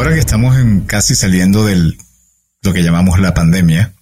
Ahora 0.00 0.14
que 0.14 0.20
estamos 0.20 0.56
en 0.56 0.80
casi 0.86 1.14
saliendo 1.14 1.66
del 1.66 1.98
lo 2.62 2.72
que 2.72 2.82
llamamos 2.82 3.20
la 3.20 3.34
pandemia, 3.34 3.92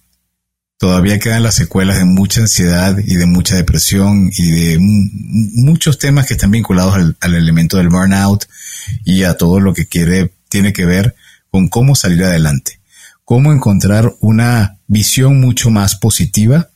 todavía 0.77 1.19
quedan 1.19 1.43
las 1.43 1.55
secuelas 1.55 1.97
de 1.97 2.05
mucha 2.05 2.39
ansiedad 2.39 2.97
y 2.97 3.17
de 3.17 3.25
mucha 3.25 3.57
depresión 3.57 4.31
y 4.33 4.49
de 4.49 4.77
muchos 4.79 5.99
temas 5.99 6.25
que 6.25 6.35
están 6.35 6.51
vinculados 6.51 6.95
al, 6.95 7.17
al, 7.19 7.35
elemento 7.35 7.75
del 7.75 7.89
burnout 7.89 8.45
y 9.03 9.23
a 9.23 9.33
todo 9.35 9.59
lo 9.59 9.73
que 9.73 9.87
quiere, 9.87 10.31
tiene 10.47 10.71
que 10.71 10.85
ver 10.85 11.15
con 11.51 11.67
cómo 11.67 11.95
salir 11.95 12.23
adelante, 12.23 12.79
cómo 13.25 13.51
encontrar 13.51 14.15
una 14.21 14.77
visión 14.87 15.41
mucho 15.41 15.69
más 15.69 15.97
positiva 15.97 16.69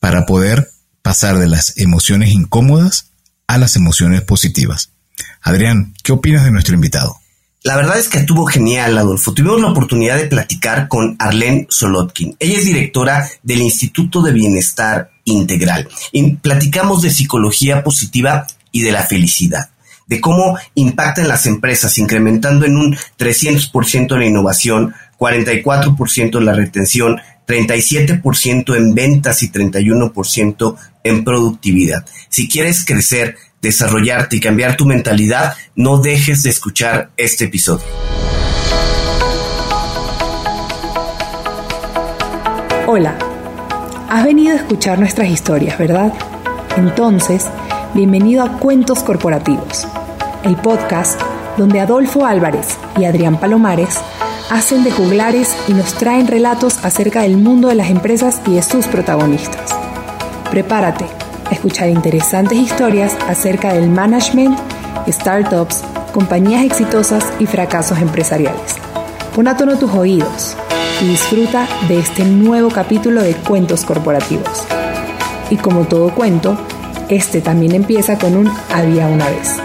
para 0.00 0.26
poder 0.26 0.68
pasar 1.00 1.38
de 1.38 1.46
las 1.46 1.78
emociones 1.78 2.32
incómodas 2.32 3.12
a 3.46 3.56
las 3.56 3.76
emociones 3.76 4.22
positivas. 4.22 4.90
Adrián, 5.42 5.94
¿qué 6.02 6.10
opinas 6.10 6.42
de 6.42 6.50
nuestro 6.50 6.74
invitado? 6.74 7.20
La 7.66 7.76
verdad 7.76 7.98
es 7.98 8.10
que 8.10 8.18
estuvo 8.18 8.44
genial, 8.44 8.98
Adolfo. 8.98 9.32
Tuvimos 9.32 9.58
la 9.58 9.70
oportunidad 9.70 10.18
de 10.18 10.26
platicar 10.26 10.86
con 10.86 11.16
Arlene 11.18 11.66
Solotkin. 11.70 12.36
Ella 12.38 12.58
es 12.58 12.66
directora 12.66 13.26
del 13.42 13.62
Instituto 13.62 14.20
de 14.20 14.32
Bienestar 14.32 15.12
Integral. 15.24 15.88
Y 16.12 16.34
platicamos 16.34 17.00
de 17.00 17.08
psicología 17.08 17.82
positiva 17.82 18.46
y 18.70 18.82
de 18.82 18.92
la 18.92 19.04
felicidad, 19.04 19.70
de 20.06 20.20
cómo 20.20 20.58
impacta 20.74 21.22
en 21.22 21.28
las 21.28 21.46
empresas, 21.46 21.96
incrementando 21.96 22.66
en 22.66 22.76
un 22.76 22.98
300% 23.18 24.18
la 24.18 24.26
innovación, 24.26 24.94
44% 25.18 26.40
la 26.40 26.52
retención, 26.52 27.18
37% 27.48 28.76
en 28.76 28.94
ventas 28.94 29.42
y 29.42 29.50
31% 29.50 30.76
en 31.02 31.24
productividad. 31.24 32.04
Si 32.28 32.46
quieres 32.46 32.84
crecer, 32.84 33.36
desarrollarte 33.64 34.36
y 34.36 34.40
cambiar 34.40 34.76
tu 34.76 34.84
mentalidad, 34.84 35.56
no 35.74 35.98
dejes 35.98 36.42
de 36.42 36.50
escuchar 36.50 37.10
este 37.16 37.46
episodio. 37.46 37.84
Hola, 42.86 43.16
has 44.10 44.24
venido 44.24 44.52
a 44.52 44.56
escuchar 44.60 44.98
nuestras 44.98 45.28
historias, 45.28 45.78
¿verdad? 45.78 46.12
Entonces, 46.76 47.46
bienvenido 47.94 48.44
a 48.44 48.58
Cuentos 48.58 49.02
Corporativos, 49.02 49.88
el 50.44 50.56
podcast 50.56 51.20
donde 51.56 51.80
Adolfo 51.80 52.26
Álvarez 52.26 52.76
y 52.98 53.04
Adrián 53.06 53.40
Palomares 53.40 53.98
hacen 54.50 54.84
de 54.84 54.90
juglares 54.90 55.56
y 55.68 55.72
nos 55.72 55.94
traen 55.94 56.26
relatos 56.26 56.84
acerca 56.84 57.22
del 57.22 57.38
mundo 57.38 57.68
de 57.68 57.76
las 57.76 57.88
empresas 57.88 58.42
y 58.46 58.56
de 58.56 58.62
sus 58.62 58.86
protagonistas. 58.86 59.74
Prepárate 60.50 61.23
escuchar 61.54 61.88
interesantes 61.88 62.58
historias 62.58 63.16
acerca 63.28 63.72
del 63.72 63.88
management, 63.88 64.58
startups, 65.08 65.82
compañías 66.12 66.64
exitosas 66.64 67.24
y 67.38 67.46
fracasos 67.46 67.98
empresariales. 67.98 68.76
Pon 69.34 69.48
a 69.48 69.56
tono 69.56 69.78
tus 69.78 69.90
oídos 69.92 70.56
y 71.00 71.08
disfruta 71.08 71.66
de 71.88 71.98
este 71.98 72.24
nuevo 72.24 72.68
capítulo 72.70 73.22
de 73.22 73.34
Cuentos 73.34 73.84
Corporativos. 73.84 74.66
Y 75.50 75.56
como 75.56 75.84
todo 75.86 76.14
cuento, 76.14 76.58
este 77.08 77.40
también 77.40 77.74
empieza 77.74 78.18
con 78.18 78.36
un 78.36 78.50
había 78.72 79.06
una 79.08 79.28
vez. 79.28 79.56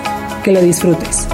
Que 0.44 0.52
lo 0.52 0.62
disfrutes. 0.62 1.28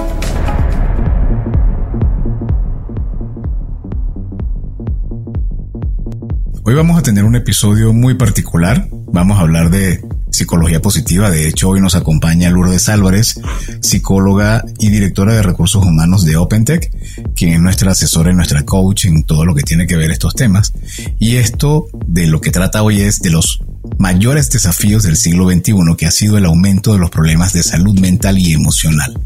Hoy 6.64 6.74
vamos 6.74 6.98
a 6.98 7.02
tener 7.02 7.24
un 7.24 7.36
episodio 7.36 7.92
muy 7.92 8.14
particular. 8.14 8.88
Vamos 9.12 9.38
a 9.38 9.42
hablar 9.42 9.70
de 9.70 10.05
psicología 10.36 10.80
positiva. 10.80 11.30
De 11.30 11.48
hecho, 11.48 11.70
hoy 11.70 11.80
nos 11.80 11.94
acompaña 11.94 12.50
Lourdes 12.50 12.88
Álvarez, 12.88 13.40
psicóloga 13.80 14.64
y 14.78 14.90
directora 14.90 15.34
de 15.34 15.42
recursos 15.42 15.84
humanos 15.84 16.24
de 16.24 16.36
OpenTech, 16.36 16.90
quien 17.34 17.54
es 17.54 17.60
nuestra 17.60 17.92
asesora 17.92 18.30
y 18.30 18.34
nuestra 18.34 18.64
coach 18.64 19.06
en 19.06 19.24
todo 19.24 19.44
lo 19.44 19.54
que 19.54 19.62
tiene 19.62 19.86
que 19.86 19.96
ver 19.96 20.10
estos 20.10 20.34
temas. 20.34 20.72
Y 21.18 21.36
esto 21.36 21.86
de 22.06 22.26
lo 22.26 22.40
que 22.40 22.50
trata 22.50 22.82
hoy 22.82 23.00
es 23.00 23.20
de 23.20 23.30
los 23.30 23.60
mayores 23.98 24.50
desafíos 24.50 25.02
del 25.02 25.16
siglo 25.16 25.50
XXI, 25.50 25.74
que 25.96 26.06
ha 26.06 26.10
sido 26.10 26.36
el 26.36 26.44
aumento 26.44 26.92
de 26.92 26.98
los 26.98 27.10
problemas 27.10 27.52
de 27.52 27.62
salud 27.62 27.98
mental 27.98 28.38
y 28.38 28.52
emocional. 28.52 29.18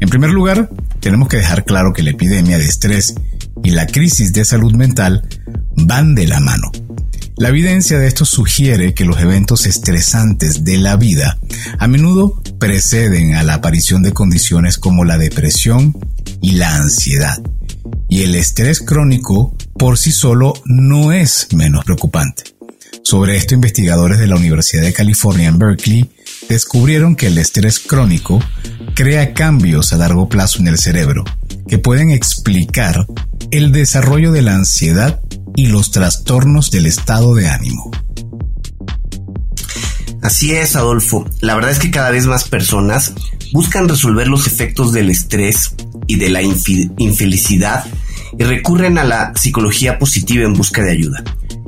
En 0.00 0.08
primer 0.08 0.30
lugar, 0.30 0.70
tenemos 1.00 1.28
que 1.28 1.36
dejar 1.36 1.64
claro 1.64 1.92
que 1.92 2.02
la 2.02 2.10
epidemia 2.10 2.58
de 2.58 2.64
estrés 2.64 3.14
y 3.62 3.70
la 3.70 3.86
crisis 3.86 4.32
de 4.32 4.44
salud 4.44 4.74
mental 4.74 5.28
van 5.76 6.14
de 6.14 6.26
la 6.26 6.40
mano. 6.40 6.70
La 7.38 7.50
evidencia 7.50 7.98
de 7.98 8.06
esto 8.06 8.24
sugiere 8.24 8.94
que 8.94 9.04
los 9.04 9.20
eventos 9.20 9.66
estresantes 9.66 10.64
de 10.64 10.78
la 10.78 10.96
vida 10.96 11.38
a 11.78 11.86
menudo 11.86 12.40
preceden 12.58 13.34
a 13.34 13.42
la 13.42 13.54
aparición 13.54 14.02
de 14.02 14.14
condiciones 14.14 14.78
como 14.78 15.04
la 15.04 15.18
depresión 15.18 15.94
y 16.40 16.52
la 16.52 16.74
ansiedad. 16.76 17.36
Y 18.08 18.22
el 18.22 18.34
estrés 18.36 18.80
crónico 18.80 19.54
por 19.78 19.98
sí 19.98 20.12
solo 20.12 20.54
no 20.64 21.12
es 21.12 21.48
menos 21.52 21.84
preocupante. 21.84 22.44
Sobre 23.02 23.36
esto, 23.36 23.52
investigadores 23.52 24.18
de 24.18 24.28
la 24.28 24.36
Universidad 24.36 24.82
de 24.82 24.94
California 24.94 25.48
en 25.48 25.58
Berkeley 25.58 26.10
descubrieron 26.48 27.16
que 27.16 27.26
el 27.26 27.36
estrés 27.36 27.80
crónico 27.80 28.42
crea 28.94 29.34
cambios 29.34 29.92
a 29.92 29.98
largo 29.98 30.30
plazo 30.30 30.60
en 30.60 30.68
el 30.68 30.78
cerebro 30.78 31.22
que 31.68 31.78
pueden 31.78 32.10
explicar 32.10 33.06
el 33.50 33.72
desarrollo 33.72 34.32
de 34.32 34.42
la 34.42 34.54
ansiedad 34.54 35.20
y 35.56 35.66
los 35.66 35.90
trastornos 35.90 36.70
del 36.70 36.86
estado 36.86 37.34
de 37.34 37.48
ánimo. 37.48 37.90
Así 40.22 40.52
es, 40.52 40.76
Adolfo. 40.76 41.28
La 41.40 41.54
verdad 41.54 41.70
es 41.70 41.78
que 41.78 41.90
cada 41.90 42.10
vez 42.10 42.26
más 42.26 42.48
personas 42.48 43.14
buscan 43.52 43.88
resolver 43.88 44.28
los 44.28 44.46
efectos 44.46 44.92
del 44.92 45.10
estrés 45.10 45.74
y 46.06 46.16
de 46.16 46.30
la 46.30 46.42
infelicidad 46.42 47.84
y 48.38 48.44
recurren 48.44 48.98
a 48.98 49.04
la 49.04 49.32
psicología 49.34 49.98
positiva 49.98 50.44
en 50.44 50.54
busca 50.54 50.82
de 50.82 50.92
ayuda. 50.92 51.24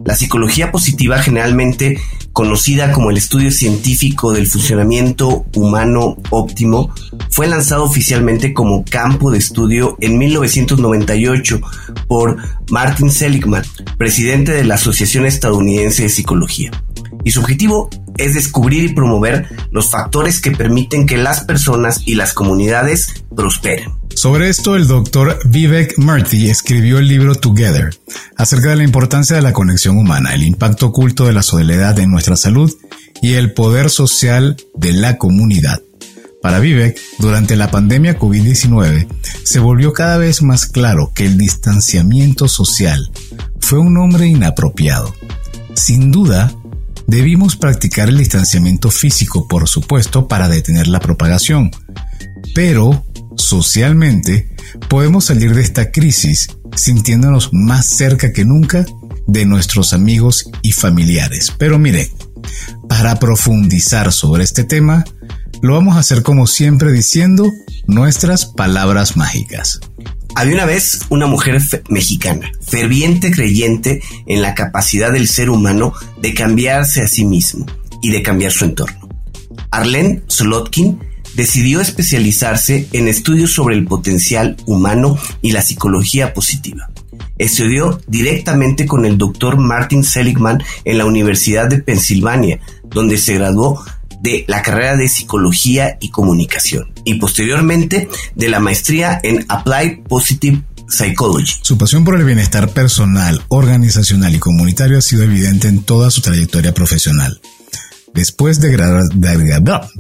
La 0.09 0.17
psicología 0.17 0.73
positiva 0.73 1.19
generalmente 1.19 2.01
conocida 2.33 2.93
como 2.93 3.11
el 3.11 3.19
estudio 3.19 3.51
científico 3.51 4.33
del 4.33 4.47
funcionamiento 4.47 5.45
humano 5.55 6.17
óptimo, 6.31 6.95
fue 7.29 7.47
lanzado 7.47 7.85
oficialmente 7.85 8.55
como 8.55 8.87
campo 8.87 9.31
de 9.31 9.37
estudio 9.37 9.99
en 10.01 10.17
1998 10.17 11.61
por 12.07 12.39
Martin 12.71 13.11
Seligman, 13.11 13.65
presidente 13.99 14.53
de 14.53 14.65
la 14.65 14.77
Asociación 14.77 15.27
Estadounidense 15.27 16.05
de 16.05 16.09
Psicología. 16.09 16.71
Y 17.23 17.33
su 17.33 17.41
objetivo 17.41 17.91
es 18.17 18.33
descubrir 18.33 18.85
y 18.85 18.95
promover 18.95 19.47
los 19.73 19.91
factores 19.91 20.41
que 20.41 20.53
permiten 20.53 21.05
que 21.05 21.19
las 21.19 21.45
personas 21.45 22.01
y 22.07 22.15
las 22.15 22.33
comunidades 22.33 23.25
prosperen. 23.37 23.98
Sobre 24.19 24.49
esto, 24.49 24.75
el 24.75 24.89
doctor 24.89 25.39
Vivek 25.45 25.97
Murthy 25.97 26.51
escribió 26.51 26.99
el 26.99 27.07
libro 27.07 27.37
Together, 27.37 27.91
acerca 28.37 28.71
de 28.71 28.75
la 28.75 28.83
importancia 28.83 29.37
de 29.37 29.43
la 29.43 29.53
conexión 29.53 29.97
humana, 29.97 30.35
el 30.35 30.43
impacto 30.43 30.87
oculto 30.87 31.27
de 31.27 31.33
la 31.33 31.43
soledad 31.43 31.97
en 32.01 32.11
nuestra 32.11 32.35
salud 32.35 32.69
y 33.23 33.35
el 33.35 33.53
poder 33.53 33.91
social 33.91 34.57
de 34.75 34.93
la 34.93 35.19
comunidad. 35.19 35.81
Para 36.43 36.59
Vivek, 36.59 36.99
durante 37.21 37.55
la 37.55 37.71
pandemia 37.71 38.19
COVID-19, 38.19 39.07
se 39.45 39.61
volvió 39.61 39.93
cada 39.93 40.19
vez 40.19 40.43
más 40.43 40.67
claro 40.67 41.13
que 41.15 41.25
el 41.25 41.39
distanciamiento 41.39 42.49
social 42.49 43.13
fue 43.61 43.79
un 43.79 43.95
nombre 43.95 44.27
inapropiado. 44.27 45.15
Sin 45.75 46.11
duda, 46.11 46.53
debimos 47.07 47.55
practicar 47.55 48.09
el 48.09 48.19
distanciamiento 48.19 48.91
físico, 48.91 49.47
por 49.47 49.69
supuesto, 49.69 50.27
para 50.27 50.49
detener 50.49 50.89
la 50.89 50.99
propagación, 50.99 51.71
pero 52.53 53.05
socialmente, 53.39 54.51
podemos 54.89 55.27
salir 55.27 55.55
de 55.55 55.63
esta 55.63 55.91
crisis 55.91 56.49
sintiéndonos 56.77 57.51
más 57.53 57.87
cerca 57.87 58.33
que 58.33 58.45
nunca 58.45 58.85
de 59.27 59.47
nuestros 59.47 59.93
amigos 59.93 60.51
y 60.63 60.73
familiares. 60.73 61.53
Pero 61.59 61.79
mire, 61.79 62.11
para 62.89 63.19
profundizar 63.19 64.13
sobre 64.13 64.45
este 64.45 64.65
tema, 64.65 65.05
lo 65.63 65.75
vamos 65.75 65.97
a 65.97 66.01
hacer 66.01 66.23
como 66.23 66.47
siempre 66.47 66.93
diciendo 66.93 67.51
nuestras 67.87 68.47
palabras 68.47 69.17
mágicas. 69.17 69.81
Había 70.35 70.55
una 70.55 70.67
vez 70.67 71.01
una 71.09 71.27
mujer 71.27 71.61
mexicana, 71.89 72.53
ferviente 72.61 73.31
creyente 73.31 74.03
en 74.27 74.43
la 74.43 74.55
capacidad 74.55 75.13
del 75.13 75.27
ser 75.27 75.51
humano 75.51 75.95
de 76.21 76.35
cambiarse 76.35 77.03
a 77.03 77.09
sí 77.09 77.25
mismo 77.25 77.67
y 78.03 78.11
de 78.11 78.23
cambiar 78.23 78.53
su 78.53 78.65
entorno. 78.65 79.09
Arlene 79.71 80.23
Solotkin 80.29 81.01
decidió 81.39 81.81
especializarse 81.81 82.89
en 82.91 83.07
estudios 83.07 83.53
sobre 83.53 83.77
el 83.77 83.85
potencial 83.85 84.57
humano 84.67 85.17
y 85.41 85.53
la 85.53 85.63
psicología 85.63 86.35
positiva. 86.35 86.91
Estudió 87.39 88.01
directamente 88.09 88.87
con 88.87 89.07
el 89.07 89.19
doctor 89.19 89.57
Martin 89.57 90.03
Seligman 90.03 90.61
en 90.85 90.99
la 90.99 91.05
Universidad 91.05 91.69
de 91.69 91.79
Pensilvania, 91.79 92.59
donde 92.91 93.19
se 93.19 93.35
graduó 93.35 93.85
de 94.21 94.47
la 94.49 94.63
carrera 94.63 94.97
de 94.97 95.09
Psicología 95.09 95.97
y 96.01 96.11
Comunicación 96.11 96.93
y 97.05 97.15
posteriormente 97.21 98.09
de 98.35 98.49
la 98.49 98.59
maestría 98.59 99.21
en 99.23 99.47
Applied 99.49 100.01
Positive 100.09 100.65
Psychology. 100.89 101.53
Su 101.63 101.79
pasión 101.79 102.03
por 102.05 102.17
el 102.17 102.25
bienestar 102.25 102.71
personal, 102.71 103.45
organizacional 103.47 104.35
y 104.35 104.41
comunitario 104.41 104.99
ha 104.99 105.03
sido 105.03 105.23
evidente 105.23 105.69
en 105.69 105.85
toda 105.85 106.11
su 106.11 106.21
trayectoria 106.21 106.75
profesional. 106.75 107.41
Después 108.15 108.61
de, 108.61 108.77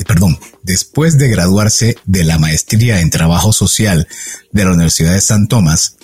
perdón, 0.06 0.38
después 0.62 1.18
de 1.18 1.28
graduarse 1.28 1.96
de 2.04 2.24
la 2.24 2.38
maestría 2.38 3.00
en 3.00 3.10
trabajo 3.10 3.52
social 3.52 4.08
de 4.52 4.64
la 4.64 4.72
Universidad 4.72 5.12
de 5.12 5.20
San 5.20 5.46
Tomás, 5.46 5.98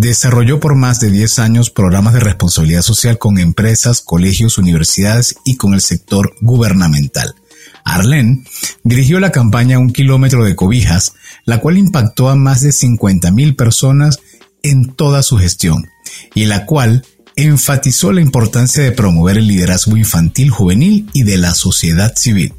Desarrolló 0.00 0.60
por 0.60 0.76
más 0.76 1.00
de 1.00 1.10
10 1.10 1.40
años 1.40 1.70
programas 1.70 2.14
de 2.14 2.20
responsabilidad 2.20 2.82
social 2.82 3.18
con 3.18 3.36
empresas, 3.36 4.00
colegios, 4.00 4.56
universidades 4.56 5.34
y 5.44 5.56
con 5.56 5.74
el 5.74 5.80
sector 5.80 6.36
gubernamental. 6.40 7.34
Arlen 7.84 8.44
dirigió 8.84 9.18
la 9.18 9.32
campaña 9.32 9.80
Un 9.80 9.92
kilómetro 9.92 10.44
de 10.44 10.54
cobijas, 10.54 11.14
la 11.46 11.58
cual 11.58 11.78
impactó 11.78 12.28
a 12.28 12.36
más 12.36 12.60
de 12.60 12.70
50.000 12.70 13.56
personas 13.56 14.20
en 14.62 14.94
toda 14.94 15.24
su 15.24 15.36
gestión 15.36 15.88
y 16.32 16.46
la 16.46 16.64
cual 16.64 17.04
enfatizó 17.44 18.12
la 18.12 18.20
importancia 18.20 18.82
de 18.82 18.92
promover 18.92 19.38
el 19.38 19.46
liderazgo 19.46 19.96
infantil 19.96 20.50
juvenil 20.50 21.08
y 21.12 21.22
de 21.22 21.38
la 21.38 21.54
sociedad 21.54 22.14
civil. 22.16 22.52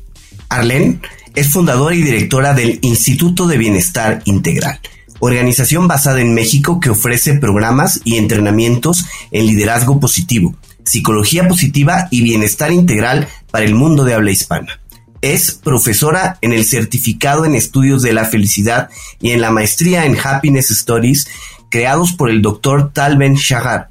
Arlen 0.48 1.02
es 1.36 1.50
fundadora 1.50 1.96
y 1.96 2.02
directora 2.02 2.54
del 2.54 2.80
Instituto 2.82 3.46
de 3.46 3.58
Bienestar 3.58 4.22
Integral, 4.26 4.80
organización 5.20 5.88
basada 5.88 6.22
en 6.22 6.34
México 6.34 6.80
que 6.80 6.90
ofrece 6.90 7.36
programas 7.36 8.00
y 8.04 8.18
entrenamientos 8.18 9.06
en 9.32 9.48
liderazgo 9.48 10.00
positivo, 10.00 10.56
psicología 10.86 11.48
positiva 11.48 12.08
y 12.10 12.22
bienestar 12.22 12.72
integral 12.72 13.28
para 13.52 13.66
el 13.66 13.76
mundo 13.76 14.06
de 14.06 14.14
habla 14.14 14.32
hispana. 14.32 14.80
Es 15.22 15.52
profesora 15.52 16.38
en 16.42 16.54
el 16.54 16.64
certificado 16.64 17.44
en 17.44 17.54
estudios 17.54 18.02
de 18.02 18.14
la 18.14 18.24
felicidad 18.24 18.90
y 19.22 19.32
en 19.32 19.42
la 19.42 19.52
maestría 19.52 20.06
en 20.06 20.18
Happiness 20.18 20.72
Stories 20.72 21.28
creados 21.70 22.14
por 22.14 22.30
el 22.30 22.42
Dr. 22.42 22.92
Talben 22.94 23.36
Shahar. 23.36 23.89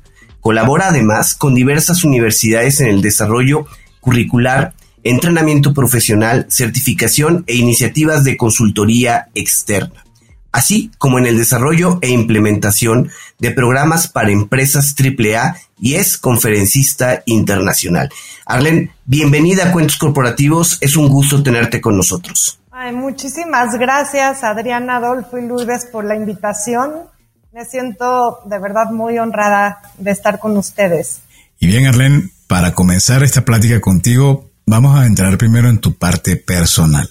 Colabora 0.48 0.88
además 0.88 1.34
con 1.34 1.54
diversas 1.54 2.04
universidades 2.04 2.80
en 2.80 2.86
el 2.86 3.02
desarrollo 3.02 3.66
curricular, 4.00 4.72
entrenamiento 5.04 5.74
profesional, 5.74 6.46
certificación 6.48 7.44
e 7.46 7.56
iniciativas 7.56 8.24
de 8.24 8.38
consultoría 8.38 9.28
externa, 9.34 10.06
así 10.50 10.90
como 10.96 11.18
en 11.18 11.26
el 11.26 11.36
desarrollo 11.36 11.98
e 12.00 12.08
implementación 12.08 13.10
de 13.38 13.50
programas 13.50 14.08
para 14.08 14.30
empresas 14.30 14.94
AAA 14.98 15.56
y 15.78 15.96
es 15.96 16.16
conferencista 16.16 17.22
internacional. 17.26 18.08
Arlen, 18.46 18.90
bienvenida 19.04 19.66
a 19.66 19.72
Cuentos 19.72 19.98
Corporativos, 19.98 20.78
es 20.80 20.96
un 20.96 21.10
gusto 21.10 21.42
tenerte 21.42 21.82
con 21.82 21.94
nosotros. 21.94 22.58
Ay, 22.70 22.94
muchísimas 22.94 23.78
gracias 23.78 24.42
Adriana, 24.44 24.96
Adolfo 24.96 25.36
y 25.36 25.46
Lourdes 25.46 25.84
por 25.92 26.06
la 26.06 26.16
invitación. 26.16 27.17
Me 27.52 27.64
siento 27.64 28.40
de 28.44 28.58
verdad 28.58 28.90
muy 28.90 29.18
honrada 29.18 29.80
de 29.98 30.10
estar 30.10 30.38
con 30.38 30.56
ustedes. 30.56 31.20
Y 31.58 31.66
bien, 31.66 31.86
Arlen, 31.86 32.30
para 32.46 32.74
comenzar 32.74 33.22
esta 33.22 33.44
plática 33.44 33.80
contigo, 33.80 34.50
vamos 34.66 34.98
a 34.98 35.06
entrar 35.06 35.38
primero 35.38 35.68
en 35.68 35.78
tu 35.78 35.96
parte 35.96 36.36
personal. 36.36 37.08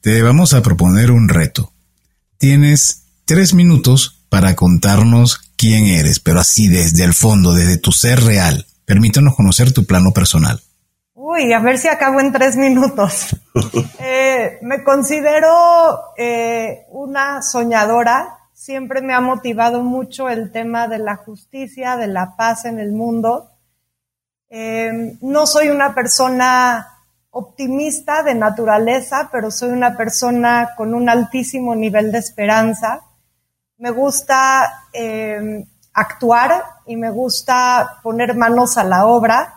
Te 0.00 0.22
vamos 0.22 0.54
a 0.54 0.62
proponer 0.62 1.10
un 1.10 1.28
reto. 1.28 1.72
Tienes 2.38 3.04
tres 3.24 3.54
minutos 3.54 4.24
para 4.28 4.54
contarnos 4.56 5.52
quién 5.56 5.86
eres, 5.86 6.20
pero 6.20 6.40
así 6.40 6.68
desde 6.68 7.04
el 7.04 7.14
fondo, 7.14 7.52
desde 7.52 7.76
tu 7.76 7.92
ser 7.92 8.22
real. 8.24 8.66
Permítanos 8.86 9.36
conocer 9.36 9.72
tu 9.72 9.84
plano 9.86 10.12
personal. 10.12 10.60
Uy, 11.14 11.52
a 11.52 11.60
ver 11.60 11.78
si 11.78 11.86
acabo 11.86 12.18
en 12.20 12.32
tres 12.32 12.56
minutos. 12.56 13.36
Eh, 14.02 14.58
me 14.62 14.82
considero 14.82 16.00
eh, 16.16 16.86
una 16.90 17.42
soñadora, 17.42 18.39
siempre 18.60 19.00
me 19.00 19.14
ha 19.14 19.22
motivado 19.22 19.82
mucho 19.82 20.28
el 20.28 20.52
tema 20.52 20.86
de 20.86 20.98
la 20.98 21.16
justicia, 21.16 21.96
de 21.96 22.08
la 22.08 22.36
paz 22.36 22.66
en 22.66 22.78
el 22.78 22.92
mundo. 22.92 23.48
Eh, 24.50 25.16
no 25.22 25.46
soy 25.46 25.70
una 25.70 25.94
persona 25.94 26.86
optimista 27.30 28.22
de 28.22 28.34
naturaleza, 28.34 29.30
pero 29.32 29.50
soy 29.50 29.70
una 29.70 29.96
persona 29.96 30.74
con 30.76 30.92
un 30.92 31.08
altísimo 31.08 31.74
nivel 31.74 32.12
de 32.12 32.18
esperanza. 32.18 33.00
Me 33.78 33.92
gusta 33.92 34.84
eh, 34.92 35.66
actuar 35.94 36.62
y 36.84 36.96
me 36.96 37.08
gusta 37.10 38.00
poner 38.02 38.36
manos 38.36 38.76
a 38.76 38.84
la 38.84 39.06
obra. 39.06 39.54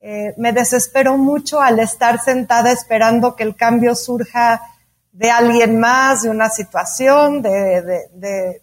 Eh, 0.00 0.32
me 0.38 0.54
desespero 0.54 1.18
mucho 1.18 1.60
al 1.60 1.80
estar 1.80 2.18
sentada 2.18 2.72
esperando 2.72 3.36
que 3.36 3.42
el 3.42 3.56
cambio 3.56 3.94
surja 3.94 4.71
de 5.12 5.30
alguien 5.30 5.78
más, 5.78 6.22
de 6.22 6.30
una 6.30 6.48
situación, 6.48 7.42
de, 7.42 7.82
de, 7.82 8.08
de, 8.14 8.62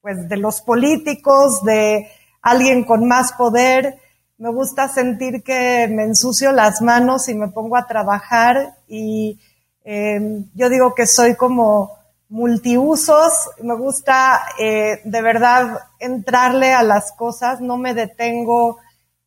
pues 0.00 0.28
de 0.28 0.36
los 0.38 0.62
políticos, 0.62 1.62
de 1.62 2.10
alguien 2.40 2.84
con 2.84 3.06
más 3.06 3.32
poder. 3.34 3.98
Me 4.38 4.50
gusta 4.50 4.88
sentir 4.88 5.42
que 5.42 5.86
me 5.88 6.02
ensucio 6.02 6.50
las 6.50 6.82
manos 6.82 7.28
y 7.28 7.34
me 7.34 7.48
pongo 7.48 7.76
a 7.76 7.86
trabajar 7.86 8.74
y 8.88 9.38
eh, 9.84 10.44
yo 10.54 10.68
digo 10.68 10.94
que 10.94 11.06
soy 11.06 11.36
como 11.36 11.98
multiusos, 12.28 13.50
me 13.60 13.76
gusta 13.76 14.42
eh, 14.58 15.00
de 15.04 15.22
verdad 15.22 15.80
entrarle 15.98 16.72
a 16.72 16.82
las 16.82 17.12
cosas, 17.12 17.60
no 17.60 17.76
me 17.76 17.92
detengo 17.92 18.78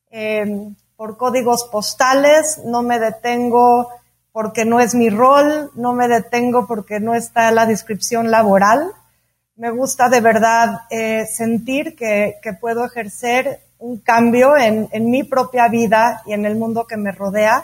eh, 0.10 0.72
por 0.96 1.16
códigos 1.16 1.66
postales, 1.66 2.62
no 2.66 2.82
me 2.82 3.00
detengo 3.00 3.90
porque 4.36 4.66
no 4.66 4.82
es 4.82 4.94
mi 4.96 5.10
rol, 5.10 5.72
no 5.76 5.94
me 5.94 6.10
detengo 6.10 6.68
porque 6.68 7.00
no 7.00 7.16
está 7.16 7.52
la 7.52 7.66
descripción 7.66 8.32
laboral. 8.32 8.92
Me 9.56 9.70
gusta 9.70 10.10
de 10.10 10.20
verdad 10.20 10.82
eh, 10.90 11.26
sentir 11.26 11.96
que, 11.96 12.36
puedo 12.60 12.84
ejercer 12.84 13.62
un 13.80 14.00
cambio 14.00 14.58
en, 14.58 14.90
mi 15.10 15.24
propia 15.24 15.70
vida 15.70 16.22
y 16.26 16.34
en 16.34 16.46
el 16.46 16.58
mundo 16.58 16.86
que 16.86 16.98
me 16.98 17.14
rodea. 17.14 17.64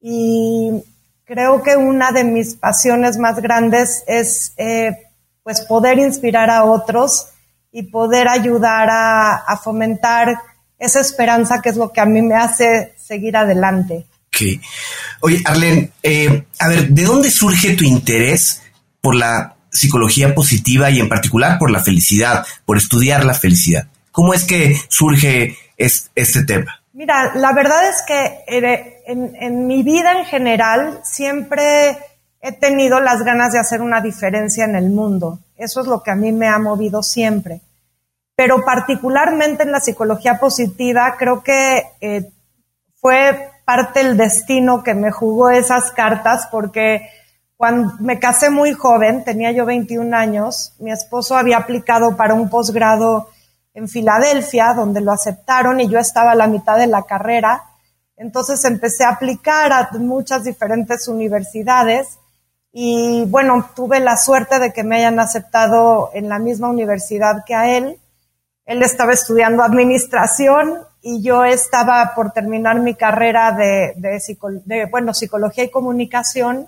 Y 0.00 0.82
creo 1.24 1.62
que 1.62 1.76
una 1.76 2.10
de 2.10 2.24
mis 2.24 2.56
pasiones 2.56 3.16
más 3.16 3.40
grandes 3.40 4.02
es 4.08 4.54
eh, 4.56 5.06
pues 5.44 5.60
poder 5.60 6.00
inspirar 6.00 6.50
a 6.50 6.64
otros 6.64 7.28
y 7.70 7.84
poder 7.84 8.26
ayudar 8.26 8.88
a, 8.90 9.56
fomentar 9.62 10.36
esa 10.80 10.98
esperanza 10.98 11.62
que 11.62 11.68
es 11.68 11.76
lo 11.76 11.92
que 11.92 12.00
a 12.00 12.06
mí 12.06 12.22
me 12.22 12.34
hace 12.34 12.92
seguir 12.98 13.36
adelante. 13.36 14.04
Oye, 15.20 15.42
Arlen, 15.44 15.92
eh, 16.02 16.44
a 16.58 16.68
ver, 16.68 16.88
¿de 16.88 17.02
dónde 17.04 17.30
surge 17.30 17.74
tu 17.74 17.84
interés 17.84 18.62
por 19.00 19.14
la 19.14 19.56
psicología 19.70 20.34
positiva 20.34 20.90
y 20.90 21.00
en 21.00 21.08
particular 21.08 21.58
por 21.58 21.70
la 21.70 21.80
felicidad, 21.80 22.46
por 22.64 22.76
estudiar 22.76 23.24
la 23.24 23.34
felicidad? 23.34 23.88
¿Cómo 24.12 24.34
es 24.34 24.44
que 24.44 24.76
surge 24.88 25.56
es, 25.76 26.10
este 26.14 26.44
tema? 26.44 26.80
Mira, 26.92 27.34
la 27.34 27.52
verdad 27.52 27.88
es 27.88 28.02
que 28.06 28.44
en, 29.06 29.36
en, 29.38 29.66
mi 29.66 29.82
vida 29.82 30.18
en 30.18 30.24
general 30.24 31.00
siempre 31.04 31.98
he 32.40 32.52
tenido 32.52 33.00
las 33.00 33.22
ganas 33.22 33.52
de 33.52 33.58
hacer 33.58 33.82
una 33.82 34.00
diferencia 34.00 34.64
en 34.64 34.76
el 34.76 34.88
mundo. 34.88 35.40
Eso 35.58 35.82
es 35.82 35.86
lo 35.86 36.02
que 36.02 36.10
a 36.10 36.14
mí 36.14 36.32
me 36.32 36.48
ha 36.48 36.58
movido 36.58 37.02
siempre. 37.02 37.60
Pero 38.34 38.64
particularmente 38.64 39.64
en 39.64 39.72
la 39.72 39.80
psicología 39.80 40.38
positiva, 40.38 41.16
creo 41.18 41.42
que 41.42 41.82
eh, 42.00 42.30
fue 42.98 43.50
parte 43.66 44.04
del 44.04 44.16
destino 44.16 44.84
que 44.84 44.94
me 44.94 45.10
jugó 45.10 45.50
esas 45.50 45.90
cartas 45.90 46.48
porque 46.52 47.10
cuando 47.56 47.94
me 47.98 48.20
casé 48.20 48.48
muy 48.48 48.72
joven, 48.72 49.24
tenía 49.24 49.50
yo 49.50 49.66
21 49.66 50.16
años, 50.16 50.74
mi 50.78 50.92
esposo 50.92 51.36
había 51.36 51.58
aplicado 51.58 52.16
para 52.16 52.34
un 52.34 52.48
posgrado 52.48 53.28
en 53.74 53.88
Filadelfia, 53.88 54.72
donde 54.72 55.00
lo 55.00 55.10
aceptaron 55.10 55.80
y 55.80 55.88
yo 55.88 55.98
estaba 55.98 56.32
a 56.32 56.36
la 56.36 56.46
mitad 56.46 56.78
de 56.78 56.86
la 56.86 57.02
carrera. 57.02 57.64
Entonces 58.16 58.64
empecé 58.64 59.04
a 59.04 59.10
aplicar 59.10 59.72
a 59.72 59.90
muchas 59.98 60.44
diferentes 60.44 61.08
universidades 61.08 62.18
y 62.72 63.24
bueno, 63.24 63.68
tuve 63.74 63.98
la 63.98 64.16
suerte 64.16 64.60
de 64.60 64.72
que 64.72 64.84
me 64.84 64.96
hayan 64.96 65.18
aceptado 65.18 66.10
en 66.14 66.28
la 66.28 66.38
misma 66.38 66.68
universidad 66.68 67.44
que 67.44 67.54
a 67.54 67.76
él. 67.76 67.98
Él 68.64 68.82
estaba 68.82 69.12
estudiando 69.12 69.64
administración 69.64 70.85
y 71.08 71.22
yo 71.22 71.44
estaba 71.44 72.14
por 72.16 72.32
terminar 72.32 72.80
mi 72.80 72.96
carrera 72.96 73.52
de, 73.52 73.94
bueno, 74.90 75.14
psicología 75.14 75.62
y 75.62 75.70
comunicación 75.70 76.66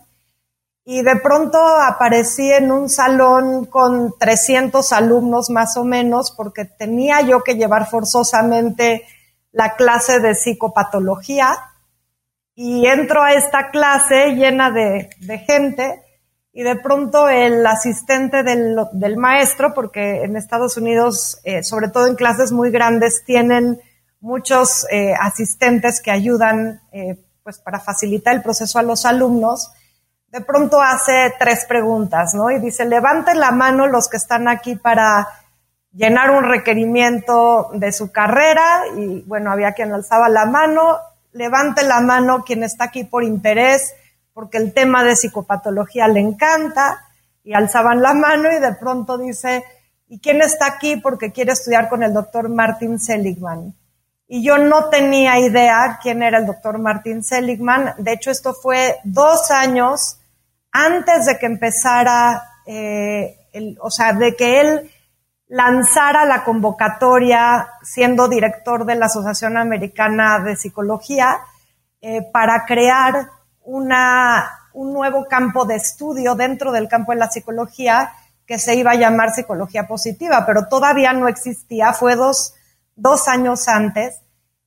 y 0.84 1.02
de 1.02 1.16
pronto 1.16 1.58
aparecí 1.58 2.48
en 2.48 2.70
un 2.70 2.88
salón 2.88 3.66
con 3.66 4.14
300 4.16 4.92
alumnos 4.92 5.50
más 5.50 5.76
o 5.76 5.82
menos 5.82 6.30
porque 6.30 6.66
tenía 6.66 7.20
yo 7.22 7.42
que 7.42 7.56
llevar 7.56 7.88
forzosamente 7.88 9.02
la 9.50 9.74
clase 9.74 10.20
de 10.20 10.36
psicopatología 10.36 11.58
y 12.54 12.86
entro 12.86 13.24
a 13.24 13.32
esta 13.32 13.70
clase 13.70 14.36
llena 14.36 14.70
de, 14.70 15.10
gente 15.48 16.00
y 16.52 16.62
de 16.62 16.76
pronto 16.76 17.28
el 17.28 17.66
asistente 17.66 18.44
del, 18.44 18.76
del, 18.92 19.16
maestro, 19.16 19.74
porque 19.74 20.22
en 20.22 20.36
Estados 20.36 20.76
Unidos, 20.76 21.40
eh, 21.42 21.64
sobre 21.64 21.88
todo 21.88 22.06
en 22.06 22.14
clases 22.14 22.52
muy 22.52 22.70
grandes, 22.70 23.24
tienen 23.24 23.80
muchos 24.20 24.86
eh, 24.90 25.14
asistentes 25.18 26.00
que 26.00 26.10
ayudan 26.10 26.80
eh, 26.92 27.24
pues 27.42 27.58
para 27.58 27.80
facilitar 27.80 28.34
el 28.34 28.42
proceso 28.42 28.78
a 28.78 28.82
los 28.82 29.06
alumnos, 29.06 29.72
de 30.28 30.40
pronto 30.42 30.82
hace 30.82 31.32
tres 31.38 31.64
preguntas, 31.66 32.34
¿no? 32.34 32.50
Y 32.50 32.60
dice, 32.60 32.84
levanten 32.84 33.40
la 33.40 33.50
mano 33.50 33.86
los 33.86 34.08
que 34.08 34.18
están 34.18 34.46
aquí 34.48 34.76
para 34.76 35.26
llenar 35.92 36.30
un 36.30 36.44
requerimiento 36.44 37.70
de 37.72 37.92
su 37.92 38.12
carrera, 38.12 38.82
y 38.96 39.22
bueno, 39.22 39.50
había 39.50 39.72
quien 39.72 39.92
alzaba 39.92 40.28
la 40.28 40.44
mano, 40.44 40.98
levante 41.32 41.82
la 41.82 42.00
mano 42.00 42.44
quien 42.44 42.62
está 42.62 42.84
aquí 42.84 43.04
por 43.04 43.24
interés, 43.24 43.94
porque 44.34 44.58
el 44.58 44.74
tema 44.74 45.02
de 45.02 45.16
psicopatología 45.16 46.06
le 46.08 46.20
encanta, 46.20 47.08
y 47.42 47.54
alzaban 47.54 48.02
la 48.02 48.12
mano 48.12 48.52
y 48.52 48.60
de 48.60 48.74
pronto 48.74 49.16
dice, 49.16 49.64
¿y 50.06 50.20
quién 50.20 50.42
está 50.42 50.66
aquí 50.66 50.96
porque 50.96 51.32
quiere 51.32 51.52
estudiar 51.52 51.88
con 51.88 52.02
el 52.02 52.12
doctor 52.12 52.50
Martin 52.50 52.98
Seligman? 52.98 53.74
Y 54.28 54.44
yo 54.44 54.58
no 54.58 54.90
tenía 54.90 55.40
idea 55.40 55.98
quién 56.02 56.22
era 56.22 56.38
el 56.38 56.46
doctor 56.46 56.78
Martin 56.78 57.24
Seligman. 57.24 57.94
De 57.96 58.12
hecho, 58.12 58.30
esto 58.30 58.52
fue 58.52 58.96
dos 59.02 59.50
años 59.50 60.18
antes 60.70 61.24
de 61.24 61.38
que 61.38 61.46
empezara, 61.46 62.42
eh, 62.66 63.38
el, 63.52 63.78
o 63.80 63.90
sea, 63.90 64.12
de 64.12 64.36
que 64.36 64.60
él 64.60 64.90
lanzara 65.48 66.26
la 66.26 66.44
convocatoria 66.44 67.68
siendo 67.82 68.28
director 68.28 68.84
de 68.84 68.96
la 68.96 69.06
Asociación 69.06 69.56
Americana 69.56 70.40
de 70.40 70.56
Psicología 70.56 71.38
eh, 72.02 72.22
para 72.30 72.66
crear 72.66 73.30
una, 73.62 74.50
un 74.74 74.92
nuevo 74.92 75.26
campo 75.26 75.64
de 75.64 75.76
estudio 75.76 76.34
dentro 76.34 76.70
del 76.70 76.86
campo 76.86 77.12
de 77.12 77.18
la 77.18 77.30
psicología 77.30 78.12
que 78.46 78.58
se 78.58 78.74
iba 78.74 78.92
a 78.92 78.96
llamar 78.96 79.30
psicología 79.30 79.86
positiva, 79.86 80.44
pero 80.46 80.68
todavía 80.68 81.12
no 81.12 81.28
existía, 81.28 81.92
fue 81.92 82.14
dos, 82.14 82.54
dos 82.98 83.28
años 83.28 83.68
antes. 83.68 84.20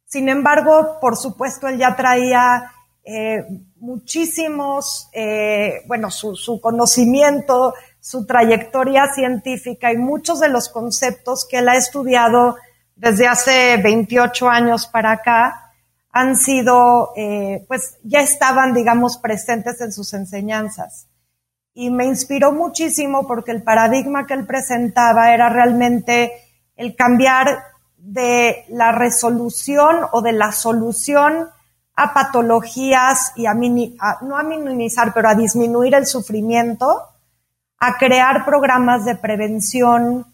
Sin 0.06 0.30
embargo, 0.30 0.98
por 1.00 1.16
supuesto, 1.16 1.68
él 1.68 1.78
ya 1.78 1.96
traía 1.96 2.72
eh, 3.04 3.46
muchísimos, 3.80 5.10
eh, 5.14 5.84
bueno, 5.88 6.10
su, 6.12 6.60
conocimiento, 6.62 7.74
su 8.00 8.26
trayectoria 8.26 9.14
científica 9.14 9.92
y 9.92 9.98
muchos 9.98 10.40
de 10.40 10.50
los 10.50 10.70
conceptos 10.70 11.48
que 11.50 11.60
él 11.60 11.70
ha 11.70 11.76
estudiado 11.76 12.56
desde 12.96 13.28
hace 13.28 13.78
28 13.78 14.50
años 14.50 14.88
para 14.88 15.12
acá 15.12 15.72
han 16.12 16.36
sido, 16.36 17.14
eh, 17.16 17.66
pues 17.68 17.98
ya 18.04 18.22
estaban, 18.22 18.74
digamos, 18.74 19.18
presentes 19.18 19.80
en 19.82 19.92
sus 19.92 20.14
enseñanzas 20.14 21.08
y 21.74 21.90
me 21.90 22.06
inspiró 22.06 22.52
muchísimo 22.52 23.26
porque 23.28 23.52
el 23.52 23.64
paradigma 23.64 24.26
que 24.26 24.34
él 24.34 24.46
presentaba 24.46 25.34
era 25.34 25.50
realmente 25.50 26.32
el 26.76 26.96
cambiar 26.96 27.64
de 28.04 28.66
la 28.70 28.92
resolución 28.92 29.98
o 30.12 30.22
de 30.22 30.34
la 30.34 30.52
solución 30.52 31.50
a 31.96 32.14
patologías 32.14 33.32
y 33.36 33.46
a, 33.46 33.54
no 33.54 34.38
a 34.38 34.44
minimizar, 34.44 35.14
pero 35.14 35.30
a 35.30 35.36
disminuir 35.36 35.94
el 35.94 36.08
sufrimiento, 36.08 37.04
a 37.80 37.98
crear 37.98 38.44
programas 38.46 39.06
de 39.06 39.16
prevención 39.16 40.26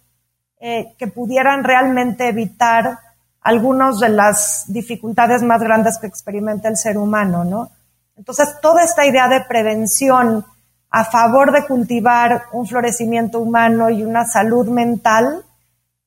eh, 0.59 0.93
que 0.97 1.07
pudieran 1.07 1.63
realmente 1.63 2.29
evitar 2.29 2.99
algunas 3.41 3.99
de 3.99 4.09
las 4.09 4.65
dificultades 4.67 5.43
más 5.43 5.61
grandes 5.61 5.97
que 5.97 6.07
experimenta 6.07 6.67
el 6.67 6.77
ser 6.77 6.97
humano, 6.97 7.43
¿no? 7.43 7.69
Entonces, 8.17 8.59
toda 8.61 8.83
esta 8.83 9.05
idea 9.05 9.27
de 9.27 9.41
prevención, 9.41 10.45
a 10.89 11.05
favor 11.05 11.51
de 11.51 11.65
cultivar 11.65 12.45
un 12.53 12.65
florecimiento 12.65 13.39
humano 13.39 13.89
y 13.89 14.03
una 14.03 14.25
salud 14.25 14.67
mental, 14.67 15.45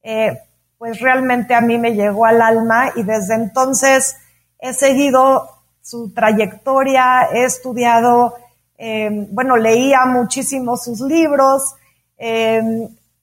eh, 0.03 0.39
pues 0.81 0.99
realmente 0.99 1.55
a 1.55 1.61
mí 1.61 1.77
me 1.77 1.93
llegó 1.93 2.25
al 2.25 2.41
alma 2.41 2.91
y 2.97 3.03
desde 3.03 3.35
entonces 3.35 4.17
he 4.59 4.73
seguido 4.73 5.47
su 5.83 6.15
trayectoria, 6.15 7.29
he 7.35 7.45
estudiado, 7.45 8.39
eh, 8.79 9.11
bueno, 9.31 9.59
leía 9.59 10.07
muchísimo 10.07 10.79
sus 10.79 11.03
libros, 11.03 11.75
eh, 12.17 12.63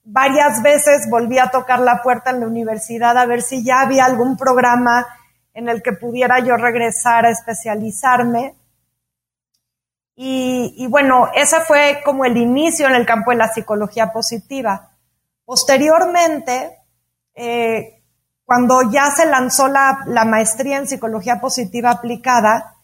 varias 0.04 0.62
veces 0.62 1.10
volví 1.10 1.40
a 1.40 1.50
tocar 1.50 1.80
la 1.80 2.00
puerta 2.00 2.30
en 2.30 2.38
la 2.38 2.46
universidad 2.46 3.18
a 3.18 3.26
ver 3.26 3.42
si 3.42 3.64
ya 3.64 3.80
había 3.80 4.04
algún 4.04 4.36
programa 4.36 5.04
en 5.52 5.68
el 5.68 5.82
que 5.82 5.94
pudiera 5.94 6.38
yo 6.38 6.56
regresar 6.56 7.26
a 7.26 7.30
especializarme. 7.30 8.54
Y, 10.14 10.86
bueno, 10.88 11.28
ese 11.34 11.60
fue 11.60 12.02
como 12.04 12.24
el 12.24 12.36
inicio 12.36 12.86
en 12.86 12.94
el 12.94 13.06
campo 13.06 13.32
de 13.32 13.36
la 13.36 13.48
psicología 13.48 14.12
positiva. 14.12 14.90
Posteriormente, 15.44 16.77
eh, 17.40 18.02
cuando 18.44 18.90
ya 18.90 19.12
se 19.12 19.26
lanzó 19.26 19.68
la, 19.68 20.24
maestría 20.26 20.78
en 20.78 20.88
psicología 20.88 21.40
positiva 21.40 21.90
aplicada, 21.90 22.74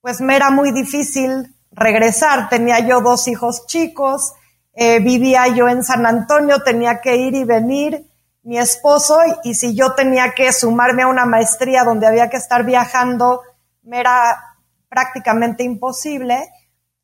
pues 0.00 0.22
me 0.22 0.36
era 0.36 0.50
muy 0.50 0.72
difícil 0.72 1.54
regresar. 1.70 2.48
Tenía 2.48 2.78
yo 2.80 3.02
dos 3.02 3.28
hijos 3.28 3.66
chicos, 3.66 4.32
eh, 4.72 5.00
vivía 5.00 5.48
yo 5.48 5.68
en 5.68 5.84
San 5.84 6.06
Antonio, 6.06 6.62
tenía 6.62 7.02
que 7.02 7.16
ir 7.16 7.34
y 7.34 7.44
venir 7.44 8.06
mi 8.42 8.56
esposo 8.56 9.18
y 9.44 9.54
si 9.54 9.74
yo 9.74 9.92
tenía 9.92 10.32
que 10.34 10.50
sumarme 10.52 11.02
a 11.02 11.08
una 11.08 11.26
maestría 11.26 11.84
donde 11.84 12.06
había 12.06 12.30
que 12.30 12.38
estar 12.38 12.64
viajando, 12.64 13.42
me 13.82 14.00
era 14.00 14.56
prácticamente 14.88 15.62
imposible 15.62 16.48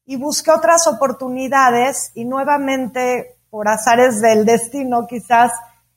y 0.07 0.17
busqué 0.17 0.51
otras 0.51 0.87
oportunidades 0.87 2.13
y 2.15 2.25
nuevamente, 2.25 3.37
por 3.51 3.69
azares 3.69 4.23
del 4.23 4.47
destino 4.47 5.07
quizás, 5.07 5.53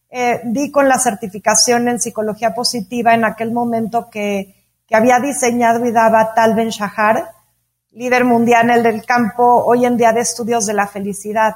eh, 0.09 0.41
di 0.43 0.71
con 0.71 0.87
la 0.87 0.97
certificación 0.97 1.87
en 1.87 1.99
psicología 1.99 2.53
positiva 2.53 3.13
en 3.13 3.25
aquel 3.25 3.51
momento 3.51 4.09
que, 4.09 4.55
que 4.87 4.95
había 4.95 5.19
diseñado 5.19 5.85
y 5.85 5.91
daba 5.91 6.33
Tal 6.33 6.55
Ben 6.55 6.69
Shahar, 6.69 7.31
líder 7.91 8.25
mundial 8.25 8.69
en 8.69 8.85
el 8.85 9.05
campo 9.05 9.63
hoy 9.65 9.85
en 9.85 9.97
día 9.97 10.11
de 10.11 10.21
estudios 10.21 10.65
de 10.65 10.73
la 10.73 10.87
felicidad. 10.87 11.55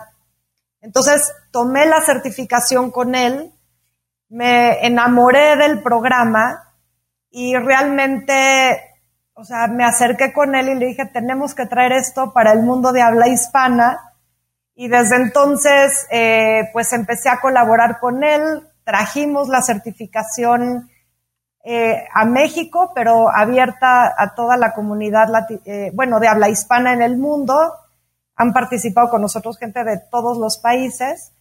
Entonces 0.81 1.31
tomé 1.51 1.85
la 1.85 2.01
certificación 2.01 2.91
con 2.91 3.15
él, 3.15 3.51
me 4.29 4.85
enamoré 4.85 5.55
del 5.55 5.81
programa 5.81 6.73
y 7.29 7.55
realmente 7.55 8.93
o 9.35 9.43
sea, 9.43 9.67
me 9.67 9.83
acerqué 9.83 10.31
con 10.31 10.53
él 10.53 10.69
y 10.69 10.75
le 10.75 10.85
dije, 10.87 11.05
tenemos 11.05 11.55
que 11.55 11.65
traer 11.65 11.93
esto 11.93 12.31
para 12.33 12.53
el 12.53 12.61
mundo 12.61 12.91
de 12.91 13.01
habla 13.01 13.27
hispana. 13.27 14.12
Y 14.75 14.87
desde 14.87 15.17
entonces, 15.17 16.07
eh, 16.11 16.69
pues 16.73 16.93
empecé 16.93 17.29
a 17.29 17.39
colaborar 17.39 17.99
con 17.99 18.23
él, 18.23 18.67
trajimos 18.83 19.47
la 19.47 19.61
certificación 19.61 20.89
eh, 21.63 22.03
a 22.13 22.25
México, 22.25 22.91
pero 22.93 23.29
abierta 23.29 24.13
a 24.17 24.35
toda 24.35 24.57
la 24.57 24.73
comunidad, 24.73 25.29
eh, 25.65 25.91
bueno, 25.93 26.19
de 26.19 26.27
habla 26.27 26.49
hispana 26.49 26.93
en 26.93 27.01
el 27.01 27.17
mundo. 27.17 27.55
Han 28.35 28.51
participado 28.51 29.09
con 29.09 29.21
nosotros 29.21 29.57
gente 29.57 29.83
de 29.83 30.01
todos 30.11 30.37
los 30.37 30.57
países. 30.57 31.31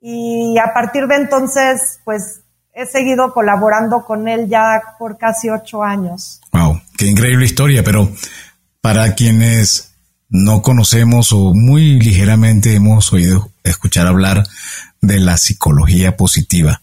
Y 0.00 0.56
a 0.58 0.72
partir 0.72 1.06
de 1.06 1.16
entonces, 1.16 2.00
pues 2.04 2.42
he 2.72 2.86
seguido 2.86 3.32
colaborando 3.32 4.04
con 4.04 4.28
él 4.28 4.48
ya 4.48 4.80
por 4.98 5.18
casi 5.18 5.50
ocho 5.50 5.82
años. 5.82 6.40
Wow. 6.52 6.80
Qué 6.96 7.06
increíble 7.06 7.44
historia, 7.44 7.82
pero 7.84 8.08
para 8.80 9.14
quienes 9.14 9.95
no 10.28 10.62
conocemos 10.62 11.32
o 11.32 11.54
muy 11.54 12.00
ligeramente 12.00 12.74
hemos 12.74 13.12
oído 13.12 13.50
escuchar 13.64 14.06
hablar 14.06 14.44
de 15.00 15.20
la 15.20 15.36
psicología 15.36 16.16
positiva, 16.16 16.80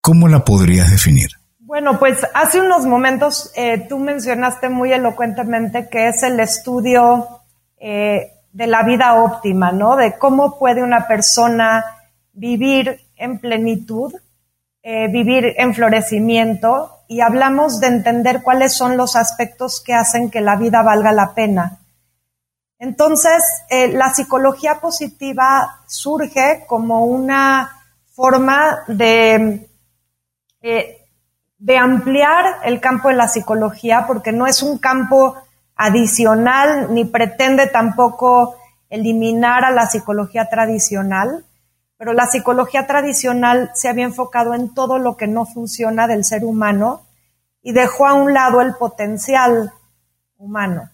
¿cómo 0.00 0.28
la 0.28 0.44
podrías 0.44 0.90
definir? 0.90 1.30
Bueno, 1.58 1.98
pues 1.98 2.26
hace 2.34 2.60
unos 2.60 2.86
momentos 2.86 3.50
eh, 3.56 3.86
tú 3.88 3.98
mencionaste 3.98 4.68
muy 4.68 4.92
elocuentemente 4.92 5.88
que 5.90 6.08
es 6.08 6.22
el 6.22 6.38
estudio 6.38 7.42
eh, 7.78 8.32
de 8.52 8.66
la 8.66 8.82
vida 8.84 9.14
óptima, 9.14 9.72
¿no? 9.72 9.96
De 9.96 10.16
cómo 10.16 10.58
puede 10.58 10.82
una 10.82 11.06
persona 11.06 11.84
vivir 12.32 13.00
en 13.16 13.38
plenitud, 13.40 14.14
eh, 14.82 15.08
vivir 15.08 15.54
en 15.58 15.74
florecimiento 15.74 17.00
y 17.08 17.20
hablamos 17.20 17.80
de 17.80 17.88
entender 17.88 18.42
cuáles 18.42 18.72
son 18.72 18.96
los 18.96 19.16
aspectos 19.16 19.82
que 19.84 19.92
hacen 19.92 20.30
que 20.30 20.40
la 20.40 20.56
vida 20.56 20.82
valga 20.82 21.12
la 21.12 21.34
pena. 21.34 21.80
Entonces, 22.78 23.42
eh, 23.70 23.88
la 23.88 24.12
psicología 24.12 24.80
positiva 24.80 25.82
surge 25.86 26.64
como 26.66 27.06
una 27.06 27.72
forma 28.12 28.84
de, 28.86 29.68
eh, 30.60 31.06
de 31.58 31.78
ampliar 31.78 32.60
el 32.64 32.80
campo 32.80 33.08
de 33.08 33.14
la 33.14 33.28
psicología, 33.28 34.04
porque 34.06 34.32
no 34.32 34.46
es 34.46 34.62
un 34.62 34.78
campo 34.78 35.36
adicional 35.74 36.92
ni 36.92 37.04
pretende 37.04 37.66
tampoco 37.66 38.56
eliminar 38.88 39.64
a 39.64 39.70
la 39.70 39.86
psicología 39.86 40.48
tradicional, 40.48 41.44
pero 41.98 42.12
la 42.12 42.26
psicología 42.26 42.86
tradicional 42.86 43.70
se 43.74 43.88
había 43.88 44.04
enfocado 44.04 44.54
en 44.54 44.74
todo 44.74 44.98
lo 44.98 45.16
que 45.16 45.26
no 45.26 45.46
funciona 45.46 46.06
del 46.06 46.24
ser 46.24 46.44
humano 46.44 47.06
y 47.62 47.72
dejó 47.72 48.06
a 48.06 48.14
un 48.14 48.32
lado 48.34 48.60
el 48.60 48.74
potencial 48.74 49.72
humano. 50.36 50.90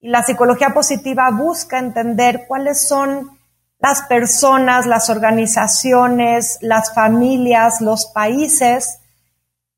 Y 0.00 0.08
la 0.10 0.22
psicología 0.22 0.70
positiva 0.70 1.30
busca 1.30 1.78
entender 1.78 2.44
cuáles 2.46 2.86
son 2.86 3.38
las 3.78 4.02
personas, 4.02 4.86
las 4.86 5.08
organizaciones, 5.08 6.58
las 6.60 6.94
familias, 6.94 7.80
los 7.80 8.06
países 8.06 9.00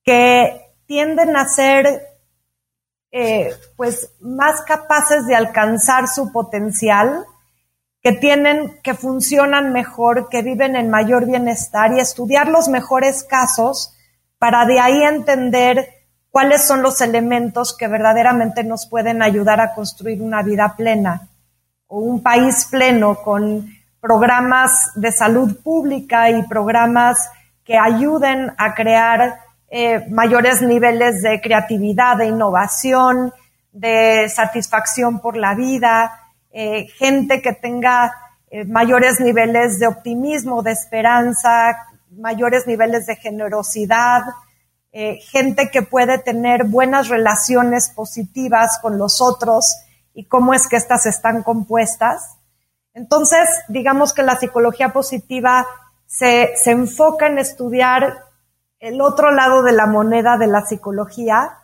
que 0.02 0.74
tienden 0.86 1.36
a 1.36 1.46
ser 1.46 2.06
eh, 3.12 3.54
pues 3.76 4.12
más 4.20 4.62
capaces 4.62 5.26
de 5.26 5.34
alcanzar 5.34 6.08
su 6.08 6.32
potencial 6.32 7.24
que 8.02 8.12
tienen, 8.12 8.80
que 8.82 8.94
funcionan 8.94 9.72
mejor, 9.72 10.28
que 10.30 10.42
viven 10.42 10.76
en 10.76 10.88
mayor 10.88 11.26
bienestar 11.26 11.92
y 11.92 12.00
estudiar 12.00 12.48
los 12.48 12.68
mejores 12.68 13.24
casos 13.24 13.94
para 14.38 14.64
de 14.64 14.80
ahí 14.80 15.02
entender 15.02 15.99
cuáles 16.30 16.64
son 16.64 16.82
los 16.82 17.00
elementos 17.00 17.76
que 17.76 17.88
verdaderamente 17.88 18.64
nos 18.64 18.86
pueden 18.86 19.22
ayudar 19.22 19.60
a 19.60 19.74
construir 19.74 20.22
una 20.22 20.42
vida 20.42 20.74
plena 20.76 21.28
o 21.86 21.98
un 21.98 22.22
país 22.22 22.66
pleno 22.70 23.16
con 23.16 23.68
programas 24.00 24.92
de 24.94 25.12
salud 25.12 25.56
pública 25.62 26.30
y 26.30 26.42
programas 26.44 27.30
que 27.64 27.76
ayuden 27.76 28.52
a 28.56 28.74
crear 28.74 29.40
eh, 29.68 30.06
mayores 30.08 30.62
niveles 30.62 31.22
de 31.22 31.40
creatividad, 31.40 32.16
de 32.16 32.26
innovación, 32.26 33.32
de 33.72 34.28
satisfacción 34.28 35.20
por 35.20 35.36
la 35.36 35.54
vida, 35.54 36.20
eh, 36.50 36.86
gente 36.96 37.40
que 37.40 37.52
tenga 37.52 38.12
eh, 38.50 38.64
mayores 38.64 39.20
niveles 39.20 39.78
de 39.78 39.86
optimismo, 39.86 40.62
de 40.62 40.72
esperanza, 40.72 41.76
mayores 42.10 42.66
niveles 42.66 43.06
de 43.06 43.14
generosidad, 43.16 44.22
gente 44.92 45.70
que 45.70 45.82
puede 45.82 46.18
tener 46.18 46.64
buenas 46.64 47.08
relaciones 47.08 47.90
positivas 47.90 48.78
con 48.82 48.98
los 48.98 49.20
otros 49.20 49.76
y 50.14 50.24
cómo 50.24 50.52
es 50.52 50.66
que 50.66 50.76
éstas 50.76 51.06
están 51.06 51.42
compuestas. 51.42 52.36
Entonces, 52.92 53.48
digamos 53.68 54.12
que 54.12 54.24
la 54.24 54.36
psicología 54.36 54.92
positiva 54.92 55.64
se, 56.06 56.50
se 56.56 56.72
enfoca 56.72 57.28
en 57.28 57.38
estudiar 57.38 58.24
el 58.80 59.00
otro 59.00 59.30
lado 59.30 59.62
de 59.62 59.72
la 59.72 59.86
moneda 59.86 60.38
de 60.38 60.46
la 60.46 60.62
psicología, 60.66 61.58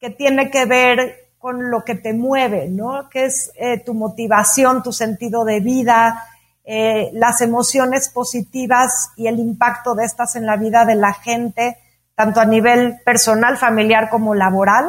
que 0.00 0.10
tiene 0.10 0.50
que 0.50 0.64
ver 0.64 1.24
con 1.38 1.70
lo 1.70 1.84
que 1.84 1.94
te 1.94 2.14
mueve, 2.14 2.68
¿no? 2.68 3.08
Que 3.10 3.26
es 3.26 3.52
eh, 3.56 3.78
tu 3.78 3.92
motivación, 3.92 4.82
tu 4.82 4.92
sentido 4.92 5.44
de 5.44 5.60
vida, 5.60 6.24
eh, 6.64 7.10
las 7.12 7.42
emociones 7.42 8.08
positivas 8.08 9.10
y 9.16 9.26
el 9.26 9.38
impacto 9.38 9.94
de 9.94 10.06
estas 10.06 10.36
en 10.36 10.46
la 10.46 10.56
vida 10.56 10.86
de 10.86 10.94
la 10.94 11.12
gente, 11.12 11.76
tanto 12.14 12.40
a 12.40 12.44
nivel 12.44 12.96
personal, 13.04 13.56
familiar 13.56 14.08
como 14.10 14.34
laboral. 14.34 14.86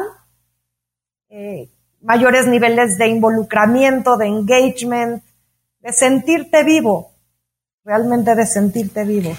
Eh, 1.28 1.68
mayores 2.02 2.46
niveles 2.46 2.98
de 2.98 3.08
involucramiento, 3.08 4.16
de 4.16 4.26
engagement, 4.26 5.22
de 5.80 5.92
sentirte 5.92 6.62
vivo, 6.64 7.12
realmente 7.84 8.34
de 8.34 8.46
sentirte 8.46 9.04
vivo. 9.04 9.36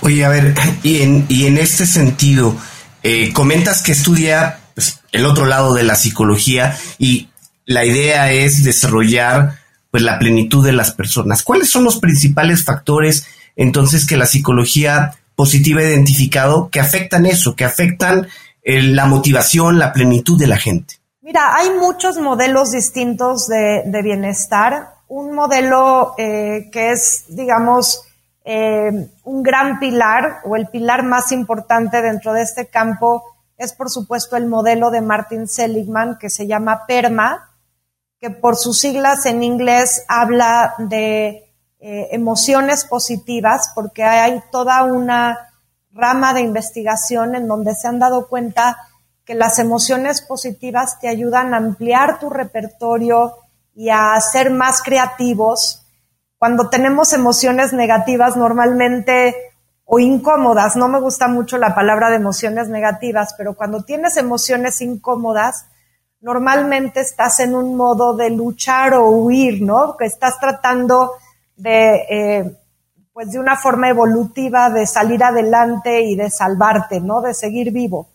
Oye, 0.00 0.24
a 0.24 0.28
ver, 0.28 0.54
y 0.82 1.02
en, 1.02 1.26
y 1.28 1.46
en 1.46 1.58
este 1.58 1.84
sentido, 1.86 2.54
eh, 3.02 3.32
comentas 3.32 3.82
que 3.82 3.92
estudia 3.92 4.60
pues, 4.74 5.00
el 5.12 5.26
otro 5.26 5.44
lado 5.44 5.74
de 5.74 5.82
la 5.82 5.96
psicología 5.96 6.76
y 6.98 7.28
la 7.64 7.84
idea 7.84 8.32
es 8.32 8.64
desarrollar 8.64 9.58
pues 9.90 10.02
la 10.02 10.18
plenitud 10.18 10.64
de 10.64 10.72
las 10.72 10.92
personas. 10.92 11.42
¿Cuáles 11.42 11.70
son 11.70 11.84
los 11.84 11.98
principales 11.98 12.64
factores 12.64 13.26
entonces 13.56 14.06
que 14.06 14.16
la 14.16 14.26
psicología 14.26 15.14
positiva 15.38 15.80
identificado 15.80 16.68
que 16.68 16.80
afectan 16.80 17.24
eso, 17.24 17.54
que 17.54 17.64
afectan 17.64 18.26
eh, 18.60 18.82
la 18.82 19.06
motivación, 19.06 19.78
la 19.78 19.92
plenitud 19.92 20.36
de 20.36 20.48
la 20.48 20.56
gente? 20.56 20.96
Mira, 21.22 21.54
hay 21.54 21.70
muchos 21.78 22.18
modelos 22.18 22.72
distintos 22.72 23.46
de, 23.46 24.02
bienestar. 24.02 24.94
Un 25.06 25.36
modelo 25.36 26.14
eh, 26.18 26.68
que 26.72 26.90
es, 26.90 27.26
digamos, 27.28 28.02
eh, 28.44 28.90
un 29.22 29.42
gran 29.44 29.78
pilar 29.78 30.40
o 30.44 30.56
el 30.56 30.66
pilar 30.66 31.04
más 31.04 31.30
importante 31.30 32.02
dentro 32.02 32.32
de 32.32 32.42
este 32.42 32.66
campo 32.66 33.22
es, 33.56 33.72
por 33.72 33.90
supuesto, 33.90 34.36
el 34.36 34.46
modelo 34.46 34.90
de 34.90 35.02
Martin 35.02 35.46
Seligman 35.46 36.18
que 36.18 36.30
se 36.30 36.48
llama 36.48 36.84
PERMA, 36.88 37.54
que 38.18 38.30
por 38.30 38.56
sus 38.56 38.80
siglas 38.80 39.24
en 39.24 39.44
inglés 39.44 40.04
habla 40.08 40.74
de 40.78 41.47
eh, 41.80 42.08
emociones 42.12 42.84
positivas, 42.84 43.72
porque 43.74 44.04
hay 44.04 44.42
toda 44.50 44.84
una 44.84 45.50
rama 45.92 46.34
de 46.34 46.40
investigación 46.40 47.34
en 47.34 47.48
donde 47.48 47.74
se 47.74 47.88
han 47.88 47.98
dado 47.98 48.28
cuenta 48.28 48.76
que 49.24 49.34
las 49.34 49.58
emociones 49.58 50.22
positivas 50.22 50.98
te 51.00 51.08
ayudan 51.08 51.54
a 51.54 51.58
ampliar 51.58 52.18
tu 52.18 52.30
repertorio 52.30 53.36
y 53.74 53.90
a 53.90 54.18
ser 54.20 54.50
más 54.50 54.82
creativos 54.82 55.84
cuando 56.38 56.70
tenemos 56.70 57.12
emociones 57.12 57.72
negativas 57.72 58.36
normalmente 58.36 59.34
o 59.84 59.98
incómodas, 59.98 60.76
no 60.76 60.86
me 60.86 61.00
gusta 61.00 61.26
mucho 61.26 61.58
la 61.58 61.74
palabra 61.74 62.10
de 62.10 62.16
emociones 62.16 62.68
negativas, 62.68 63.34
pero 63.36 63.54
cuando 63.54 63.82
tienes 63.82 64.16
emociones 64.16 64.80
incómodas, 64.80 65.66
normalmente 66.20 67.00
estás 67.00 67.40
en 67.40 67.56
un 67.56 67.74
modo 67.74 68.14
de 68.14 68.30
luchar 68.30 68.94
o 68.94 69.08
huir, 69.08 69.62
¿no? 69.62 69.96
Que 69.96 70.04
estás 70.04 70.38
tratando 70.38 71.12
de, 71.58 72.06
eh, 72.08 72.56
pues 73.12 73.30
de 73.32 73.38
una 73.38 73.56
forma 73.56 73.90
evolutiva 73.90 74.70
de 74.70 74.86
salir 74.86 75.22
adelante 75.22 76.00
y 76.00 76.16
de 76.16 76.30
salvarte, 76.30 77.00
¿no? 77.00 77.20
De 77.20 77.34
seguir 77.34 77.72
vivo. 77.72 78.08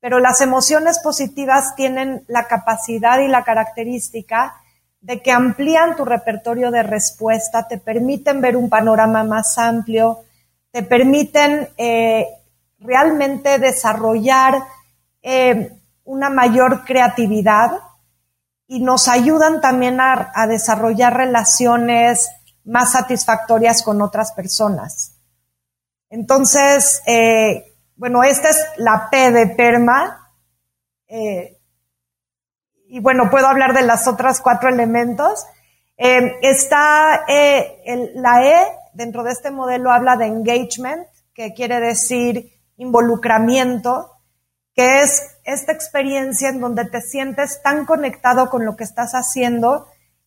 Pero 0.00 0.18
las 0.18 0.40
emociones 0.40 0.98
positivas 0.98 1.74
tienen 1.76 2.24
la 2.28 2.46
capacidad 2.48 3.20
y 3.20 3.28
la 3.28 3.44
característica 3.44 4.56
de 5.00 5.20
que 5.20 5.32
amplían 5.32 5.96
tu 5.96 6.04
repertorio 6.04 6.70
de 6.70 6.82
respuesta, 6.82 7.66
te 7.66 7.78
permiten 7.78 8.40
ver 8.40 8.56
un 8.56 8.68
panorama 8.68 9.24
más 9.24 9.58
amplio, 9.58 10.20
te 10.70 10.82
permiten 10.82 11.68
eh, 11.76 12.26
realmente 12.78 13.58
desarrollar 13.58 14.62
eh, 15.22 15.72
una 16.04 16.30
mayor 16.30 16.84
creatividad 16.84 17.72
y 18.66 18.80
nos 18.80 19.08
ayudan 19.08 19.60
también 19.60 20.00
a, 20.00 20.32
desarrollar 20.48 21.16
relaciones 21.16 22.30
más 22.64 22.92
satisfactorias 22.92 23.82
con 23.82 24.00
otras 24.02 24.32
personas. 24.32 25.16
Entonces, 26.10 27.02
eh, 27.06 27.74
bueno, 27.96 28.22
esta 28.22 28.50
es 28.50 28.64
la 28.76 29.08
P 29.10 29.30
de 29.30 29.46
PERMA 29.48 30.18
y 32.92 33.00
bueno, 33.00 33.30
puedo 33.30 33.46
hablar 33.46 33.72
de 33.72 33.80
las 33.80 34.06
otras 34.06 34.42
cuatro 34.42 34.68
elementos. 34.68 35.46
Eh, 35.96 36.36
está 36.42 37.24
eh, 37.26 38.12
la 38.16 38.44
E, 38.44 38.66
dentro 38.92 39.22
de 39.22 39.32
este 39.32 39.50
modelo 39.50 39.90
habla 39.90 40.16
de 40.16 40.26
engagement, 40.26 41.06
que 41.32 41.54
quiere 41.54 41.80
decir 41.80 42.52
involucramiento, 42.76 44.10
que 44.74 45.00
es 45.00 45.22
esta 45.44 45.72
experiencia 45.72 46.50
en 46.50 46.60
donde 46.60 46.84
te 46.84 47.00
sientes 47.00 47.62
tan 47.62 47.86
conectado 47.86 48.50
con 48.50 48.66
lo 48.66 48.76
que 48.76 48.84
estás 48.84 49.12
haciendo 49.12 49.86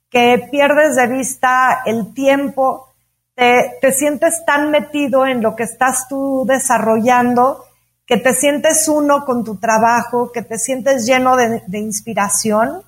que 0.09 0.47
pierdes 0.51 0.95
de 0.95 1.07
vista 1.07 1.81
el 1.85 2.13
tiempo, 2.13 2.93
te, 3.33 3.77
te 3.81 3.91
sientes 3.91 4.43
tan 4.45 4.71
metido 4.71 5.25
en 5.25 5.41
lo 5.41 5.55
que 5.55 5.63
estás 5.63 6.07
tú 6.07 6.45
desarrollando 6.47 7.65
que 8.05 8.17
te 8.17 8.33
sientes 8.33 8.87
uno 8.87 9.25
con 9.25 9.43
tu 9.43 9.57
trabajo, 9.57 10.31
que 10.31 10.43
te 10.43 10.59
sientes 10.59 11.05
lleno 11.05 11.35
de, 11.35 11.79
inspiración. 11.79 12.83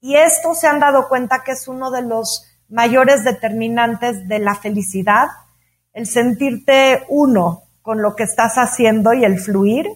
Y 0.00 0.16
esto 0.16 0.54
se 0.54 0.68
han 0.68 0.80
dado 0.80 1.08
cuenta 1.08 1.42
que 1.44 1.52
es 1.52 1.66
uno 1.68 1.90
de 1.90 2.02
los 2.02 2.46
mayores 2.68 3.24
determinantes 3.24 4.28
de 4.28 4.38
la 4.38 4.54
felicidad, 4.54 5.26
el 5.92 6.06
sentirte 6.06 7.04
uno 7.08 7.64
con 7.82 8.00
lo 8.00 8.14
que 8.14 8.22
estás 8.22 8.54
haciendo 8.54 9.12
y 9.12 9.24
el 9.24 9.38
fluir. 9.38 9.86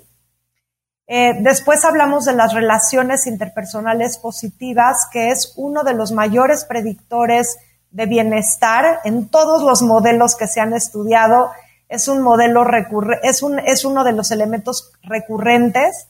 Eh, 1.09 1.35
después 1.41 1.85
hablamos 1.85 2.25
de 2.25 2.35
las 2.35 2.53
relaciones 2.53 3.27
interpersonales 3.27 4.19
positivas, 4.19 5.07
que 5.13 5.31
es 5.31 5.53
uno 5.57 5.85
de 5.85 5.95
los 5.95 6.13
mayores 6.13 6.65
predictores 6.65 7.59
de 7.91 8.07
bienestar 8.07 9.01
en 9.05 9.29
todos 9.29 9.63
los 9.63 9.83
modelos 9.83 10.35
que 10.35 10.49
se 10.49 10.61
han 10.61 10.75
estudiado. 10.75 11.51
Es 11.89 12.09
un 12.09 12.23
modelo 12.23 12.65
recurrente, 12.65 13.29
es, 13.29 13.43
un, 13.43 13.61
es 13.61 13.85
uno 13.85 14.03
de 14.03 14.13
los 14.13 14.33
elementos 14.33 14.93
recurrentes, 15.03 16.09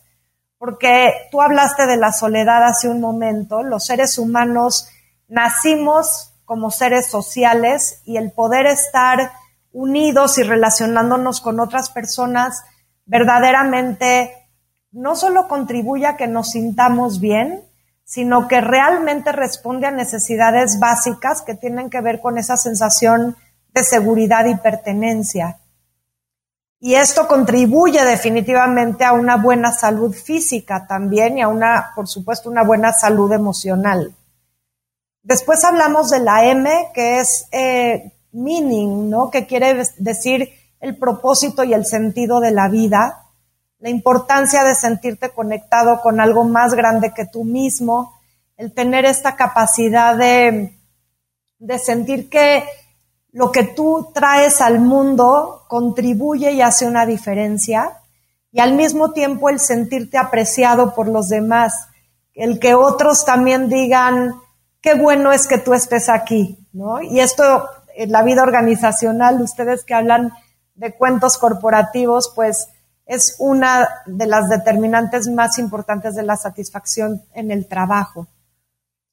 porque 0.58 1.12
tú 1.30 1.42
hablaste 1.42 1.86
de 1.86 1.98
la 1.98 2.12
soledad 2.12 2.64
hace 2.64 2.88
un 2.88 3.00
momento, 3.00 3.62
los 3.62 3.84
seres 3.84 4.16
humanos 4.16 4.88
nacimos 5.28 6.32
como 6.46 6.70
seres 6.70 7.08
sociales 7.08 8.00
y 8.04 8.16
el 8.16 8.30
poder 8.32 8.66
estar 8.66 9.32
unidos 9.72 10.38
y 10.38 10.44
relacionándonos 10.44 11.42
con 11.42 11.60
otras 11.60 11.90
personas 11.90 12.64
verdaderamente 13.04 14.45
no 14.96 15.14
solo 15.14 15.46
contribuye 15.46 16.06
a 16.06 16.16
que 16.16 16.26
nos 16.26 16.52
sintamos 16.52 17.20
bien, 17.20 17.62
sino 18.02 18.48
que 18.48 18.62
realmente 18.62 19.30
responde 19.30 19.86
a 19.86 19.90
necesidades 19.90 20.78
básicas 20.80 21.42
que 21.42 21.54
tienen 21.54 21.90
que 21.90 22.00
ver 22.00 22.20
con 22.20 22.38
esa 22.38 22.56
sensación 22.56 23.36
de 23.74 23.84
seguridad 23.84 24.46
y 24.46 24.54
pertenencia. 24.54 25.58
Y 26.80 26.94
esto 26.94 27.28
contribuye 27.28 28.02
definitivamente 28.04 29.04
a 29.04 29.12
una 29.12 29.36
buena 29.36 29.70
salud 29.70 30.14
física 30.14 30.86
también 30.86 31.36
y 31.36 31.42
a 31.42 31.48
una, 31.48 31.92
por 31.94 32.08
supuesto, 32.08 32.48
una 32.48 32.64
buena 32.64 32.92
salud 32.92 33.30
emocional. 33.32 34.14
Después 35.22 35.62
hablamos 35.64 36.08
de 36.08 36.20
la 36.20 36.46
M, 36.46 36.70
que 36.94 37.18
es 37.18 37.48
eh, 37.52 38.12
meaning, 38.32 39.10
¿no? 39.10 39.30
Que 39.30 39.46
quiere 39.46 39.82
decir 39.98 40.48
el 40.80 40.96
propósito 40.96 41.64
y 41.64 41.74
el 41.74 41.84
sentido 41.84 42.40
de 42.40 42.52
la 42.52 42.68
vida, 42.68 43.25
la 43.78 43.90
importancia 43.90 44.64
de 44.64 44.74
sentirte 44.74 45.30
conectado 45.30 46.00
con 46.00 46.20
algo 46.20 46.44
más 46.44 46.74
grande 46.74 47.12
que 47.14 47.26
tú 47.26 47.44
mismo, 47.44 48.18
el 48.56 48.72
tener 48.72 49.04
esta 49.04 49.36
capacidad 49.36 50.16
de, 50.16 50.78
de 51.58 51.78
sentir 51.78 52.30
que 52.30 52.64
lo 53.32 53.52
que 53.52 53.64
tú 53.64 54.12
traes 54.14 54.62
al 54.62 54.80
mundo 54.80 55.64
contribuye 55.68 56.52
y 56.52 56.62
hace 56.62 56.86
una 56.86 57.04
diferencia 57.04 58.00
y 58.50 58.60
al 58.60 58.72
mismo 58.72 59.12
tiempo 59.12 59.50
el 59.50 59.60
sentirte 59.60 60.16
apreciado 60.16 60.94
por 60.94 61.08
los 61.08 61.28
demás, 61.28 61.88
el 62.32 62.58
que 62.58 62.74
otros 62.74 63.26
también 63.26 63.68
digan, 63.68 64.34
qué 64.80 64.94
bueno 64.94 65.32
es 65.32 65.46
que 65.46 65.58
tú 65.58 65.74
estés 65.74 66.08
aquí, 66.08 66.66
¿no? 66.72 67.02
Y 67.02 67.20
esto 67.20 67.68
en 67.94 68.12
la 68.12 68.22
vida 68.22 68.42
organizacional, 68.42 69.42
ustedes 69.42 69.84
que 69.84 69.92
hablan 69.92 70.32
de 70.74 70.94
cuentos 70.94 71.36
corporativos, 71.36 72.32
pues 72.34 72.68
es 73.06 73.36
una 73.38 73.88
de 74.04 74.26
las 74.26 74.48
determinantes 74.48 75.28
más 75.28 75.58
importantes 75.58 76.16
de 76.16 76.24
la 76.24 76.36
satisfacción 76.36 77.22
en 77.34 77.52
el 77.52 77.66
trabajo. 77.66 78.26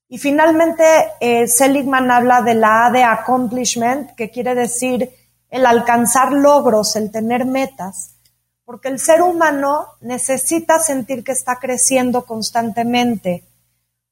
Y 0.09 0.17
finalmente, 0.17 0.83
eh, 1.19 1.47
Seligman 1.47 2.11
habla 2.11 2.41
de 2.41 2.55
la 2.55 2.87
A 2.87 2.91
de 2.91 3.03
accomplishment, 3.03 4.11
que 4.15 4.31
quiere 4.31 4.55
decir 4.55 5.09
el 5.49 5.65
alcanzar 5.65 6.33
logros, 6.33 6.95
el 6.95 7.11
tener 7.11 7.45
metas, 7.45 8.15
porque 8.65 8.89
el 8.89 8.99
ser 8.99 9.21
humano 9.21 9.85
necesita 10.01 10.79
sentir 10.79 11.23
que 11.23 11.31
está 11.31 11.57
creciendo 11.57 12.25
constantemente. 12.25 13.43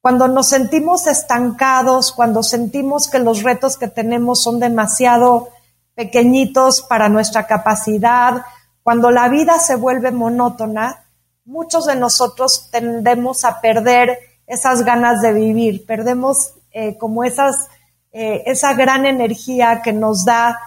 Cuando 0.02 0.28
nos 0.28 0.50
sentimos 0.50 1.08
estancados, 1.08 2.12
cuando 2.12 2.44
sentimos 2.44 3.08
que 3.08 3.20
los 3.20 3.44
retos 3.44 3.78
que 3.78 3.88
tenemos 3.88 4.42
son 4.42 4.60
demasiado 4.60 5.50
pequeñitos 5.96 6.82
para 6.82 7.10
nuestra 7.10 7.48
capacidad, 7.48 8.44
cuando 8.84 9.12
la 9.12 9.30
vida 9.30 9.60
se 9.60 9.76
vuelve 9.76 10.12
monótona, 10.12 11.06
muchos 11.46 11.86
de 11.86 11.96
nosotros 11.96 12.70
tendemos 12.72 13.46
a 13.46 13.62
perder 13.62 14.18
esas 14.48 14.84
ganas 14.84 15.22
de 15.22 15.34
vivir, 15.34 15.86
perdemos 15.86 16.54
eh, 16.72 16.98
como 16.98 17.24
esas, 17.24 17.68
eh, 18.12 18.44
esa 18.46 18.74
gran 18.74 19.06
energía 19.06 19.82
que 19.84 19.94
nos 19.94 20.26
da 20.26 20.60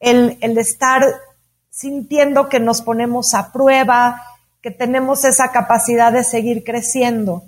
el, 0.00 0.38
el 0.40 0.56
estar 0.58 1.02
sintiendo 1.70 2.48
que 2.48 2.58
nos 2.58 2.82
ponemos 2.82 3.34
a 3.34 3.52
prueba, 3.52 4.22
que 4.60 4.70
tenemos 4.70 5.24
esa 5.24 5.52
capacidad 5.52 6.12
de 6.12 6.24
seguir 6.24 6.64
creciendo. 6.64 7.44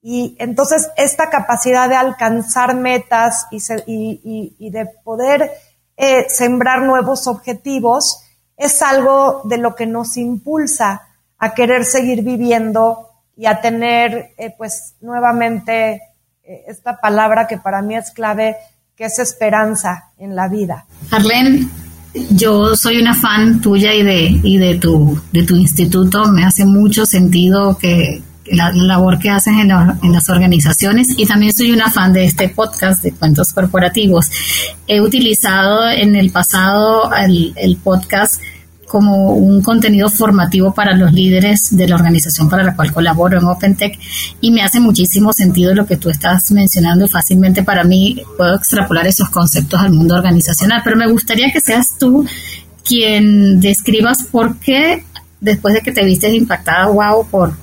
Y 0.00 0.36
entonces 0.38 0.90
esta 0.96 1.28
capacidad 1.28 1.88
de 1.88 1.96
alcanzar 1.96 2.74
metas 2.74 3.46
y, 3.50 4.70
de 4.70 4.86
poder 5.04 5.50
eh, 5.96 6.26
sembrar 6.28 6.82
nuevos 6.82 7.26
objetivos 7.26 8.22
es 8.58 8.82
algo 8.82 9.42
de 9.44 9.56
lo 9.56 9.74
que 9.74 9.86
nos 9.86 10.16
impulsa 10.16 11.02
a 11.38 11.54
querer 11.54 11.84
seguir 11.84 12.22
viviendo 12.22 13.08
y 13.36 13.46
a 13.46 13.60
tener, 13.60 14.34
eh, 14.36 14.52
pues, 14.58 14.96
nuevamente 15.00 16.02
eh, 16.42 16.64
esta 16.66 17.00
palabra 17.00 17.46
que 17.46 17.58
para 17.58 17.80
mí 17.82 17.96
es 17.96 18.10
clave, 18.10 18.56
que 18.96 19.04
es 19.04 19.18
esperanza 19.20 20.10
en 20.18 20.34
la 20.34 20.48
vida. 20.48 20.86
Arlene, 21.12 21.68
yo 22.30 22.74
soy 22.74 23.00
una 23.00 23.14
fan 23.14 23.60
tuya 23.60 23.94
y 23.94 24.02
de, 24.02 24.40
y 24.42 24.58
de, 24.58 24.74
tu, 24.74 25.20
de 25.30 25.44
tu 25.44 25.54
instituto. 25.54 26.26
Me 26.32 26.44
hace 26.44 26.64
mucho 26.64 27.06
sentido 27.06 27.78
que, 27.78 28.22
la, 28.50 28.72
labor 28.72 29.18
que 29.18 29.30
hacen 29.30 29.58
en, 29.58 29.68
las 29.68 30.28
organizaciones 30.28 31.14
y 31.16 31.26
también 31.26 31.52
soy 31.52 31.72
una 31.72 31.90
fan 31.90 32.12
de 32.12 32.24
este 32.24 32.48
podcast 32.48 33.02
de 33.02 33.12
cuentos 33.12 33.52
corporativos. 33.52 34.30
He 34.86 35.00
utilizado 35.00 35.88
en 35.88 36.16
el 36.16 36.30
pasado 36.30 37.12
el, 37.14 37.52
el 37.56 37.76
podcast 37.76 38.40
como 38.88 39.34
un 39.34 39.62
contenido 39.62 40.08
formativo 40.08 40.72
para 40.72 40.96
los 40.96 41.12
líderes 41.12 41.76
de 41.76 41.86
la 41.86 41.94
organización 41.94 42.48
para 42.48 42.64
la 42.64 42.74
cual 42.74 42.92
colaboro 42.92 43.38
en 43.38 43.44
OpenTech 43.44 43.98
y 44.40 44.50
me 44.50 44.62
hace 44.62 44.80
muchísimo 44.80 45.32
sentido 45.32 45.74
lo 45.74 45.86
que 45.86 45.98
tú 45.98 46.08
estás 46.08 46.50
mencionando 46.50 47.04
y 47.04 47.08
fácilmente 47.08 47.62
para 47.62 47.84
mí 47.84 48.22
puedo 48.36 48.56
extrapolar 48.56 49.06
esos 49.06 49.28
conceptos 49.28 49.80
al 49.80 49.92
mundo 49.92 50.14
organizacional, 50.14 50.80
pero 50.82 50.96
me 50.96 51.06
gustaría 51.06 51.52
que 51.52 51.60
seas 51.60 51.98
tú 51.98 52.26
quien 52.82 53.60
describas 53.60 54.24
por 54.24 54.56
qué 54.58 55.04
después 55.40 55.74
de 55.74 55.82
que 55.82 55.92
te 55.92 56.04
viste 56.04 56.34
impactada, 56.34 56.86
wow, 56.86 57.26
por 57.28 57.54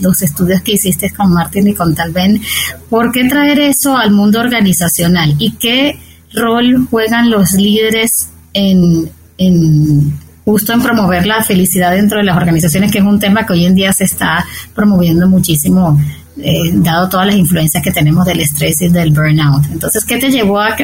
los 0.00 0.22
estudios 0.22 0.62
que 0.62 0.72
hiciste 0.72 1.10
con 1.10 1.32
Martin 1.32 1.68
y 1.68 1.74
con 1.74 1.94
Talben, 1.94 2.40
¿por 2.88 3.12
qué 3.12 3.28
traer 3.28 3.60
eso 3.60 3.96
al 3.96 4.10
mundo 4.12 4.40
organizacional 4.40 5.34
y 5.38 5.52
qué 5.52 5.98
rol 6.34 6.86
juegan 6.90 7.30
los 7.30 7.52
líderes 7.52 8.30
en, 8.54 9.10
en 9.38 10.18
justo 10.44 10.72
en 10.72 10.82
promover 10.82 11.26
la 11.26 11.42
felicidad 11.42 11.92
dentro 11.92 12.18
de 12.18 12.24
las 12.24 12.36
organizaciones, 12.36 12.90
que 12.90 12.98
es 12.98 13.04
un 13.04 13.18
tema 13.18 13.46
que 13.46 13.52
hoy 13.52 13.64
en 13.64 13.74
día 13.74 13.92
se 13.92 14.04
está 14.04 14.44
promoviendo 14.74 15.28
muchísimo, 15.28 16.00
eh, 16.38 16.70
dado 16.72 17.08
todas 17.08 17.26
las 17.26 17.36
influencias 17.36 17.82
que 17.82 17.90
tenemos 17.90 18.24
del 18.24 18.40
estrés 18.40 18.80
y 18.80 18.88
del 18.88 19.12
burnout. 19.12 19.64
Entonces, 19.70 20.04
¿qué 20.04 20.16
te 20.18 20.30
llevó 20.30 20.60
a, 20.60 20.74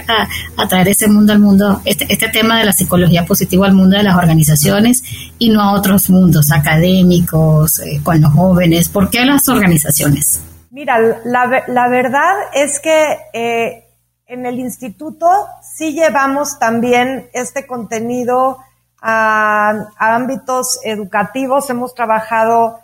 traer 0.69 0.89
ese 0.89 1.09
mundo 1.09 1.33
al 1.33 1.39
mundo, 1.39 1.81
este, 1.85 2.07
este 2.09 2.29
tema 2.29 2.59
de 2.59 2.65
la 2.65 2.73
psicología 2.73 3.25
positiva 3.25 3.67
al 3.67 3.75
mundo 3.75 3.97
de 3.97 4.03
las 4.03 4.17
organizaciones 4.17 5.03
y 5.39 5.51
no 5.51 5.63
a 5.63 5.73
otros 5.73 6.11
mundos 6.11 6.53
académicos, 6.53 7.81
eh, 7.81 8.01
con 8.03 8.21
los 8.21 8.33
jóvenes? 8.33 8.89
¿Por 8.89 9.09
qué 9.11 9.25
las 9.25 9.49
organizaciones? 9.49 10.41
Mira, 10.71 10.99
la, 11.25 11.89
verdad 11.89 12.35
es 12.55 12.79
que 12.79 13.17
eh, 13.33 13.85
en 14.27 14.45
el 14.45 14.59
instituto 14.59 15.27
sí 15.63 15.93
llevamos 15.93 16.59
también 16.59 17.29
este 17.33 17.67
contenido 17.67 18.59
a, 19.01 19.89
ámbitos 19.97 20.79
educativos. 20.85 21.71
Hemos 21.71 21.95
trabajado 21.95 22.81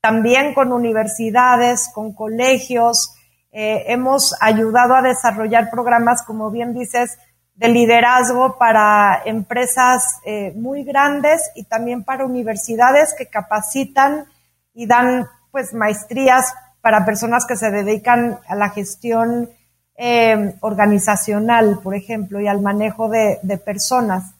también 0.00 0.54
con 0.54 0.72
universidades, 0.72 1.90
con 1.94 2.12
colegios. 2.12 3.14
Eh, 3.50 3.84
hemos 3.88 4.34
ayudado 4.40 4.94
a 4.94 5.02
desarrollar 5.02 5.70
programas, 5.70 6.22
como 6.22 6.50
bien 6.50 6.74
dices, 6.74 7.18
de 7.54 7.68
liderazgo 7.68 8.56
para 8.56 9.22
empresas 9.24 10.20
eh, 10.24 10.52
muy 10.54 10.84
grandes 10.84 11.50
y 11.56 11.64
también 11.64 12.04
para 12.04 12.24
universidades 12.24 13.14
que 13.18 13.26
capacitan 13.26 14.26
y 14.74 14.86
dan 14.86 15.26
pues 15.50 15.74
maestrías 15.74 16.54
para 16.80 17.04
personas 17.04 17.46
que 17.46 17.56
se 17.56 17.70
dedican 17.70 18.38
a 18.46 18.54
la 18.54 18.70
gestión 18.70 19.50
eh, 19.96 20.54
organizacional, 20.60 21.80
por 21.82 21.96
ejemplo, 21.96 22.40
y 22.40 22.46
al 22.46 22.62
manejo 22.62 23.08
de, 23.08 23.40
de 23.42 23.58
personas. 23.58 24.34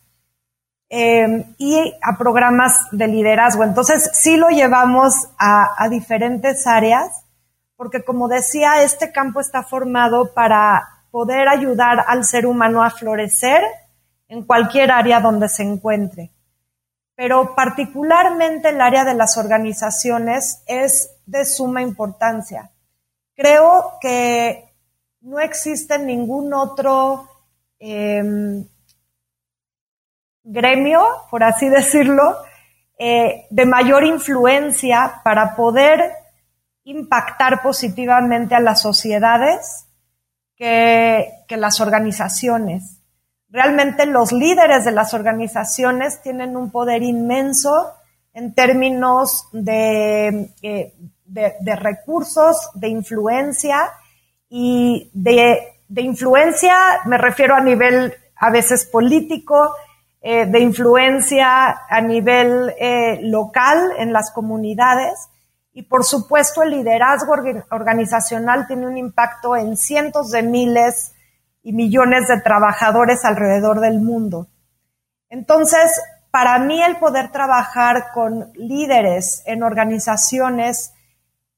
Em, 0.91 1.55
y 1.59 1.95
a 2.01 2.17
programas 2.17 2.73
de 2.93 3.07
liderazgo. 3.09 3.63
Entonces, 3.63 4.11
sí 4.15 4.39
lo 4.39 4.49
llevamos 4.49 5.29
a, 5.39 5.87
diferentes 5.91 6.67
áreas, 6.67 7.25
porque 7.77 8.03
como 8.03 8.27
decía, 8.27 8.83
este 8.83 9.13
campo 9.13 9.41
está 9.41 9.63
formado 9.63 10.33
para 10.33 10.83
poder 11.11 11.49
ayudar 11.49 12.05
al 12.07 12.25
ser 12.25 12.47
humano 12.47 12.83
a 12.83 12.91
florecer 12.91 13.63
en 14.29 14.45
cualquier 14.45 14.91
área 14.91 15.21
donde 15.21 15.51
se 15.51 15.63
encuentre. 15.63 16.31
Pero 17.15 17.55
particularmente 17.55 18.71
el 18.71 18.81
área 18.81 19.05
de 19.05 19.15
las 19.15 19.37
organizaciones 19.37 20.63
es 20.67 21.11
de 21.27 21.45
suma 21.45 21.83
importancia. 21.83 22.71
Creo 23.35 23.99
que 24.01 24.73
no 25.21 25.39
existe 25.39 25.99
ningún 25.99 26.55
otro 26.55 27.29
eh, 27.79 28.65
gremio, 30.49 31.07
por 31.31 31.45
así 31.45 31.69
decirlo, 31.69 32.37
eh, 32.99 33.47
de 33.51 33.67
mayor 33.67 34.05
influencia 34.05 35.21
para 35.23 35.55
poder 35.55 36.11
impactar 36.85 37.63
positivamente 37.63 38.55
a 38.55 38.61
las 38.61 38.81
sociedades 38.81 39.87
que, 40.57 41.45
las 41.51 41.81
organizaciones. 41.81 43.01
Realmente 43.51 44.07
los 44.07 44.33
líderes 44.33 44.85
de 44.85 44.93
las 44.93 45.15
organizaciones 45.15 46.23
tienen 46.23 46.57
un 46.57 46.71
poder 46.71 47.03
inmenso 47.03 47.93
en 48.33 48.55
términos 48.55 49.49
de, 49.53 50.51
eh, 50.63 50.95
de, 51.25 51.77
recursos, 51.77 52.71
de 52.75 52.89
influencia 52.89 53.91
y 54.49 55.11
de, 55.13 55.81
de 55.89 56.03
influencia 56.03 56.75
me 57.05 57.19
refiero 57.19 57.55
a 57.55 57.61
nivel 57.61 58.15
a 58.37 58.51
veces 58.51 58.87
político, 58.87 59.75
eh, 60.21 60.47
de 60.47 60.61
influencia 60.61 61.83
a 61.89 62.01
nivel 62.01 62.75
eh, 62.79 63.21
local 63.23 63.93
en 63.99 64.13
las 64.13 64.33
comunidades 64.33 65.29
y 65.73 65.83
por 65.83 66.05
supuesto 66.05 66.63
el 66.65 66.71
liderazgo 66.71 67.35
organizacional 67.71 68.67
tiene 68.67 68.89
un 68.89 68.97
impacto 68.97 69.55
en 69.55 69.77
cientos 69.77 70.33
de 70.33 70.43
miles 70.43 71.13
y 71.63 71.73
millones 71.73 72.27
de 72.27 72.41
trabajadores 72.41 73.25
alrededor 73.25 73.79
del 73.79 74.01
mundo. 74.01 74.49
Entonces, 75.29 76.01
para 76.33 76.59
mí 76.59 76.83
el 76.83 76.97
poder 76.97 77.31
trabajar 77.31 78.07
con 78.13 78.51
líderes 78.55 79.43
en 79.47 79.63
organizaciones 79.63 80.95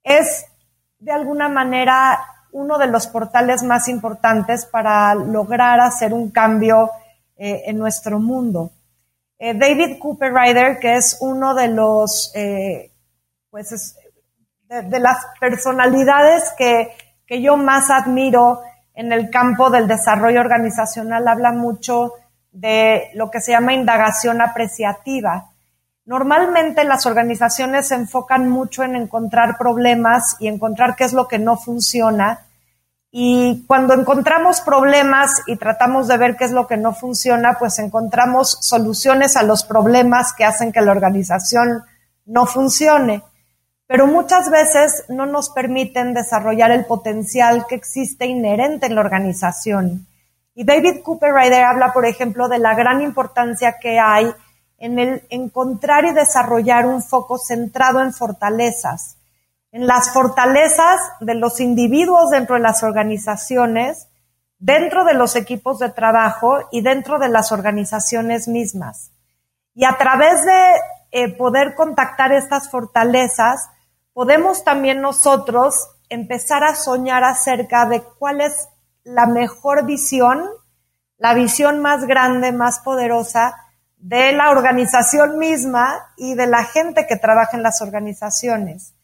es 0.02 0.44
de 0.98 1.12
alguna 1.12 1.48
manera 1.48 2.18
uno 2.52 2.76
de 2.76 2.88
los 2.88 3.06
portales 3.06 3.62
más 3.62 3.88
importantes 3.88 4.66
para 4.66 5.14
lograr 5.14 5.80
hacer 5.80 6.12
un 6.12 6.30
cambio 6.30 6.90
eh, 7.42 7.62
en 7.70 7.78
nuestro 7.78 8.20
mundo. 8.20 8.70
Eh, 9.38 9.54
David 9.54 9.98
Cooper 9.98 10.30
Ryder, 10.30 10.78
que 10.78 10.96
es 10.96 11.16
uno 11.22 11.54
de 11.54 11.68
los, 11.68 12.30
eh, 12.34 12.92
pues, 13.48 13.96
de, 14.68 15.00
las 15.00 15.24
personalidades 15.40 16.52
que, 16.58 16.90
que 17.26 17.40
yo 17.40 17.56
más 17.56 17.88
admiro 17.88 18.60
en 18.92 19.10
el 19.10 19.30
campo 19.30 19.70
del 19.70 19.88
desarrollo 19.88 20.38
organizacional, 20.38 21.26
habla 21.26 21.52
mucho 21.52 22.12
de 22.52 23.08
lo 23.14 23.30
que 23.30 23.40
se 23.40 23.52
llama 23.52 23.72
indagación 23.72 24.42
apreciativa. 24.42 25.50
Normalmente 26.04 26.84
las 26.84 27.06
organizaciones 27.06 27.88
se 27.88 27.94
enfocan 27.94 28.50
mucho 28.50 28.82
en 28.82 28.96
encontrar 28.96 29.56
problemas 29.56 30.36
y 30.40 30.48
encontrar 30.48 30.94
qué 30.94 31.04
es 31.04 31.14
lo 31.14 31.26
que 31.26 31.38
no 31.38 31.56
funciona 31.56 32.49
Y 33.12 33.64
cuando 33.66 33.94
encontramos 33.94 34.60
problemas 34.60 35.42
y 35.46 35.56
tratamos 35.56 36.06
de 36.06 36.16
ver 36.16 36.36
qué 36.36 36.44
es 36.44 36.52
lo 36.52 36.66
que 36.68 36.76
no 36.76 36.94
funciona, 36.94 37.56
pues 37.58 37.78
encontramos 37.80 38.58
soluciones 38.60 39.36
a 39.36 39.42
los 39.42 39.64
problemas 39.64 40.32
que 40.32 40.44
hacen 40.44 40.70
que 40.70 40.80
la 40.80 40.92
organización 40.92 41.84
no 42.24 42.46
funcione. 42.46 43.24
Pero 43.88 44.06
muchas 44.06 44.48
veces 44.50 45.04
no 45.08 45.26
nos 45.26 45.50
permiten 45.50 46.14
desarrollar 46.14 46.70
el 46.70 46.84
potencial 46.84 47.66
que 47.68 47.74
existe 47.74 48.26
inherente 48.26 48.86
en 48.86 48.94
la 48.94 49.00
organización. 49.00 50.06
Y 50.54 50.62
David 50.62 51.02
Cooper 51.02 51.32
Ryder 51.32 51.64
habla, 51.64 51.92
por 51.92 52.06
ejemplo, 52.06 52.48
de 52.48 52.58
la 52.58 52.74
gran 52.74 53.02
importancia 53.02 53.78
que 53.80 53.98
hay 53.98 54.32
en 54.78 54.98
el 55.00 55.22
encontrar 55.30 56.04
y 56.04 56.12
desarrollar 56.12 56.86
un 56.86 57.02
foco 57.02 57.38
centrado 57.38 58.00
en 58.00 58.12
fortalezas, 58.12 59.16
en 59.72 59.86
las 59.86 60.12
fortalezas 60.12 61.00
de 61.20 61.34
los 61.34 61.60
individuos 61.60 62.30
dentro 62.30 62.56
de 62.56 62.62
las 62.62 62.82
organizaciones, 62.82 64.08
dentro 64.58 65.04
de 65.04 65.14
los 65.14 65.36
equipos 65.36 65.78
de 65.78 65.90
trabajo 65.90 66.58
y 66.70 66.82
dentro 66.82 67.18
de 67.18 67.28
las 67.28 67.52
organizaciones 67.52 68.48
mismas. 68.48 69.12
Y 69.74 69.84
a 69.84 69.96
través 69.96 70.44
de 70.44 70.74
eh, 71.12 71.36
poder 71.36 71.74
contactar 71.74 72.32
estas 72.32 72.70
fortalezas, 72.70 73.70
podemos 74.12 74.64
también 74.64 75.00
nosotros 75.00 75.88
empezar 76.08 76.64
a 76.64 76.74
soñar 76.74 77.24
acerca 77.24 77.86
de 77.86 78.02
cuál 78.02 78.40
es 78.40 78.68
la 79.04 79.26
mejor 79.26 79.86
visión, 79.86 80.44
la 81.16 81.34
visión 81.34 81.80
más 81.80 82.06
grande, 82.06 82.52
más 82.52 82.80
poderosa 82.80 83.54
de 83.96 84.32
la 84.32 84.50
organización 84.50 85.38
misma 85.38 86.12
y 86.16 86.34
de 86.34 86.46
la 86.46 86.64
gente 86.64 87.06
que 87.06 87.16
trabaja 87.16 87.56
en 87.56 87.62
las 87.62 87.82
organizaciones. 87.82 88.94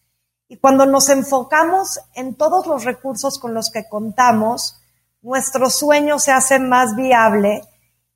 Y 0.48 0.58
cuando 0.58 0.86
nos 0.86 1.08
enfocamos 1.08 2.00
en 2.14 2.34
todos 2.36 2.66
los 2.66 2.84
recursos 2.84 3.38
con 3.38 3.52
los 3.52 3.70
que 3.70 3.88
contamos, 3.88 4.80
nuestro 5.22 5.70
sueño 5.70 6.18
se 6.20 6.30
hace 6.30 6.60
más 6.60 6.94
viable 6.94 7.62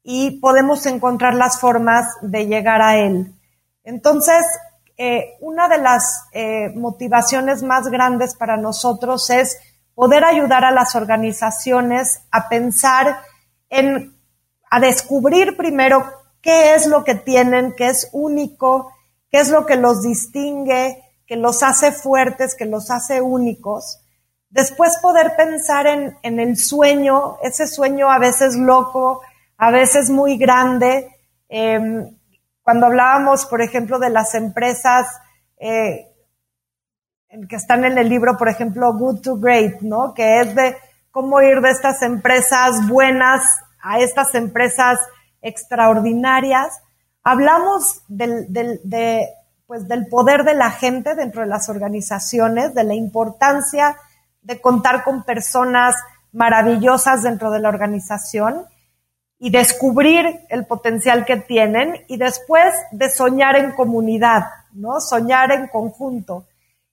y 0.03 0.39
podemos 0.41 0.87
encontrar 0.87 1.35
las 1.35 1.59
formas 1.61 2.07
de 2.23 2.47
llegar 2.47 2.83
a 2.83 2.99
él. 2.99 3.35
Entonces, 3.83 4.47
eh, 4.97 5.37
una 5.41 5.69
de 5.69 5.79
las 5.79 6.25
eh, 6.33 6.71
motivaciones 6.77 7.63
más 7.63 7.89
grandes 7.89 8.37
para 8.37 8.57
nosotros 8.57 9.29
es 9.31 9.59
poder 9.95 10.25
ayudar 10.25 10.65
a 10.65 10.71
las 10.71 10.95
organizaciones 10.95 12.23
a 12.31 12.49
pensar 12.49 13.23
en, 13.69 14.15
a 14.71 14.79
descubrir 14.79 15.57
primero 15.57 16.05
qué 16.41 16.75
es 16.75 16.87
lo 16.87 17.03
que 17.03 17.17
tienen, 17.17 17.75
qué 17.77 17.89
es 17.89 18.09
único, 18.13 18.93
qué 19.31 19.41
es 19.41 19.51
lo 19.51 19.67
que 19.67 19.77
los 19.77 20.03
distingue, 20.03 21.03
que 21.31 21.37
los 21.37 21.63
hace 21.63 21.93
fuertes, 21.93 22.57
que 22.57 22.65
los 22.65 22.91
hace 22.91 23.21
únicos. 23.21 24.01
Después 24.49 24.99
poder 25.01 25.37
pensar 25.37 25.87
en, 25.87 26.19
en 26.23 26.41
el 26.41 26.59
sueño, 26.59 27.39
ese 27.45 27.69
sueño 27.69 28.11
a 28.11 28.19
veces 28.19 28.57
loco, 28.57 29.23
a 29.57 29.71
veces 29.71 30.11
muy 30.11 30.37
grande. 30.39 31.09
Em, 31.49 32.19
cuando 32.65 32.87
hablábamos, 32.87 33.47
por 33.47 33.63
ejemplo, 33.63 34.01
de 34.01 34.11
las 34.11 34.35
empresas 34.35 35.07
eh, 35.61 36.09
que 37.49 37.55
están 37.55 37.85
en 37.85 37.97
el 37.97 38.09
libro, 38.09 38.37
por 38.37 38.49
ejemplo, 38.49 38.93
Good 38.93 39.21
to 39.21 39.37
Great, 39.37 39.83
¿no? 39.83 40.13
Que 40.15 40.41
es 40.41 40.53
de 40.57 40.77
cómo 41.13 41.41
ir 41.43 41.61
de 41.61 41.71
estas 41.71 42.03
empresas 42.03 42.89
buenas 42.89 43.41
a 43.81 44.01
estas 44.01 44.35
empresas 44.35 44.99
extraordinarias. 45.43 46.83
Hablamos 47.23 48.03
del, 48.09 48.53
del, 48.53 48.81
de, 48.83 49.29
pues, 49.71 49.87
del 49.87 50.09
poder 50.09 50.43
de 50.43 50.55
la 50.55 50.73
gente 50.73 51.15
dentro 51.15 51.43
de 51.43 51.47
las 51.47 51.69
organizaciones, 51.69 52.75
de 52.75 52.83
la 52.83 52.95
importancia 52.95 53.97
de 54.43 54.61
contar 54.61 55.05
con 55.05 55.23
personas 55.23 55.95
maravillosas 56.33 57.23
dentro 57.23 57.53
de 57.53 57.61
la 57.61 57.69
organización 57.69 58.67
y 59.39 59.51
descubrir 59.51 60.41
el 60.49 60.67
potencial 60.67 61.25
que 61.25 61.37
tienen 61.37 62.05
y 62.09 62.17
después 62.17 62.75
de 62.91 63.11
soñar 63.11 63.55
en 63.55 63.71
comunidad, 63.71 64.43
¿no? 64.73 65.01
Soñar 65.01 65.53
en 65.53 65.69
conjunto. 65.69 66.47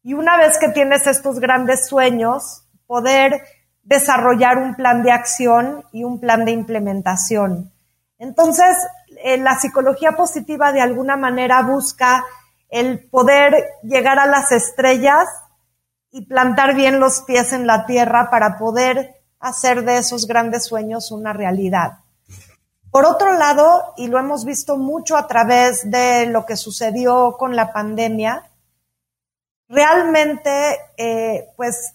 Y 0.04 0.14
una 0.14 0.38
vez 0.38 0.60
que 0.60 0.70
tienes 0.70 1.08
estos 1.08 1.40
grandes 1.40 1.88
sueños, 1.88 2.64
poder 2.86 3.42
desarrollar 3.82 4.60
un 4.60 4.76
plan 4.76 5.02
de 5.02 5.12
acción 5.12 5.84
y 5.92 6.04
un 6.04 6.20
plan 6.20 6.46
de 6.46 6.52
implementación. 6.52 7.72
Entonces, 8.20 8.78
eh, 9.24 9.40
la 9.40 9.56
psicología 9.56 10.12
positiva 10.12 10.72
de 10.72 10.82
alguna 10.82 11.18
manera 11.18 11.64
busca 11.64 12.24
el 12.70 13.08
poder 13.10 13.54
llegar 13.84 14.20
a 14.20 14.26
las 14.26 14.52
estrellas 14.52 15.28
y 16.12 16.26
plantar 16.26 16.76
bien 16.76 17.00
los 17.00 17.22
pies 17.22 17.54
en 17.54 17.68
la 17.68 17.86
tierra 17.86 18.30
para 18.30 18.58
poder 18.58 19.16
hacer 19.40 19.84
de 19.84 19.98
esos 19.98 20.28
grandes 20.28 20.66
sueños 20.66 21.12
una 21.12 21.34
realidad. 21.34 22.00
Por 22.92 23.06
otro 23.06 23.34
lado, 23.34 23.94
y 23.98 24.08
lo 24.08 24.18
hemos 24.18 24.46
visto 24.46 24.78
mucho 24.78 25.18
a 25.18 25.28
través 25.28 25.90
de 25.90 26.26
lo 26.28 26.46
que 26.46 26.56
sucedió 26.56 27.36
con 27.38 27.56
la 27.56 27.72
pandemia, 27.72 28.50
realmente, 29.68 30.78
eh, 30.98 31.50
pues 31.56 31.94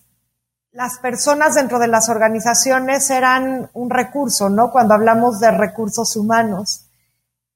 las 0.71 0.99
personas 0.99 1.55
dentro 1.55 1.79
de 1.79 1.89
las 1.89 2.09
organizaciones 2.09 3.11
eran 3.11 3.71
un 3.75 3.91
recurso, 3.91 4.49
¿no? 4.49 4.71
Cuando 4.71 4.95
hablamos 4.95 5.41
de 5.41 5.51
recursos 5.51 6.15
humanos. 6.17 6.87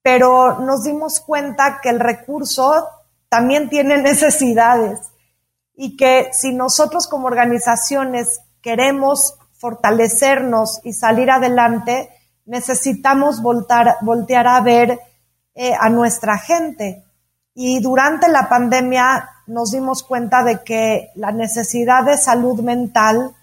Pero 0.02 0.61
nos 0.61 0.85
dimos 0.85 1.20
cuenta 1.20 1.81
que 1.83 1.90
el 1.90 2.00
recurso 2.00 2.88
también 3.29 3.69
tiene 3.69 3.99
necesidades 3.99 5.01
y 5.75 5.97
que 5.97 6.31
si 6.33 6.53
nosotros 6.53 7.07
como 7.07 7.27
organizaciones 7.27 8.41
queremos 8.62 9.35
fortalecernos 9.59 10.81
y 10.85 10.93
salir 10.93 11.31
adelante, 11.31 12.11
necesitamos 12.45 13.43
voltear 13.43 14.47
a 14.47 14.61
ver 14.61 15.01
eh, 15.55 15.75
a 15.79 15.89
nuestra 15.89 16.39
gente. 16.39 17.05
Y 17.55 17.81
durante 17.81 18.29
la 18.29 18.49
pandemia 18.49 19.29
nos 19.47 19.71
dimos 19.71 20.03
cuenta 20.03 20.45
de 20.45 20.62
que 20.62 21.11
la 21.15 21.33
necesidad 21.33 22.05
de 22.05 22.19
salud 22.19 22.61
mental, 22.61 23.35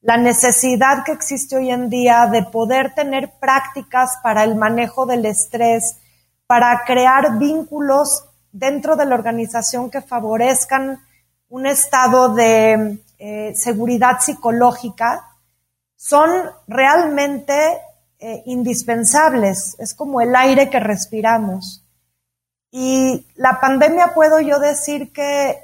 la 0.00 0.16
necesidad 0.16 1.04
que 1.04 1.12
existe 1.12 1.56
hoy 1.56 1.70
en 1.70 1.88
día 1.88 2.28
de 2.30 2.44
poder 2.44 2.94
tener 2.94 3.32
prácticas 3.40 4.18
para 4.22 4.44
el 4.44 4.54
manejo 4.54 5.06
del 5.06 5.26
estrés, 5.26 5.96
para 6.46 6.84
crear 6.84 7.38
vínculos 7.38 8.24
dentro 8.58 8.96
de 8.96 9.04
la 9.04 9.14
organización 9.14 9.90
que 9.90 10.00
favorezcan 10.00 10.98
un 11.48 11.66
estado 11.66 12.34
de 12.34 12.98
eh, 13.18 13.52
seguridad 13.54 14.20
psicológica, 14.20 15.36
son 15.96 16.30
realmente 16.66 17.54
eh, 18.18 18.42
indispensables. 18.46 19.76
Es 19.78 19.94
como 19.94 20.20
el 20.20 20.34
aire 20.34 20.70
que 20.70 20.80
respiramos. 20.80 21.84
Y 22.70 23.26
la 23.36 23.60
pandemia 23.60 24.12
puedo 24.14 24.40
yo 24.40 24.58
decir 24.58 25.12
que 25.12 25.58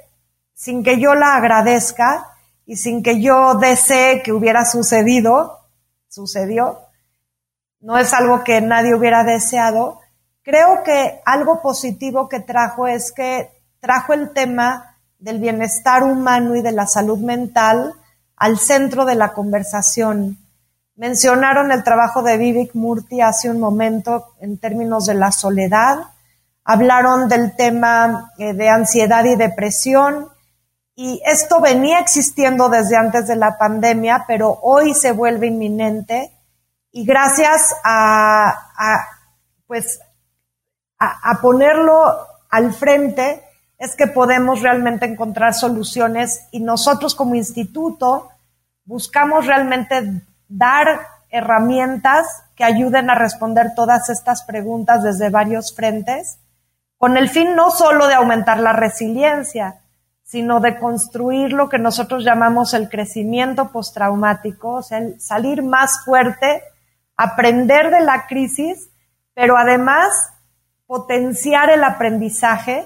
sin 0.53 0.83
que 0.83 0.99
yo 0.99 1.15
la 1.15 1.35
agradezca 1.35 2.37
y 2.65 2.75
sin 2.77 3.03
que 3.03 3.21
yo 3.21 3.55
desee 3.55 4.21
que 4.23 4.31
hubiera 4.31 4.65
sucedido, 4.65 5.59
sucedió, 6.07 6.79
no 7.81 7.97
es 7.97 8.13
algo 8.13 8.43
que 8.43 8.61
nadie 8.61 8.95
hubiera 8.95 9.23
deseado, 9.23 9.99
creo 10.43 10.83
que 10.83 11.21
algo 11.25 11.61
positivo 11.61 12.29
que 12.29 12.39
trajo 12.39 12.87
es 12.87 13.11
que 13.11 13.49
trajo 13.79 14.13
el 14.13 14.31
tema 14.31 14.97
del 15.19 15.39
bienestar 15.39 16.03
humano 16.03 16.55
y 16.55 16.61
de 16.61 16.71
la 16.71 16.85
salud 16.85 17.19
mental 17.19 17.93
al 18.35 18.59
centro 18.59 19.05
de 19.05 19.15
la 19.15 19.33
conversación. 19.33 20.37
Mencionaron 20.95 21.71
el 21.71 21.83
trabajo 21.83 22.21
de 22.21 22.37
Vivek 22.37 22.75
Murthy 22.75 23.21
hace 23.21 23.49
un 23.49 23.59
momento 23.59 24.35
en 24.39 24.57
términos 24.57 25.05
de 25.05 25.15
la 25.15 25.31
soledad, 25.31 25.99
hablaron 26.63 27.27
del 27.27 27.55
tema 27.55 28.31
eh, 28.37 28.53
de 28.53 28.69
ansiedad 28.69 29.23
y 29.25 29.35
depresión. 29.35 30.29
Y 30.95 31.21
esto 31.25 31.59
venía 31.59 31.99
existiendo 31.99 32.69
desde 32.69 32.95
antes 32.95 33.27
de 33.27 33.35
la 33.35 33.57
pandemia, 33.57 34.25
pero 34.27 34.59
hoy 34.61 34.93
se 34.93 35.11
vuelve 35.11 35.47
inminente. 35.47 36.31
Y 36.91 37.05
gracias 37.05 37.73
a, 37.83 38.53
pues, 39.65 39.99
a, 41.23 41.41
ponerlo 41.41 42.27
al 42.49 42.73
frente, 42.73 43.43
es 43.77 43.95
que 43.95 44.07
podemos 44.07 44.61
realmente 44.61 45.05
encontrar 45.05 45.53
soluciones 45.53 46.47
y 46.51 46.59
nosotros 46.59 47.15
como 47.15 47.35
instituto 47.35 48.29
buscamos 48.85 49.45
realmente 49.45 50.21
dar 50.47 51.07
herramientas 51.29 52.25
que 52.55 52.63
ayuden 52.63 53.09
a 53.09 53.15
responder 53.15 53.73
todas 53.75 54.09
estas 54.09 54.43
preguntas 54.43 55.03
desde 55.03 55.29
varios 55.29 55.75
frentes 55.75 56.37
con 56.97 57.17
el 57.17 57.27
fin 57.27 57.55
no 57.55 57.69
solo 57.71 58.07
de 58.07 58.13
aumentar 58.13 58.59
la 58.59 58.71
resiliencia, 58.71 59.81
sino 60.23 60.61
de 60.61 60.79
construir 60.79 61.51
lo 61.51 61.67
que 61.67 61.77
nosotros 61.77 62.23
llamamos 62.23 62.73
el 62.73 62.87
crecimiento 62.87 63.71
postraumático, 63.71 64.75
o 64.75 64.81
sea, 64.81 64.99
el 64.99 65.19
salir 65.19 65.63
más 65.63 66.05
fuerte, 66.05 66.63
aprender 67.17 67.91
de 67.91 67.99
la 67.99 68.25
crisis, 68.25 68.89
pero 69.33 69.57
además 69.57 70.32
potenciar 70.93 71.71
el 71.71 71.83
aprendizaje 71.83 72.85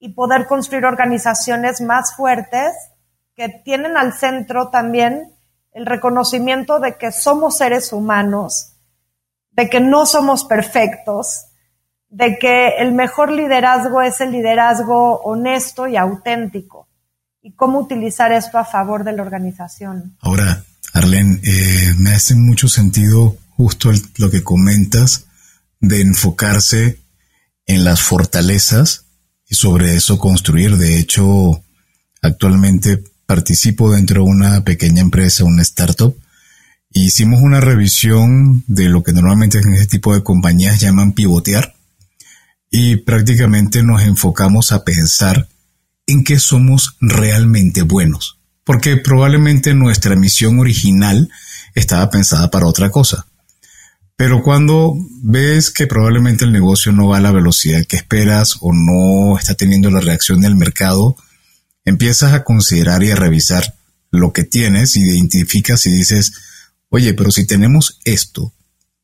y 0.00 0.08
poder 0.08 0.48
construir 0.48 0.84
organizaciones 0.84 1.80
más 1.80 2.16
fuertes 2.16 2.72
que 3.36 3.48
tienen 3.64 3.96
al 3.96 4.12
centro 4.12 4.70
también 4.70 5.32
el 5.70 5.86
reconocimiento 5.86 6.80
de 6.80 6.96
que 6.96 7.12
somos 7.12 7.58
seres 7.58 7.92
humanos, 7.92 8.72
de 9.52 9.70
que 9.70 9.78
no 9.78 10.04
somos 10.04 10.44
perfectos, 10.46 11.44
de 12.08 12.40
que 12.40 12.70
el 12.78 12.90
mejor 12.90 13.30
liderazgo 13.30 14.02
es 14.02 14.20
el 14.20 14.32
liderazgo 14.32 15.20
honesto 15.20 15.86
y 15.86 15.96
auténtico 15.96 16.88
y 17.40 17.52
cómo 17.52 17.78
utilizar 17.78 18.32
esto 18.32 18.58
a 18.58 18.64
favor 18.64 19.04
de 19.04 19.12
la 19.12 19.22
organización. 19.22 20.16
Ahora, 20.22 20.64
Arlen, 20.92 21.40
eh, 21.44 21.94
me 21.98 22.14
hace 22.14 22.34
mucho 22.34 22.66
sentido 22.66 23.36
justo 23.56 23.92
lo 24.16 24.28
que 24.28 24.42
comentas 24.42 25.26
de 25.78 26.00
enfocarse 26.00 27.01
en 27.66 27.84
las 27.84 28.00
fortalezas 28.00 29.04
y 29.48 29.54
sobre 29.54 29.94
eso 29.96 30.18
construir. 30.18 30.76
De 30.76 30.98
hecho, 30.98 31.62
actualmente 32.20 33.02
participo 33.26 33.92
dentro 33.92 34.24
de 34.24 34.30
una 34.30 34.64
pequeña 34.64 35.00
empresa, 35.02 35.44
una 35.44 35.62
startup, 35.62 36.16
e 36.94 37.00
hicimos 37.00 37.40
una 37.42 37.60
revisión 37.60 38.64
de 38.66 38.88
lo 38.88 39.02
que 39.02 39.12
normalmente 39.12 39.58
en 39.58 39.72
este 39.74 39.86
tipo 39.86 40.14
de 40.14 40.22
compañías 40.22 40.80
llaman 40.80 41.12
pivotear 41.12 41.74
y 42.70 42.96
prácticamente 42.96 43.82
nos 43.82 44.02
enfocamos 44.02 44.72
a 44.72 44.84
pensar 44.84 45.48
en 46.06 46.24
qué 46.24 46.38
somos 46.38 46.96
realmente 47.00 47.82
buenos, 47.82 48.38
porque 48.64 48.96
probablemente 48.96 49.74
nuestra 49.74 50.16
misión 50.16 50.58
original 50.58 51.30
estaba 51.74 52.10
pensada 52.10 52.50
para 52.50 52.66
otra 52.66 52.90
cosa. 52.90 53.26
Pero 54.16 54.42
cuando 54.42 54.94
ves 55.22 55.70
que 55.70 55.86
probablemente 55.86 56.44
el 56.44 56.52
negocio 56.52 56.92
no 56.92 57.08
va 57.08 57.18
a 57.18 57.20
la 57.20 57.32
velocidad 57.32 57.84
que 57.86 57.96
esperas 57.96 58.56
o 58.60 58.72
no 58.72 59.38
está 59.38 59.54
teniendo 59.54 59.90
la 59.90 60.00
reacción 60.00 60.40
del 60.40 60.54
mercado, 60.54 61.16
empiezas 61.84 62.32
a 62.32 62.44
considerar 62.44 63.02
y 63.02 63.10
a 63.10 63.16
revisar 63.16 63.74
lo 64.10 64.32
que 64.32 64.44
tienes, 64.44 64.96
identificas 64.96 65.86
y 65.86 65.90
dices, 65.90 66.34
oye, 66.90 67.14
pero 67.14 67.30
si 67.30 67.46
tenemos 67.46 67.98
esto, 68.04 68.52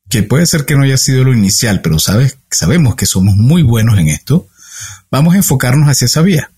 que 0.07 0.23
puede 0.23 0.45
ser 0.45 0.65
que 0.65 0.75
no 0.75 0.83
haya 0.83 0.97
sido 0.97 1.23
lo 1.23 1.33
inicial, 1.33 1.81
pero 1.81 1.99
sabes, 1.99 2.37
sabemos 2.49 2.95
que 2.95 3.05
somos 3.05 3.35
muy 3.35 3.63
buenos 3.63 3.97
en 3.99 4.07
esto, 4.07 4.47
vamos 5.11 5.33
a 5.33 5.37
enfocarnos 5.37 5.89
hacia 5.89 6.05
esa 6.05 6.21
vía. 6.21 6.51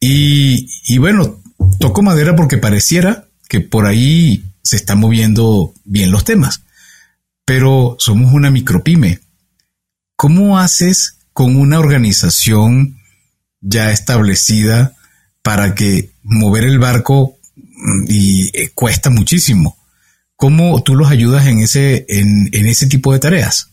Y, 0.00 0.68
y 0.86 0.98
bueno, 0.98 1.40
toco 1.78 2.02
madera 2.02 2.36
porque 2.36 2.58
pareciera 2.58 3.28
que 3.48 3.60
por 3.60 3.86
ahí 3.86 4.44
se 4.62 4.76
están 4.76 4.98
moviendo 4.98 5.72
bien 5.84 6.10
los 6.10 6.24
temas, 6.24 6.63
pero 7.44 7.96
somos 7.98 8.32
una 8.32 8.50
micropyme. 8.50 9.20
¿Cómo 10.16 10.58
haces 10.58 11.18
con 11.32 11.56
una 11.56 11.78
organización 11.78 12.98
ya 13.60 13.90
establecida 13.90 14.92
para 15.42 15.74
que 15.74 16.12
mover 16.22 16.64
el 16.64 16.78
barco 16.78 17.36
mm, 17.56 18.04
y 18.08 18.48
eh, 18.56 18.70
cuesta 18.74 19.10
muchísimo? 19.10 19.76
¿Cómo 20.36 20.82
tú 20.82 20.94
los 20.94 21.10
ayudas 21.10 21.46
en 21.46 21.60
ese, 21.60 22.06
en, 22.08 22.48
ese 22.52 22.86
tipo 22.86 23.12
de 23.12 23.20
tareas? 23.20 23.70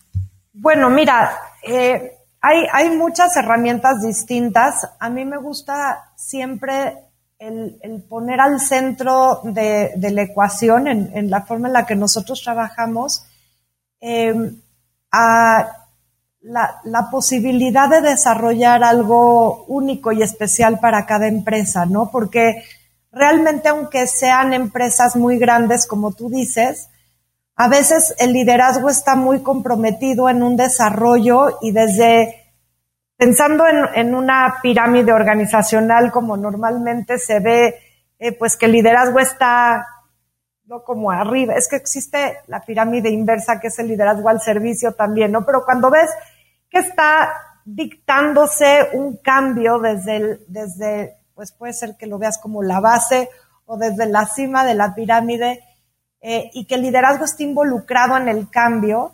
Bueno, 0.53 0.89
mira, 0.89 1.31
eh, 1.67 2.13
hay, 2.39 2.65
hay, 2.71 2.89
muchas 2.95 3.35
herramientas 3.35 4.01
distintas. 4.01 4.87
A 4.99 5.09
mí 5.09 5.25
me 5.25 5.37
gusta 5.37 6.11
siempre 6.15 6.95
el, 7.41 8.03
poner 8.07 8.39
al 8.39 8.59
centro 8.59 9.41
de, 9.43 9.91
la 9.97 10.21
ecuación, 10.21 10.87
en, 10.87 11.29
la 11.29 11.41
forma 11.41 11.67
en 11.67 11.73
la 11.73 11.85
que 11.85 11.95
nosotros 11.95 12.41
trabajamos, 12.43 13.25
em, 14.01 14.59
a 15.11 15.71
la, 16.41 16.81
la, 16.83 17.09
posibilidad 17.09 17.87
de 17.87 18.01
desarrollar 18.01 18.83
algo 18.83 19.63
único 19.65 20.11
y 20.11 20.21
especial 20.21 20.79
para 20.79 21.05
cada 21.05 21.27
empresa, 21.27 21.85
¿no? 21.85 22.09
Porque 22.11 22.63
realmente 23.11 23.69
aunque 23.69 24.07
sean 24.07 24.53
empresas 24.53 25.15
muy 25.15 25.37
grandes, 25.37 25.85
como 25.85 26.11
tú 26.11 26.29
dices, 26.29 26.89
a 27.55 27.67
veces 27.67 28.15
el 28.17 28.33
liderazgo 28.33 28.89
está 28.89 29.15
muy 29.15 29.43
comprometido 29.43 30.29
en 30.29 30.41
un 30.41 30.57
desarrollo 30.57 31.59
y 31.61 31.71
desde 31.71 32.41
pensando 33.17 33.65
en, 33.93 34.15
una 34.15 34.55
pirámide 34.63 35.13
organizacional 35.13 36.11
como 36.11 36.37
normalmente 36.37 37.19
se 37.19 37.39
ve, 37.39 37.75
eh, 38.17 38.31
pues 38.31 38.57
que 38.57 38.65
el 38.65 38.71
liderazgo 38.71 39.19
está 39.19 39.85
no 40.71 40.85
como 40.85 41.11
arriba, 41.11 41.55
es 41.55 41.67
que 41.67 41.75
existe 41.75 42.37
la 42.47 42.61
pirámide 42.61 43.09
inversa 43.09 43.59
que 43.59 43.67
es 43.67 43.77
el 43.79 43.89
liderazgo 43.89 44.29
al 44.29 44.39
servicio 44.39 44.93
también, 44.93 45.29
¿no? 45.29 45.45
Pero 45.45 45.65
cuando 45.65 45.91
ves 45.91 46.09
que 46.69 46.79
está 46.79 47.33
dictándose 47.65 48.87
un 48.93 49.17
cambio 49.17 49.79
desde 49.79 50.15
el, 50.15 50.45
desde 50.47 51.17
pues 51.35 51.51
puede 51.51 51.73
ser 51.73 51.97
que 51.97 52.07
lo 52.07 52.17
veas 52.17 52.37
como 52.37 52.63
la 52.63 52.79
base 52.79 53.27
o 53.65 53.75
desde 53.75 54.05
la 54.05 54.25
cima 54.25 54.63
de 54.63 54.75
la 54.75 54.95
pirámide 54.95 55.61
eh, 56.21 56.49
y 56.53 56.63
que 56.65 56.75
el 56.75 56.83
liderazgo 56.83 57.25
esté 57.25 57.43
involucrado 57.43 58.15
en 58.15 58.29
el 58.29 58.49
cambio, 58.49 59.11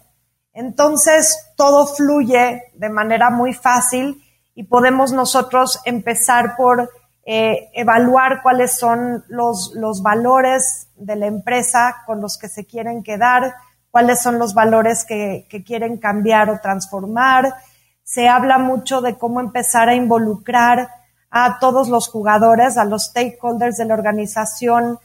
entonces 0.53 1.53
todo 1.55 1.87
fluye 1.87 2.65
de 2.75 2.89
manera 2.89 3.31
muy 3.31 3.55
fácil 3.55 4.21
y 4.53 4.65
podemos 4.65 5.11
nosotros 5.11 5.81
empezar 5.85 6.55
por 6.55 6.87
eh, 7.29 7.69
evaluar 7.73 8.41
cuáles 8.41 8.77
son 8.77 9.25
los, 9.27 9.73
los 9.75 10.01
valores 10.01 10.87
de 10.95 11.17
la 11.17 11.25
empresa 11.25 12.03
con 12.05 12.21
los 12.21 12.37
que 12.37 12.47
se 12.47 12.65
quieren 12.65 13.03
quedar, 13.03 13.53
cuáles 13.91 14.21
son 14.21 14.39
los 14.39 14.53
valores 14.53 15.03
que, 15.03 15.45
que 15.49 15.61
quieren 15.61 15.97
cambiar 15.97 16.49
o 16.49 16.61
transformar. 16.61 17.53
Se 18.01 18.29
habla 18.29 18.59
mucho 18.59 19.01
de 19.01 19.17
cómo 19.17 19.41
empezar 19.41 19.89
a 19.89 19.95
involucrar 19.95 20.87
a 21.29 21.59
todos 21.59 21.89
los 21.89 22.07
jugadores, 22.07 22.77
a 22.77 22.85
los 22.85 23.07
stakeholders 23.07 23.75
de 23.75 23.83
la 23.83 23.95
organización, 23.95 24.97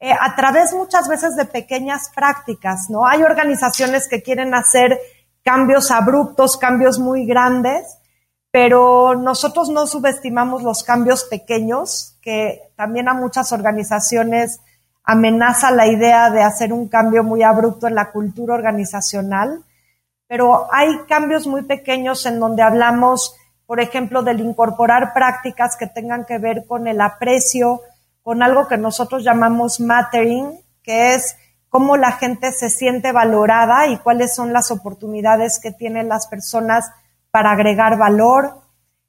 eh, 0.00 0.10
a 0.12 0.34
través 0.34 0.74
muchas 0.74 1.06
veces 1.06 1.36
de 1.36 1.44
pequeñas 1.44 2.10
prácticas, 2.12 2.90
¿no? 2.90 3.06
Hay 3.06 3.22
organizaciones 3.22 4.08
que 4.08 4.24
quieren 4.24 4.54
hacer 4.54 4.98
cambios 5.44 5.92
abruptos, 5.92 6.56
cambios 6.56 6.98
muy 6.98 7.26
grandes, 7.26 7.99
pero 8.50 9.14
nosotros 9.14 9.68
no 9.68 9.86
subestimamos 9.86 10.62
los 10.62 10.82
cambios 10.82 11.24
pequeños, 11.24 12.16
que 12.20 12.60
también 12.76 13.08
a 13.08 13.14
muchas 13.14 13.52
organizaciones 13.52 14.60
amenaza 15.04 15.70
la 15.70 15.86
idea 15.86 16.30
de 16.30 16.42
hacer 16.42 16.72
un 16.72 16.88
cambio 16.88 17.24
muy 17.24 17.42
abrupto 17.42 17.86
en 17.86 17.94
la 17.94 18.10
cultura 18.10 18.54
organizacional, 18.54 19.64
pero 20.26 20.68
hay 20.72 20.98
cambios 21.08 21.46
muy 21.46 21.62
pequeños 21.62 22.26
en 22.26 22.38
donde 22.38 22.62
hablamos 22.62 23.34
por 23.70 23.78
ejemplo, 23.78 24.24
del 24.24 24.40
incorporar 24.40 25.12
prácticas 25.14 25.76
que 25.76 25.86
tengan 25.86 26.24
que 26.24 26.38
ver 26.38 26.66
con 26.66 26.88
el 26.88 27.00
aprecio, 27.00 27.82
con 28.20 28.42
algo 28.42 28.66
que 28.66 28.76
nosotros 28.76 29.22
llamamos 29.22 29.78
mattering, 29.78 30.58
que 30.82 31.14
es 31.14 31.36
cómo 31.68 31.96
la 31.96 32.10
gente 32.10 32.50
se 32.50 32.68
siente 32.68 33.12
valorada 33.12 33.86
y 33.86 33.98
cuáles 33.98 34.34
son 34.34 34.52
las 34.52 34.72
oportunidades 34.72 35.60
que 35.60 35.70
tienen 35.70 36.08
las 36.08 36.26
personas 36.26 36.90
para 37.30 37.52
agregar 37.52 37.98
valor. 37.98 38.62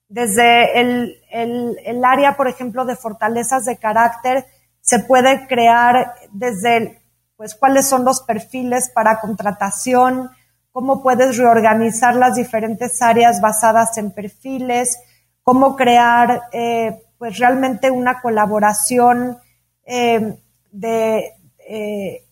Desde 0.07 0.79
el, 0.79 1.17
el, 1.31 2.03
área, 2.03 2.35
por 2.35 2.47
ejemplo, 2.47 2.85
de 2.85 2.95
fortalezas 2.95 3.65
de 3.65 3.77
carácter, 3.77 4.45
se 4.81 4.99
puede 4.99 5.47
crear 5.47 6.15
desde, 6.31 7.01
pues, 7.37 7.55
cuáles 7.55 7.87
son 7.87 8.03
los 8.03 8.21
perfiles 8.21 8.91
para 8.93 9.19
contratación, 9.19 10.29
cómo 10.71 11.01
puedes 11.01 11.37
reorganizar 11.37 12.15
las 12.15 12.35
diferentes 12.35 13.01
áreas 13.01 13.39
basadas 13.41 13.97
en 13.97 14.11
perfiles, 14.11 14.99
cómo 15.43 15.75
crear 15.75 16.43
eh, 16.51 17.03
pues 17.17 17.37
realmente 17.37 17.91
una 17.91 18.21
colaboración 18.21 19.37
eh, 19.85 20.37
de 20.71 21.33
eh, 21.67 22.25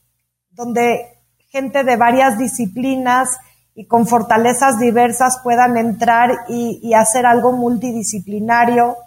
donde 0.51 1.19
gente 1.49 1.83
de 1.83 1.95
varias 1.95 2.37
disciplinas 2.37 3.37
y 3.79 3.85
con 3.85 4.05
fortalezas 4.05 4.77
diversas 4.77 5.39
puedan 5.41 5.77
entrar 5.77 6.43
y, 6.49 6.93
hacer 6.93 7.25
algo 7.25 7.53
multidisciplinario. 7.53 8.97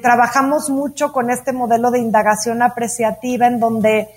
trabajamos 0.00 0.70
mucho 0.70 1.12
con 1.12 1.28
este 1.28 1.52
modelo 1.52 1.90
de 1.90 1.98
indagación 1.98 2.62
apreciativa 2.62 3.46
en 3.46 3.60
donde 3.60 4.08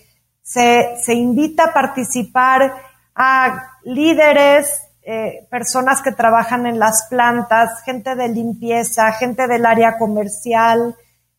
se, 0.41 0.95
se 1.03 1.15
invita 1.15 1.65
a 1.65 1.73
participar 1.73 2.75
a 3.13 3.73
líderes, 3.83 4.83
eh, 5.01 5.45
personas 5.51 6.01
que 6.01 6.13
trabajan 6.13 6.65
en 6.65 6.79
las 6.79 7.07
plantas, 7.09 7.81
gente 7.83 8.15
de 8.15 8.29
limpieza, 8.29 9.11
gente 9.11 9.47
del 9.47 9.65
área 9.65 9.97
comercial, 9.97 10.95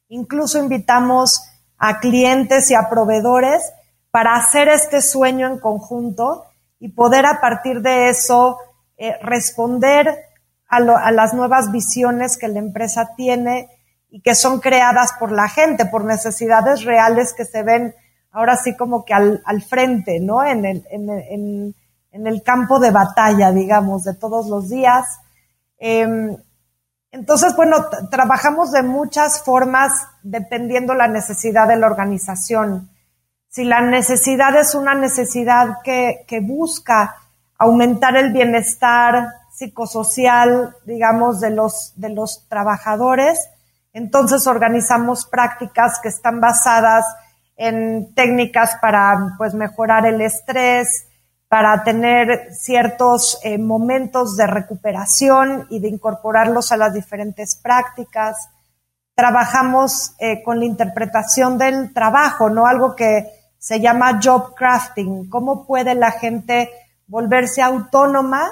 incluso 0.09 0.59
invitamos 0.59 1.49
a 1.79 1.99
clientes 1.99 2.71
y 2.71 2.75
a 2.75 2.91
proveedores 2.91 3.63
para 4.11 4.35
hacer 4.35 4.69
este 4.69 5.01
sueño 5.01 5.47
en 5.47 5.59
conjunto 5.59 6.45
y 6.83 6.89
poder 6.89 7.27
a 7.27 7.41
partir 7.41 7.81
de 7.81 8.09
eso 8.09 8.59
eh, 8.99 9.17
responder 9.23 10.19
a, 10.69 10.81
las 10.81 11.33
nuevas 11.33 11.71
visiones 11.71 12.37
que 12.37 12.49
la 12.49 12.59
empresa 12.59 13.11
tiene 13.17 13.69
y 14.11 14.21
que 14.21 14.35
son 14.35 14.59
creadas 14.59 15.13
por 15.13 15.31
la 15.31 15.49
gente, 15.49 15.87
por 15.87 16.05
necesidades 16.05 16.83
reales 16.83 17.35
que 17.35 17.45
se 17.45 17.63
ven 17.63 17.95
ahora 18.33 18.57
sí 18.57 18.77
como 18.77 19.05
que 19.05 19.15
al, 19.15 19.63
frente, 19.63 20.19
¿no? 20.19 20.43
En 20.43 20.65
el, 22.11 22.43
campo 22.43 22.81
de 22.81 22.91
batalla, 22.91 23.53
digamos, 23.53 24.03
de 24.03 24.15
todos 24.15 24.49
los 24.49 24.69
días. 24.69 25.07
Eh, 25.79 26.37
entonces, 27.13 27.55
bueno, 27.55 27.77
trabajamos 28.11 28.73
de 28.73 28.83
muchas 28.83 29.45
formas 29.45 29.93
dependiendo 30.25 30.95
la 30.95 31.07
necesidad 31.07 31.69
de 31.69 31.77
la 31.77 31.87
organización. 31.87 32.91
Si 33.53 33.65
la 33.65 33.83
necesidad 33.83 34.57
es 34.57 34.75
una 34.75 34.95
necesidad 34.95 35.83
que, 35.85 36.41
busca 36.41 37.17
aumentar 37.59 38.17
el 38.17 38.33
bienestar 38.33 39.29
psicosocial, 39.53 40.75
digamos, 40.87 41.39
de 41.39 41.51
los, 41.51 41.93
de 41.97 42.09
los 42.09 42.49
trabajadores, 42.49 43.51
entonces 43.93 44.47
organizamos 44.47 45.27
prácticas 45.27 46.01
que 46.03 46.09
están 46.09 46.41
basadas 46.41 47.05
en 47.59 48.15
técnicas 48.15 48.79
para 48.81 49.35
pues 49.37 49.53
mejorar 49.53 50.07
el 50.07 50.23
estrés, 50.23 51.07
para 51.47 51.85
tener 51.85 52.55
ciertos 52.55 53.39
eh, 53.45 53.59
momentos 53.59 54.35
de 54.35 54.47
recuperación 54.47 55.67
y 55.69 55.79
de 55.81 55.89
incorporarlos 55.89 56.73
a 56.73 56.79
las 56.79 56.95
diferentes 56.95 57.61
prácticas. 57.63 58.49
Trabajamos 59.15 60.15
eh, 60.19 60.43
con 60.43 60.59
la 60.59 60.65
interpretación 60.65 61.59
del 61.59 61.93
trabajo, 61.93 62.49
¿no? 62.49 62.67
Algo 62.67 62.97
que 62.97 63.42
se 63.63 63.79
llama 63.79 64.19
job 64.21 64.57
crafting. 64.57 65.31
¿Cómo 65.31 65.65
puede 65.65 65.95
la 65.95 66.11
gente 66.11 66.69
volverse 67.07 67.63
autónoma 67.63 68.51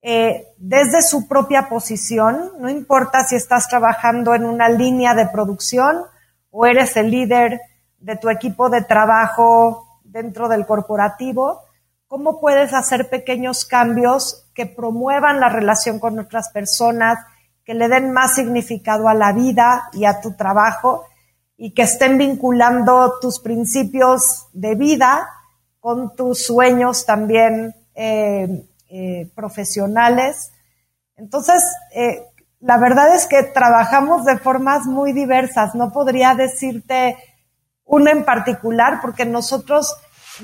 eh, 0.00 0.54
desde 0.56 1.02
su 1.02 1.26
propia 1.26 1.68
posición? 1.68 2.52
No 2.60 2.68
importa 2.68 3.24
si 3.24 3.34
estás 3.34 3.66
trabajando 3.66 4.32
en 4.32 4.44
una 4.44 4.68
línea 4.68 5.14
de 5.16 5.26
producción 5.26 6.04
o 6.52 6.64
eres 6.64 6.96
el 6.96 7.10
líder 7.10 7.60
de 7.98 8.14
tu 8.14 8.30
equipo 8.30 8.70
de 8.70 8.82
trabajo 8.82 10.00
dentro 10.04 10.48
del 10.48 10.64
corporativo, 10.64 11.62
cómo 12.06 12.40
puedes 12.40 12.72
hacer 12.72 13.10
pequeños 13.10 13.64
cambios 13.64 14.48
que 14.54 14.66
promuevan 14.66 15.40
la 15.40 15.48
relación 15.48 15.98
con 15.98 16.20
otras 16.20 16.50
personas, 16.50 17.18
que 17.64 17.74
le 17.74 17.88
den 17.88 18.12
más 18.12 18.36
significado 18.36 19.08
a 19.08 19.14
la 19.14 19.32
vida 19.32 19.88
y 19.92 20.04
a 20.04 20.20
tu 20.20 20.36
trabajo 20.36 21.04
y 21.56 21.72
que 21.72 21.82
estén 21.82 22.18
vinculando 22.18 23.18
tus 23.20 23.40
principios 23.40 24.46
de 24.52 24.74
vida 24.74 25.28
con 25.80 26.16
tus 26.16 26.46
sueños 26.46 27.04
también 27.06 27.74
eh, 27.94 28.66
eh, 28.90 29.30
profesionales. 29.34 30.50
Entonces, 31.16 31.62
eh, 31.94 32.22
la 32.60 32.78
verdad 32.78 33.14
es 33.14 33.26
que 33.26 33.42
trabajamos 33.42 34.24
de 34.24 34.38
formas 34.38 34.86
muy 34.86 35.12
diversas. 35.12 35.74
No 35.74 35.92
podría 35.92 36.34
decirte 36.34 37.16
uno 37.84 38.10
en 38.10 38.24
particular, 38.24 39.00
porque 39.02 39.26
nosotros, 39.26 39.94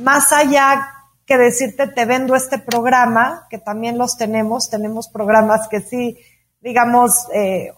más 0.00 0.32
allá 0.32 0.92
que 1.24 1.38
decirte 1.38 1.86
te 1.86 2.04
vendo 2.04 2.36
este 2.36 2.58
programa, 2.58 3.46
que 3.48 3.58
también 3.58 3.96
los 3.96 4.18
tenemos, 4.18 4.68
tenemos 4.68 5.08
programas 5.08 5.68
que 5.68 5.80
sí, 5.80 6.18
digamos, 6.61 7.28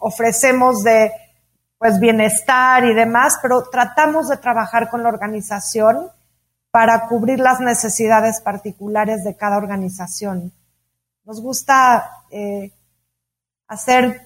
ofrecemos 0.01 0.83
de 0.83 1.13
pues 1.83 1.99
bienestar 1.99 2.85
y 2.85 2.95
demás, 2.95 3.41
pero 3.43 3.65
tratamos 3.65 4.29
de 4.29 4.37
trabajar 4.37 4.89
con 4.89 5.03
la 5.03 5.09
organización 5.09 6.13
para 6.71 7.09
cubrir 7.09 7.41
las 7.41 7.59
necesidades 7.59 8.41
particulares 8.41 9.25
de 9.25 9.37
cada 9.37 9.57
organización. 9.57 10.53
Nos 11.25 11.43
gusta 11.43 12.09
eh, 12.31 12.71
hacer 13.67 14.23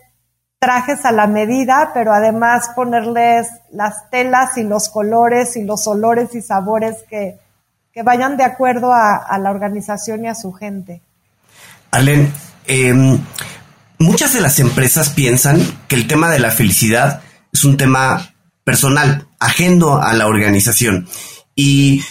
trajes 0.59 1.07
a 1.07 1.13
la 1.13 1.27
medida, 1.27 1.93
pero 1.95 2.13
además 2.13 2.69
ponerles 2.77 3.47
las 3.71 4.11
telas 4.11 4.59
y 4.59 4.63
los 4.63 4.91
colores 4.91 5.57
y 5.57 5.65
los 5.65 5.87
olores 5.87 6.35
y 6.35 6.43
sabores 6.43 7.05
que, 7.09 7.39
vayan 8.05 8.37
de 8.37 8.45
acuerdo 8.45 8.93
a, 8.93 9.39
la 9.39 9.51
organización 9.51 10.27
y 10.27 10.29
a 10.29 10.35
su 10.35 10.53
gente. 10.53 11.01
Arlen, 11.91 12.31
em, 12.67 13.19
muchas 13.99 14.35
de 14.35 14.43
las 14.43 14.59
empresas 14.61 15.09
piensan 15.09 15.59
que 15.89 15.97
el 15.97 16.07
tema 16.07 16.29
de 16.29 16.39
la 16.39 16.51
felicidad 16.51 17.23
es 17.57 17.65
un 17.65 17.77
tema 17.77 18.35
personal, 18.65 19.27
ajeno 19.41 19.99
a 20.03 20.13
la 20.13 20.27
organización. 20.27 21.09
Y 21.55 22.03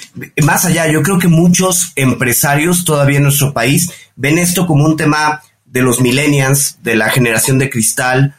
más 0.44 0.66
allá, 0.66 0.88
yo 0.92 1.04
creo 1.04 1.20
que 1.20 1.28
muchos 1.28 1.92
empresarios 1.96 2.84
todavía 2.84 3.18
en 3.18 3.24
nuestro 3.24 3.54
país 3.54 3.92
ven 4.16 4.40
esto 4.40 4.66
como 4.66 4.86
un 4.86 4.98
tema 4.98 5.44
de 5.66 5.82
los 5.82 6.02
millennials, 6.02 6.80
de 6.82 6.96
la 6.96 7.10
generación 7.10 7.60
de 7.60 7.70
cristal, 7.70 8.36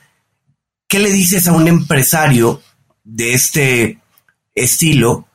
¿qué 0.88 0.98
le 0.98 1.10
dices 1.10 1.46
a 1.46 1.52
un 1.52 1.68
empresario 1.68 2.60
de 3.04 3.34
este 3.34 3.98
estilo 4.54 5.28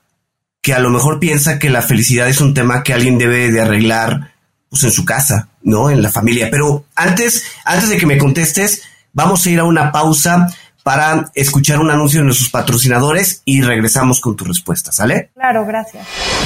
que 0.61 0.73
a 0.73 0.79
lo 0.79 0.89
mejor 0.89 1.19
piensa 1.19 1.57
que 1.57 1.69
la 1.69 1.81
felicidad 1.81 2.27
es 2.27 2.41
un 2.41 2.53
tema 2.53 2.83
que 2.83 2.93
alguien 2.93 3.17
debe 3.17 3.51
de 3.51 3.61
arreglar 3.61 4.33
pues 4.69 4.83
en 4.83 4.91
su 4.91 5.05
casa, 5.05 5.49
¿no? 5.63 5.89
En 5.89 6.01
la 6.01 6.11
familia. 6.11 6.49
Pero 6.51 6.85
antes, 6.95 7.45
antes 7.65 7.89
de 7.89 7.97
que 7.97 8.05
me 8.05 8.17
contestes, 8.17 8.83
vamos 9.13 9.45
a 9.45 9.49
ir 9.49 9.59
a 9.59 9.63
una 9.63 9.91
pausa 9.91 10.47
para 10.83 11.31
escuchar 11.35 11.79
un 11.79 11.91
anuncio 11.91 12.19
de 12.19 12.25
nuestros 12.25 12.49
patrocinadores 12.49 13.41
y 13.45 13.61
regresamos 13.61 14.19
con 14.19 14.35
tu 14.35 14.45
respuesta, 14.45 14.91
¿sale? 14.91 15.29
Claro, 15.33 15.65
gracias. 15.65 16.05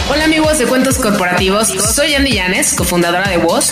Hola 0.10 0.26
amigos 0.26 0.60
de 0.60 0.66
Cuentos 0.66 0.98
Corporativos, 0.98 1.68
soy 1.68 2.14
Andy 2.16 2.34
Llanes, 2.34 2.74
cofundadora 2.74 3.30
de 3.30 3.38
Voz 3.38 3.72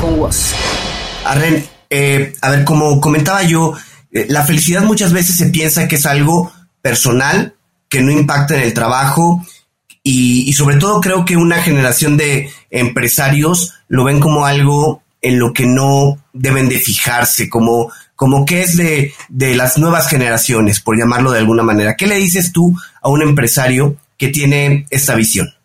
con 0.00 0.18
vos. 0.18 0.54
Arren, 1.24 1.64
eh, 1.90 2.32
a 2.40 2.50
ver, 2.50 2.64
como 2.64 3.00
comentaba 3.00 3.42
yo, 3.42 3.74
eh, 4.12 4.26
la 4.28 4.44
felicidad 4.44 4.82
muchas 4.82 5.12
veces 5.12 5.36
se 5.36 5.46
piensa 5.46 5.88
que 5.88 5.96
es 5.96 6.06
algo 6.06 6.52
personal, 6.80 7.54
que 7.88 8.00
no 8.02 8.10
impacta 8.10 8.54
en 8.54 8.62
el 8.62 8.74
trabajo 8.74 9.44
y, 10.02 10.52
sobre 10.54 10.76
todo 10.76 11.00
creo 11.00 11.24
que 11.24 11.36
una 11.36 11.62
generación 11.62 12.16
de 12.16 12.50
empresarios 12.70 13.74
lo 13.88 14.04
ven 14.04 14.20
como 14.20 14.46
algo 14.46 15.02
en 15.20 15.38
lo 15.38 15.52
que 15.52 15.66
no 15.66 16.18
deben 16.32 16.68
de 16.68 16.78
fijarse, 16.78 17.50
como, 17.50 17.90
como 18.16 18.46
que 18.46 18.62
es 18.62 18.76
de, 18.76 19.12
de 19.28 19.54
las 19.54 19.76
nuevas 19.76 20.08
generaciones, 20.08 20.80
por 20.80 20.98
llamarlo 20.98 21.32
de 21.32 21.40
alguna 21.40 21.62
manera. 21.62 21.96
¿Qué 21.96 22.06
le 22.06 22.16
dices 22.16 22.52
tú 22.52 22.74
a 23.02 23.08
un 23.08 23.20
empresario 23.20 23.96
que 24.16 24.28
tiene 24.28 24.86
esta 24.90 25.14
visión? 25.14 25.57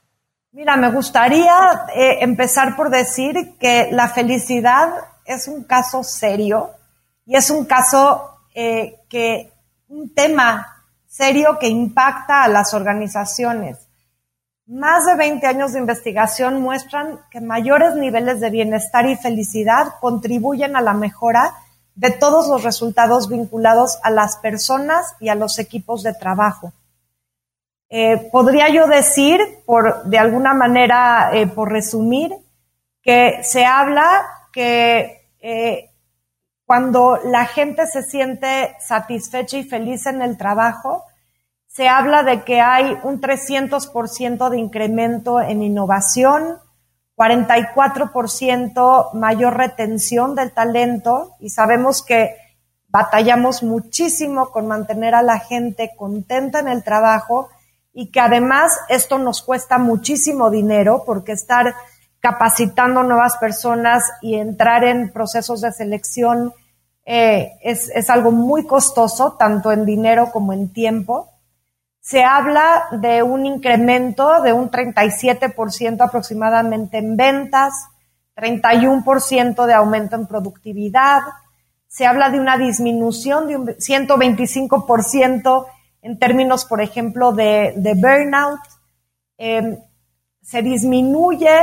Mira, 0.64 0.78
me 0.78 0.91
gustaría 0.91 1.88
eh, 1.93 2.20
empezar 2.22 2.78
por 2.78 2.89
decir 2.89 3.57
que 3.59 3.89
la 3.91 4.07
felicidad 4.07 4.93
es 5.26 5.49
un 5.49 5.66
caso 5.66 6.05
serio 6.05 6.70
y 7.26 7.36
es 7.36 7.49
un 7.49 7.66
caso 7.66 8.38
eh, 8.55 9.01
que, 9.09 9.51
un 9.89 10.14
tema 10.14 10.86
serio 11.05 11.57
que 11.59 11.68
impacta 11.68 12.45
a 12.45 12.47
las 12.47 12.74
organizaciones. 12.74 13.78
Más 14.66 15.05
de 15.05 15.18
20 15.18 15.45
años 15.47 15.74
de 15.74 15.80
investigación 15.80 16.61
muestran 16.61 17.20
que 17.30 17.41
mayores 17.41 17.95
niveles 17.95 18.39
de 18.39 18.49
bienestar 18.49 19.05
y 19.05 19.18
felicidad 19.18 19.95
contribuyen 19.99 20.78
a 20.78 20.82
la 20.82 20.93
mejora 20.93 21.55
de 21.95 22.11
todos 22.11 22.47
los 22.47 22.64
resultados 22.64 23.28
vinculados 23.28 23.99
a 24.01 24.09
las 24.11 24.38
personas 24.38 25.14
y 25.20 25.28
a 25.28 25.36
los 25.36 25.59
equipos 25.59 26.03
de 26.03 26.14
trabajo. 26.14 26.72
Eh, 27.95 28.27
podría 28.31 28.69
yo 28.69 28.87
decir, 28.87 29.39
por, 29.67 30.05
de 30.05 30.17
alguna 30.17 30.55
manera, 30.55 31.29
eh, 31.31 31.45
por 31.45 31.71
resumir, 31.71 32.35
que 33.03 33.43
se 33.43 33.65
habla 33.65 34.25
que 34.51 35.29
eh, 35.39 35.91
cuando 36.65 37.19
la 37.23 37.45
gente 37.45 37.85
se 37.85 38.01
siente 38.01 38.75
satisfecha 38.79 39.57
y 39.57 39.63
feliz 39.63 40.07
en 40.07 40.23
el 40.23 40.37
trabajo, 40.37 41.03
se 41.67 41.87
habla 41.87 42.23
de 42.23 42.41
que 42.41 42.61
hay 42.61 42.97
un 43.03 43.21
300% 43.21 44.49
de 44.49 44.57
incremento 44.57 45.39
en 45.39 45.61
innovación, 45.61 46.57
44% 47.15 49.13
mayor 49.13 49.55
retención 49.55 50.33
del 50.33 50.51
talento 50.51 51.35
y 51.39 51.51
sabemos 51.51 52.03
que 52.03 52.37
batallamos 52.87 53.61
muchísimo 53.61 54.49
con 54.49 54.65
mantener 54.65 55.13
a 55.13 55.21
la 55.21 55.37
gente 55.37 55.91
contenta 55.95 56.59
en 56.59 56.69
el 56.69 56.83
trabajo 56.83 57.49
y 57.93 58.09
que 58.09 58.19
además 58.19 58.77
esto 58.89 59.19
nos 59.19 59.41
cuesta 59.41 59.77
muchísimo 59.77 60.49
dinero 60.49 61.03
porque 61.05 61.33
estar 61.33 61.75
capacitando 62.19 63.03
nuevas 63.03 63.37
personas 63.37 64.03
y 64.21 64.35
entrar 64.35 64.83
en 64.83 65.11
procesos 65.11 65.61
de 65.61 65.71
selección 65.71 66.53
eh, 67.05 67.51
es, 67.61 67.89
es 67.89 68.09
algo 68.09 68.31
muy 68.31 68.65
costoso, 68.65 69.33
tanto 69.33 69.71
en 69.71 69.85
dinero 69.85 70.31
como 70.31 70.53
en 70.53 70.71
tiempo. 70.71 71.29
Se 71.99 72.23
habla 72.23 72.87
de 72.91 73.23
un 73.23 73.45
incremento 73.45 74.41
de 74.41 74.53
un 74.53 74.71
37% 74.71 76.01
aproximadamente 76.01 76.97
en 76.97 77.15
ventas, 77.15 77.73
31% 78.35 79.65
de 79.65 79.73
aumento 79.73 80.15
en 80.15 80.25
productividad. 80.27 81.21
Se 81.87 82.05
habla 82.05 82.29
de 82.29 82.39
una 82.39 82.57
disminución 82.57 83.47
de 83.47 83.57
un 83.57 83.67
125% 83.67 85.65
en 86.04 86.20
términos, 86.20 86.66
por 86.66 86.82
ejemplo, 86.82 87.32
de, 87.32 87.74
burnout 87.95 88.60
em, 89.38 89.78
se 90.41 90.62
disminuye 90.62 91.58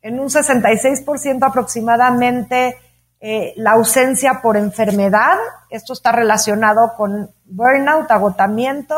en 0.00 0.20
un 0.20 0.28
66% 0.28 1.44
aproximadamente 1.46 2.76
eh, 3.20 3.52
la 3.56 3.72
ausencia 3.72 4.40
por 4.40 4.56
enfermedad. 4.56 5.36
Esto 5.68 5.92
está 5.92 6.12
relacionado 6.12 6.92
con 6.96 7.30
burnout, 7.44 8.10
agotamiento, 8.10 8.94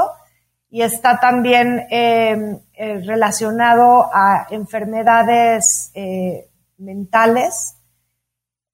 y 0.68 0.82
está 0.82 1.18
también 1.18 1.86
em, 1.90 2.58
eh, 2.74 3.00
relacionado 3.06 4.10
a 4.12 4.46
enfermedades 4.50 5.90
eh, 5.94 6.50
mentales. 6.76 7.76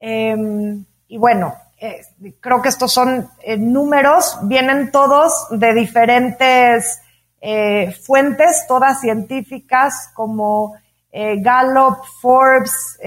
Em, 0.00 0.84
y 1.06 1.18
bueno, 1.18 1.54
creo 2.40 2.60
que 2.60 2.68
estos 2.68 2.92
son 2.92 3.30
números, 3.58 4.38
vienen 4.42 4.90
todos 4.90 5.46
de 5.50 5.74
diferentes 5.74 7.00
fuentes, 8.04 8.66
todas 8.68 9.00
científicas, 9.00 10.10
como 10.14 10.74
Gallup, 11.12 12.04
Forbes, 12.20 12.98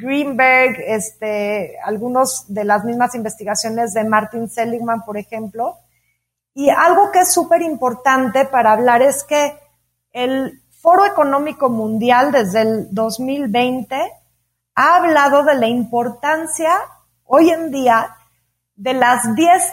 Greenberg, 0.00 0.76
este, 0.86 1.78
algunos 1.84 2.44
de 2.48 2.64
las 2.64 2.84
mismas 2.84 3.14
investigaciones 3.14 3.92
de 3.92 4.04
Martin 4.04 4.48
Seligman, 4.48 5.04
por 5.04 5.18
ejemplo. 5.18 5.76
Y 6.54 6.70
algo 6.70 7.10
que 7.12 7.20
es 7.20 7.32
súper 7.32 7.62
importante 7.62 8.44
para 8.44 8.72
hablar 8.72 9.02
es 9.02 9.24
que 9.24 9.58
el 10.12 10.62
Foro 10.70 11.04
Económico 11.04 11.68
Mundial 11.68 12.32
desde 12.32 12.62
el 12.62 12.88
2020 12.94 13.96
ha 14.74 14.96
hablado 14.96 15.44
de 15.44 15.54
la 15.54 15.68
importancia 15.68 16.70
hoy 17.32 17.50
en 17.50 17.70
día 17.70 18.16
de 18.74 18.94
las 18.94 19.34
10 19.34 19.72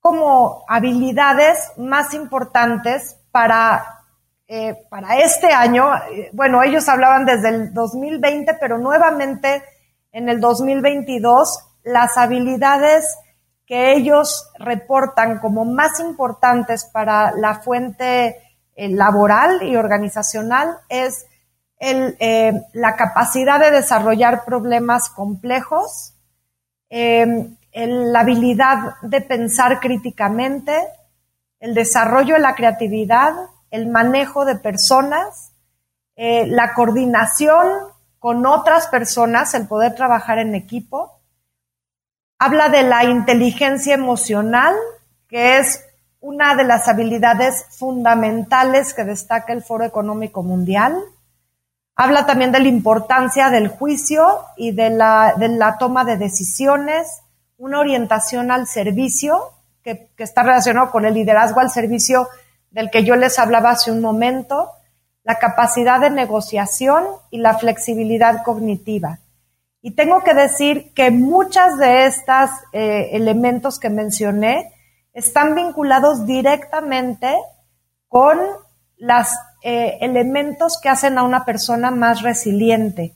como 0.00 0.64
habilidades 0.68 1.72
más 1.76 2.14
importantes 2.14 3.16
para 3.30 4.00
eh, 4.52 4.84
para 4.90 5.16
este 5.20 5.52
año, 5.52 5.94
eh, 5.94 6.28
bueno, 6.32 6.60
ellos 6.64 6.88
hablaban 6.88 7.24
desde 7.24 7.50
el 7.50 7.72
2020, 7.72 8.54
pero 8.54 8.78
nuevamente 8.78 9.62
en 10.10 10.28
el 10.28 10.40
2022, 10.40 11.56
las 11.84 12.18
habilidades 12.18 13.16
que 13.64 13.92
ellos 13.92 14.50
reportan 14.58 15.38
como 15.38 15.64
más 15.64 16.00
importantes 16.00 16.84
para 16.84 17.30
la 17.30 17.60
fuente 17.60 18.42
eh, 18.74 18.88
laboral 18.88 19.62
y 19.62 19.76
organizacional 19.76 20.78
es 20.88 21.26
la 22.72 22.96
capacidad 22.96 23.60
de 23.60 23.70
desarrollar 23.70 24.44
problemas 24.44 25.10
complejos, 25.10 26.14
la 26.90 28.20
habilidad 28.20 29.00
de 29.02 29.20
pensar 29.20 29.80
críticamente, 29.80 30.76
el 31.60 31.74
desarrollo 31.74 32.34
de 32.34 32.40
la 32.40 32.54
creatividad, 32.54 33.32
el 33.70 33.86
manejo 33.88 34.44
de 34.44 34.56
personas, 34.56 35.52
eh, 36.16 36.46
la 36.46 36.74
coordinación 36.74 37.68
con 38.18 38.44
otras 38.44 38.88
personas, 38.88 39.54
el 39.54 39.66
poder 39.66 39.94
trabajar 39.94 40.38
en 40.38 40.54
equipo. 40.54 41.20
Habla 42.38 42.68
de 42.68 42.82
la 42.82 43.04
inteligencia 43.04 43.94
emocional, 43.94 44.74
que 45.28 45.58
es 45.58 45.84
una 46.20 46.54
de 46.54 46.64
las 46.64 46.88
habilidades 46.88 47.64
fundamentales 47.70 48.92
que 48.92 49.04
destaca 49.04 49.52
el 49.52 49.62
Foro 49.62 49.84
Económico 49.84 50.42
Mundial. 50.42 51.02
Habla 52.02 52.24
también 52.24 52.50
de 52.50 52.60
la 52.60 52.68
importancia 52.68 53.50
del 53.50 53.68
juicio 53.68 54.46
y 54.56 54.72
de 54.72 54.88
la, 54.88 55.34
de 55.36 55.48
la 55.50 55.76
toma 55.76 56.02
de 56.06 56.16
decisiones, 56.16 57.20
una 57.58 57.78
orientación 57.78 58.50
al 58.50 58.66
servicio, 58.66 59.52
que, 59.82 60.08
que 60.16 60.22
está 60.22 60.42
relacionado 60.42 60.90
con 60.90 61.04
el 61.04 61.12
liderazgo 61.12 61.60
al 61.60 61.68
servicio 61.68 62.26
del 62.70 62.90
que 62.90 63.04
yo 63.04 63.16
les 63.16 63.38
hablaba 63.38 63.72
hace 63.72 63.92
un 63.92 64.00
momento, 64.00 64.70
la 65.24 65.34
capacidad 65.34 66.00
de 66.00 66.08
negociación 66.08 67.04
y 67.30 67.36
la 67.36 67.58
flexibilidad 67.58 68.44
cognitiva. 68.44 69.18
Y 69.82 69.90
tengo 69.90 70.22
que 70.22 70.32
decir 70.32 70.94
que 70.94 71.10
muchas 71.10 71.76
de 71.76 72.06
estos 72.06 72.48
eh, 72.72 73.10
elementos 73.12 73.78
que 73.78 73.90
mencioné 73.90 74.72
están 75.12 75.54
vinculados 75.54 76.24
directamente 76.24 77.36
con 78.08 78.38
los 78.96 79.28
eh, 79.62 79.98
elementos 80.00 80.78
que 80.80 80.88
hacen 80.88 81.18
a 81.18 81.22
una 81.22 81.44
persona 81.44 81.90
más 81.90 82.22
resiliente. 82.22 83.14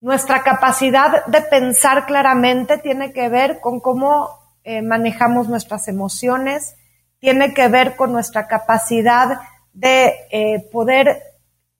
Nuestra 0.00 0.42
capacidad 0.42 1.26
de 1.26 1.42
pensar 1.42 2.06
claramente 2.06 2.78
tiene 2.78 3.12
que 3.12 3.28
ver 3.28 3.60
con 3.60 3.80
cómo 3.80 4.30
eh, 4.64 4.80
manejamos 4.80 5.48
nuestras 5.48 5.88
emociones, 5.88 6.76
tiene 7.18 7.52
que 7.52 7.68
ver 7.68 7.96
con 7.96 8.12
nuestra 8.12 8.46
capacidad 8.46 9.40
de 9.74 10.14
eh, 10.30 10.68
poder 10.72 11.22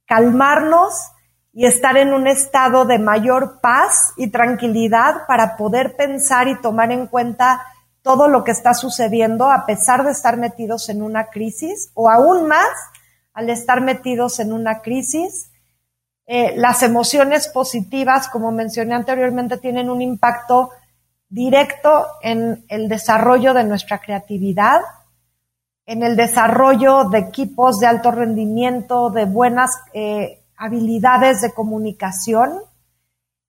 calmarnos 0.04 0.94
y 1.52 1.66
estar 1.66 1.96
en 1.96 2.12
un 2.12 2.26
estado 2.26 2.84
de 2.84 2.98
mayor 2.98 3.60
paz 3.60 4.12
y 4.16 4.30
tranquilidad 4.30 5.26
para 5.26 5.56
poder 5.56 5.96
pensar 5.96 6.48
y 6.48 6.60
tomar 6.60 6.92
en 6.92 7.06
cuenta 7.06 7.62
todo 8.02 8.28
lo 8.28 8.44
que 8.44 8.52
está 8.52 8.74
sucediendo 8.74 9.50
a 9.50 9.66
pesar 9.66 10.04
de 10.04 10.12
estar 10.12 10.36
metidos 10.36 10.88
en 10.88 11.02
una 11.02 11.26
crisis 11.26 11.90
o 11.94 12.10
aún 12.10 12.46
más 12.48 12.68
al 13.32 13.50
estar 13.50 13.80
metidos 13.80 14.40
en 14.40 14.52
una 14.52 14.80
crisis. 14.80 15.50
Eh, 16.26 16.54
las 16.56 16.82
emociones 16.82 17.48
positivas, 17.48 18.28
como 18.28 18.52
mencioné 18.52 18.94
anteriormente, 18.94 19.58
tienen 19.58 19.90
un 19.90 20.00
impacto 20.00 20.70
directo 21.28 22.06
en 22.22 22.64
el 22.68 22.88
desarrollo 22.88 23.54
de 23.54 23.64
nuestra 23.64 23.98
creatividad, 23.98 24.80
en 25.86 26.02
el 26.02 26.16
desarrollo 26.16 27.04
de 27.08 27.18
equipos 27.18 27.80
de 27.80 27.86
alto 27.86 28.10
rendimiento, 28.10 29.10
de 29.10 29.24
buenas 29.24 29.70
eh, 29.92 30.42
habilidades 30.56 31.40
de 31.40 31.52
comunicación. 31.52 32.60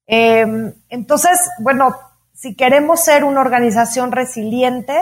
Em, 0.08 0.74
entonces, 0.90 1.50
bueno, 1.60 1.96
si 2.42 2.56
queremos 2.56 3.04
ser 3.04 3.24
una 3.24 3.42
organización 3.42 4.12
resiliente, 4.12 4.98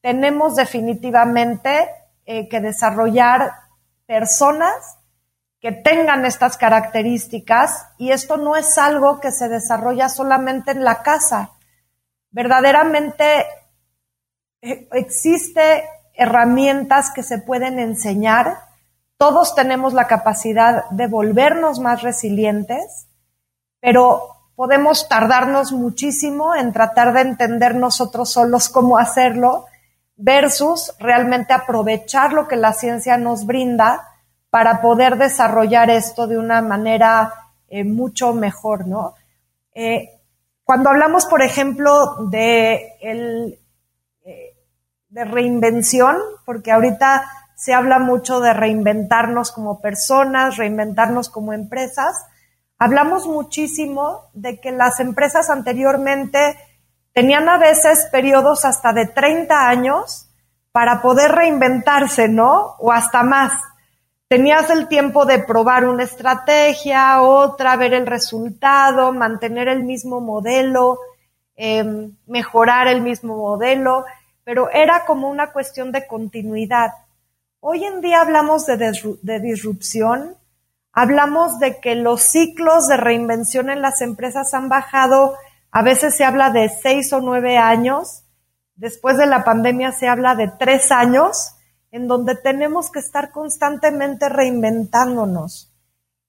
tenemos 0.00 0.56
definitivamente 0.56 1.90
eh, 2.24 2.48
que 2.48 2.58
desarrollar 2.60 3.52
personas 4.06 4.96
que 5.60 5.72
tengan 5.72 6.24
estas 6.24 6.56
características 6.56 7.86
y 7.98 8.12
esto 8.12 8.38
no 8.38 8.56
es 8.56 8.78
algo 8.78 9.20
que 9.20 9.30
se 9.30 9.50
desarrolla 9.50 10.08
solamente 10.08 10.70
en 10.70 10.82
la 10.82 11.02
casa. 11.02 11.50
Verdaderamente 12.30 13.44
eh, 14.62 14.88
existe 14.92 15.84
herramientas 16.14 17.10
que 17.10 17.22
se 17.22 17.36
pueden 17.36 17.78
enseñar. 17.78 18.56
Todos 19.18 19.54
tenemos 19.54 19.92
la 19.92 20.06
capacidad 20.06 20.88
de 20.88 21.08
volvernos 21.08 21.78
más 21.78 22.00
resilientes, 22.00 23.06
pero 23.80 24.39
podemos 24.60 25.08
tardarnos 25.08 25.72
muchísimo 25.72 26.54
en 26.54 26.74
tratar 26.74 27.14
de 27.14 27.22
entender 27.22 27.74
nosotros 27.74 28.30
solos 28.30 28.68
cómo 28.68 28.98
hacerlo 28.98 29.64
versus 30.16 30.94
realmente 30.98 31.54
aprovechar 31.54 32.34
lo 32.34 32.46
que 32.46 32.56
la 32.56 32.74
ciencia 32.74 33.16
nos 33.16 33.46
brinda 33.46 34.06
para 34.50 34.82
poder 34.82 35.16
desarrollar 35.16 35.88
esto 35.88 36.26
de 36.26 36.36
una 36.36 36.60
manera 36.60 37.32
eh, 37.70 37.84
mucho 37.84 38.34
mejor, 38.34 38.86
¿no? 38.86 39.14
Eh, 39.72 40.10
cuando 40.62 40.90
hablamos, 40.90 41.24
por 41.24 41.40
ejemplo, 41.40 42.26
de 42.28 42.98
el, 43.00 43.58
de 45.08 45.24
reinvención, 45.24 46.18
porque 46.44 46.70
ahorita 46.70 47.24
se 47.56 47.72
habla 47.72 47.98
mucho 47.98 48.40
de 48.40 48.52
reinventarnos 48.52 49.52
como 49.52 49.80
personas, 49.80 50.58
reinventarnos 50.58 51.30
como 51.30 51.54
empresas. 51.54 52.26
Hablamos 52.80 53.28
muchísimo 53.28 54.24
de 54.34 54.58
que 54.58 54.72
las 54.72 54.98
empresas 54.98 55.50
anteriormente 55.50 56.58
tenían 57.12 57.48
a 57.48 57.58
veces 57.58 58.08
periodos 58.10 58.64
hasta 58.64 58.92
de 58.92 59.06
30 59.06 59.68
años 59.68 60.26
para 60.72 61.00
poder 61.00 61.30
reinventarse, 61.30 62.26
¿no? 62.26 62.74
O 62.80 62.90
hasta 62.90 63.22
más. 63.22 63.52
Tenías 64.26 64.68
el 64.70 64.88
tiempo 64.88 65.26
de 65.26 65.38
probar 65.38 65.84
una 65.84 66.02
estrategia, 66.02 67.22
otra, 67.22 67.76
ver 67.76 67.94
el 67.94 68.06
resultado, 68.06 69.12
mantener 69.12 69.68
el 69.68 69.84
mismo 69.84 70.20
modelo, 70.20 70.98
em, 71.54 72.16
mejorar 72.26 72.88
el 72.88 73.00
mismo 73.00 73.36
modelo 73.36 74.04
pero 74.50 74.68
era 74.68 75.04
como 75.06 75.28
una 75.28 75.52
cuestión 75.52 75.92
de 75.92 76.08
continuidad. 76.08 76.90
Hoy 77.60 77.84
en 77.84 78.00
día 78.00 78.20
hablamos 78.20 78.66
de, 78.66 79.40
disrupción, 79.40 80.34
hablamos 80.92 81.58
de 81.58 81.80
que 81.80 81.94
los 81.94 82.22
ciclos 82.22 82.86
de 82.88 82.96
reinvención 82.96 83.70
en 83.70 83.82
las 83.82 84.00
empresas 84.00 84.54
han 84.54 84.68
bajado, 84.68 85.36
a 85.70 85.82
veces 85.82 86.16
se 86.16 86.24
habla 86.24 86.50
de 86.50 86.68
seis 86.68 87.12
o 87.12 87.20
nueve 87.20 87.58
años, 87.58 88.24
después 88.74 89.16
de 89.16 89.26
la 89.26 89.44
pandemia 89.44 89.92
se 89.92 90.08
habla 90.08 90.34
de 90.34 90.48
tres 90.48 90.90
años, 90.90 91.54
en 91.90 92.08
donde 92.08 92.34
tenemos 92.36 92.90
que 92.90 93.00
estar 93.00 93.30
constantemente 93.30 94.28
reinventándonos. 94.28 95.72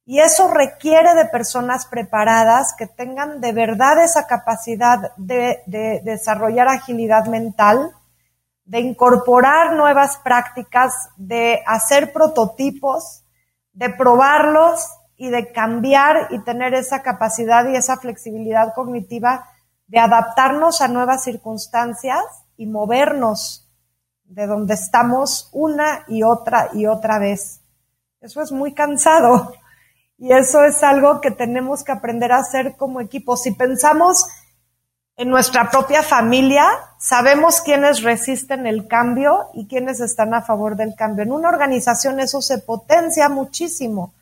Y 0.05 0.19
eso 0.19 0.47
requiere 0.47 1.13
de 1.13 1.25
personas 1.25 1.85
preparadas 1.85 2.73
que 2.77 2.87
tengan 2.87 3.39
de 3.39 3.53
verdad 3.53 4.03
esa 4.03 4.25
capacidad 4.25 5.15
de 5.15 6.01
desarrollar 6.03 6.67
agilidad 6.67 7.27
mental, 7.27 7.91
de 8.65 8.79
incorporar 8.79 9.73
nuevas 9.73 10.17
prácticas, 10.17 10.93
de 11.17 11.61
hacer 11.67 12.11
prototipos, 12.11 13.20
de 13.73 13.89
probarlos 13.89 14.87
y 15.15 15.29
de 15.29 15.51
cambiar 15.51 16.27
y 16.31 16.43
tener 16.43 16.73
esa 16.73 17.01
capacidad 17.01 17.67
y 17.69 17.75
esa 17.75 17.97
flexibilidad 17.97 18.73
cognitiva 18.73 19.47
de 19.87 19.99
adaptarnos 19.99 20.81
a 20.81 20.87
nuevas 20.87 21.23
circunstancias 21.23 22.23
y 22.57 22.65
movernos 22.65 23.69
de 24.23 24.47
donde 24.47 24.73
estamos 24.73 25.49
una 25.51 26.05
y 26.07 26.23
otra 26.23 26.69
y 26.73 26.87
otra 26.87 27.19
vez. 27.19 27.61
Eso 28.21 28.41
es 28.41 28.51
muy 28.51 28.73
cansado 28.73 29.53
y 30.17 30.31
eso 30.31 30.63
es 30.63 30.81
algo 30.83 31.19
que 31.19 31.31
tenemos 31.31 31.83
que 31.83 31.91
aprender 31.91 32.31
a 32.31 32.37
hacer 32.37 32.77
como 32.77 33.01
equipo. 33.01 33.35
Si 33.35 33.51
pensamos 33.51 34.25
en 35.21 35.29
nuestra 35.29 35.69
propia 35.69 36.01
familia, 36.01 36.65
sabemos 36.97 37.61
quiénes 37.61 38.01
resisten 38.01 38.65
el 38.65 38.87
cambio 38.87 39.49
y 39.53 39.67
quiénes 39.67 39.99
están 39.99 40.33
a 40.33 40.41
favor 40.41 40.75
del 40.75 40.95
cambio. 40.95 41.23
En 41.23 41.31
una 41.31 41.49
organización 41.49 42.19
eso 42.19 42.41
se 42.41 42.57
potencia 42.57 43.29
muchísimo, 43.29 44.15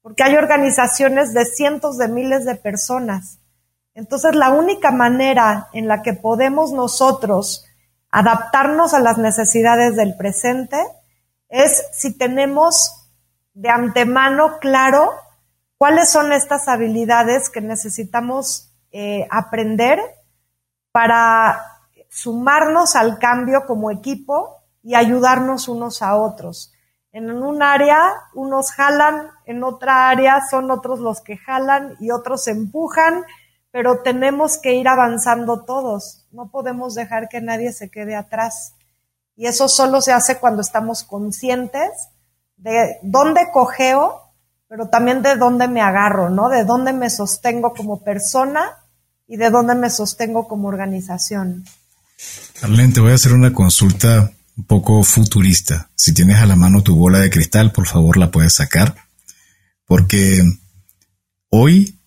porque 0.00 0.22
hay 0.22 0.36
organizaciones 0.36 1.34
de 1.34 1.44
cientos 1.44 1.98
de 1.98 2.06
miles 2.06 2.44
de 2.44 2.54
personas. 2.54 3.40
Entonces, 3.96 4.36
la 4.36 4.50
única 4.50 4.92
manera 4.92 5.70
en 5.72 5.88
la 5.88 6.02
que 6.02 6.12
podemos 6.12 6.70
nosotros 6.70 7.64
adaptarnos 8.12 8.94
a 8.94 9.00
las 9.00 9.18
necesidades 9.18 9.96
del 9.96 10.16
presente 10.16 10.76
es 11.48 11.84
si 11.92 12.16
tenemos 12.16 13.10
de 13.54 13.70
antemano 13.70 14.58
claro 14.60 15.10
cuáles 15.78 16.12
son 16.12 16.32
estas 16.32 16.68
habilidades 16.68 17.50
que 17.50 17.60
necesitamos 17.60 18.70
eh, 18.92 19.26
aprender 19.32 19.98
para 20.94 21.80
sumarnos 22.08 22.94
al 22.94 23.18
cambio 23.18 23.64
como 23.66 23.90
equipo 23.90 24.62
y 24.80 24.94
ayudarnos 24.94 25.66
unos 25.66 26.02
a 26.02 26.14
otros. 26.14 26.72
En 27.10 27.32
un 27.32 27.64
área 27.64 27.98
unos 28.32 28.70
jalan, 28.70 29.28
en 29.44 29.64
otra 29.64 30.08
área 30.08 30.40
son 30.48 30.70
otros 30.70 31.00
los 31.00 31.20
que 31.20 31.36
jalan 31.36 31.96
y 31.98 32.12
otros 32.12 32.46
empujan, 32.46 33.24
pero 33.72 34.02
tenemos 34.02 34.56
que 34.58 34.74
ir 34.74 34.86
avanzando 34.86 35.64
todos. 35.64 36.28
No 36.30 36.52
podemos 36.52 36.94
dejar 36.94 37.28
que 37.28 37.40
nadie 37.40 37.72
se 37.72 37.90
quede 37.90 38.14
atrás. 38.14 38.76
Y 39.34 39.46
eso 39.48 39.66
solo 39.66 40.00
se 40.00 40.12
hace 40.12 40.38
cuando 40.38 40.62
estamos 40.62 41.02
conscientes 41.02 41.90
de 42.56 43.00
dónde 43.02 43.50
cogeo, 43.52 44.30
pero 44.68 44.90
también 44.90 45.22
de 45.22 45.34
dónde 45.34 45.66
me 45.66 45.80
agarro, 45.80 46.30
¿no? 46.30 46.48
De 46.48 46.64
dónde 46.64 46.92
me 46.92 47.10
sostengo 47.10 47.74
como 47.74 48.04
persona 48.04 48.83
y 49.26 49.36
de 49.36 49.50
dónde 49.50 49.74
me 49.74 49.90
sostengo 49.90 50.46
como 50.48 50.68
organización. 50.68 51.64
Arlene, 52.62 52.92
te 52.92 53.00
voy 53.00 53.12
a 53.12 53.14
hacer 53.14 53.32
una 53.32 53.52
consulta 53.52 54.32
un 54.56 54.64
poco 54.64 55.02
futurista. 55.02 55.90
Si 55.96 56.12
tienes 56.12 56.38
a 56.38 56.46
la 56.46 56.56
mano 56.56 56.82
tu 56.82 56.94
bola 56.94 57.18
de 57.18 57.30
cristal, 57.30 57.72
por 57.72 57.86
favor 57.86 58.16
la 58.16 58.30
puedes 58.30 58.54
sacar, 58.54 58.94
porque 59.86 60.42
hoy 61.50 61.98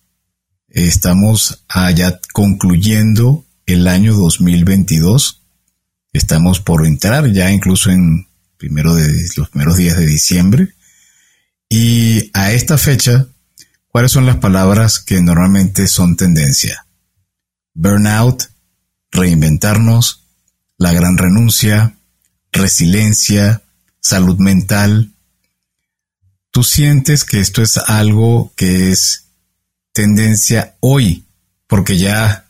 estamos 0.68 1.64
allá 1.68 2.20
concluyendo 2.32 3.44
el 3.66 3.86
año 3.86 4.14
2022. 4.14 5.42
Estamos 6.12 6.60
por 6.60 6.86
entrar 6.86 7.30
ya 7.32 7.50
incluso 7.50 7.90
en 7.90 8.26
primero 8.56 8.94
de 8.94 9.12
los 9.36 9.50
primeros 9.50 9.76
días 9.76 9.96
de 9.96 10.06
diciembre. 10.06 10.74
Y 11.68 12.30
a 12.32 12.52
esta 12.52 12.78
fecha, 12.78 13.26
¿cuáles 13.88 14.12
son 14.12 14.24
las 14.24 14.36
palabras 14.36 15.00
que 15.00 15.20
normalmente 15.20 15.86
son 15.86 16.16
tendencia? 16.16 16.86
Burnout, 17.78 18.50
reinventarnos, 19.12 20.24
la 20.78 20.92
gran 20.92 21.16
renuncia, 21.16 21.94
resiliencia, 22.50 23.62
salud 24.00 24.38
mental. 24.38 25.12
¿Tú 26.50 26.64
sientes 26.64 27.24
que 27.24 27.38
esto 27.38 27.62
es 27.62 27.78
algo 27.78 28.52
que 28.56 28.90
es 28.90 29.28
tendencia 29.92 30.74
hoy? 30.80 31.24
Porque 31.68 31.96
ya 31.96 32.46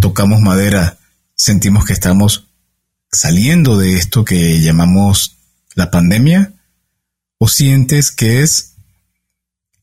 tocamos 0.00 0.40
madera, 0.40 0.96
sentimos 1.34 1.84
que 1.84 1.92
estamos 1.92 2.46
saliendo 3.10 3.76
de 3.76 3.94
esto 3.94 4.24
que 4.24 4.60
llamamos 4.60 5.36
la 5.74 5.90
pandemia? 5.90 6.52
¿O 7.38 7.48
sientes 7.48 8.12
que 8.12 8.42
es 8.42 8.74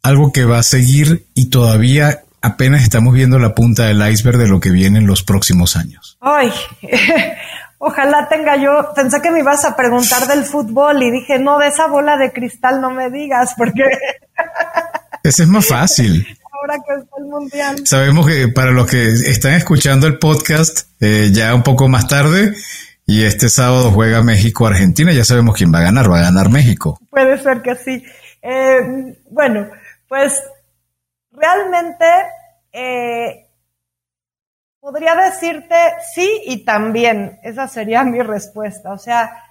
algo 0.01 0.31
que 0.31 0.45
va 0.45 0.59
a 0.59 0.63
seguir 0.63 1.27
y 1.35 1.47
todavía 1.47 2.23
apenas 2.41 2.83
estamos 2.83 3.13
viendo 3.13 3.39
la 3.39 3.53
punta 3.55 3.85
del 3.85 4.07
iceberg 4.09 4.37
de 4.37 4.47
lo 4.47 4.59
que 4.59 4.71
viene 4.71 4.99
en 4.99 5.07
los 5.07 5.23
próximos 5.23 5.75
años. 5.75 6.17
Ay, 6.21 6.51
ojalá 7.77 8.27
tenga 8.29 8.55
yo, 8.57 8.91
pensé 8.95 9.21
que 9.21 9.31
me 9.31 9.39
ibas 9.39 9.65
a 9.65 9.75
preguntar 9.75 10.27
del 10.27 10.43
fútbol 10.43 11.01
y 11.03 11.11
dije, 11.11 11.39
no, 11.39 11.59
de 11.59 11.67
esa 11.67 11.87
bola 11.87 12.17
de 12.17 12.31
cristal 12.31 12.81
no 12.81 12.91
me 12.91 13.09
digas, 13.09 13.53
porque... 13.57 13.83
Ese 15.23 15.43
es 15.43 15.49
más 15.49 15.67
fácil. 15.67 16.25
Ahora 16.51 16.75
que 16.87 17.01
está 17.01 17.17
el 17.17 17.25
mundial. 17.25 17.87
Sabemos 17.87 18.25
que 18.25 18.47
para 18.47 18.71
los 18.71 18.89
que 18.89 19.07
están 19.07 19.53
escuchando 19.53 20.07
el 20.07 20.17
podcast 20.17 20.87
eh, 21.01 21.29
ya 21.31 21.53
un 21.53 21.63
poco 21.63 21.87
más 21.87 22.07
tarde, 22.07 22.53
y 23.09 23.23
este 23.23 23.49
sábado 23.49 23.89
juega 23.89 24.21
México-Argentina, 24.21 25.11
ya 25.11 25.25
sabemos 25.25 25.55
quién 25.55 25.73
va 25.73 25.79
a 25.79 25.83
ganar, 25.83 26.11
va 26.11 26.19
a 26.19 26.23
ganar 26.23 26.49
México. 26.49 26.99
Puede 27.09 27.41
ser 27.41 27.63
que 27.63 27.75
sí. 27.75 28.03
Eh, 28.43 29.17
bueno, 29.31 29.67
pues 30.07 30.43
realmente 31.31 32.05
eh, 32.71 33.49
podría 34.79 35.15
decirte 35.15 35.75
sí 36.13 36.41
y 36.45 36.65
también. 36.65 37.39
Esa 37.43 37.67
sería 37.67 38.03
mi 38.03 38.21
respuesta. 38.21 38.91
O 38.93 38.97
sea, 38.97 39.43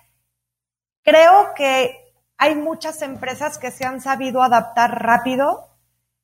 creo 1.03 1.55
que 1.55 1.95
hay 2.37 2.55
muchas 2.55 3.03
empresas 3.03 3.59
que 3.59 3.70
se 3.70 3.85
han 3.85 4.01
sabido 4.01 4.43
adaptar 4.43 5.03
rápido. 5.03 5.66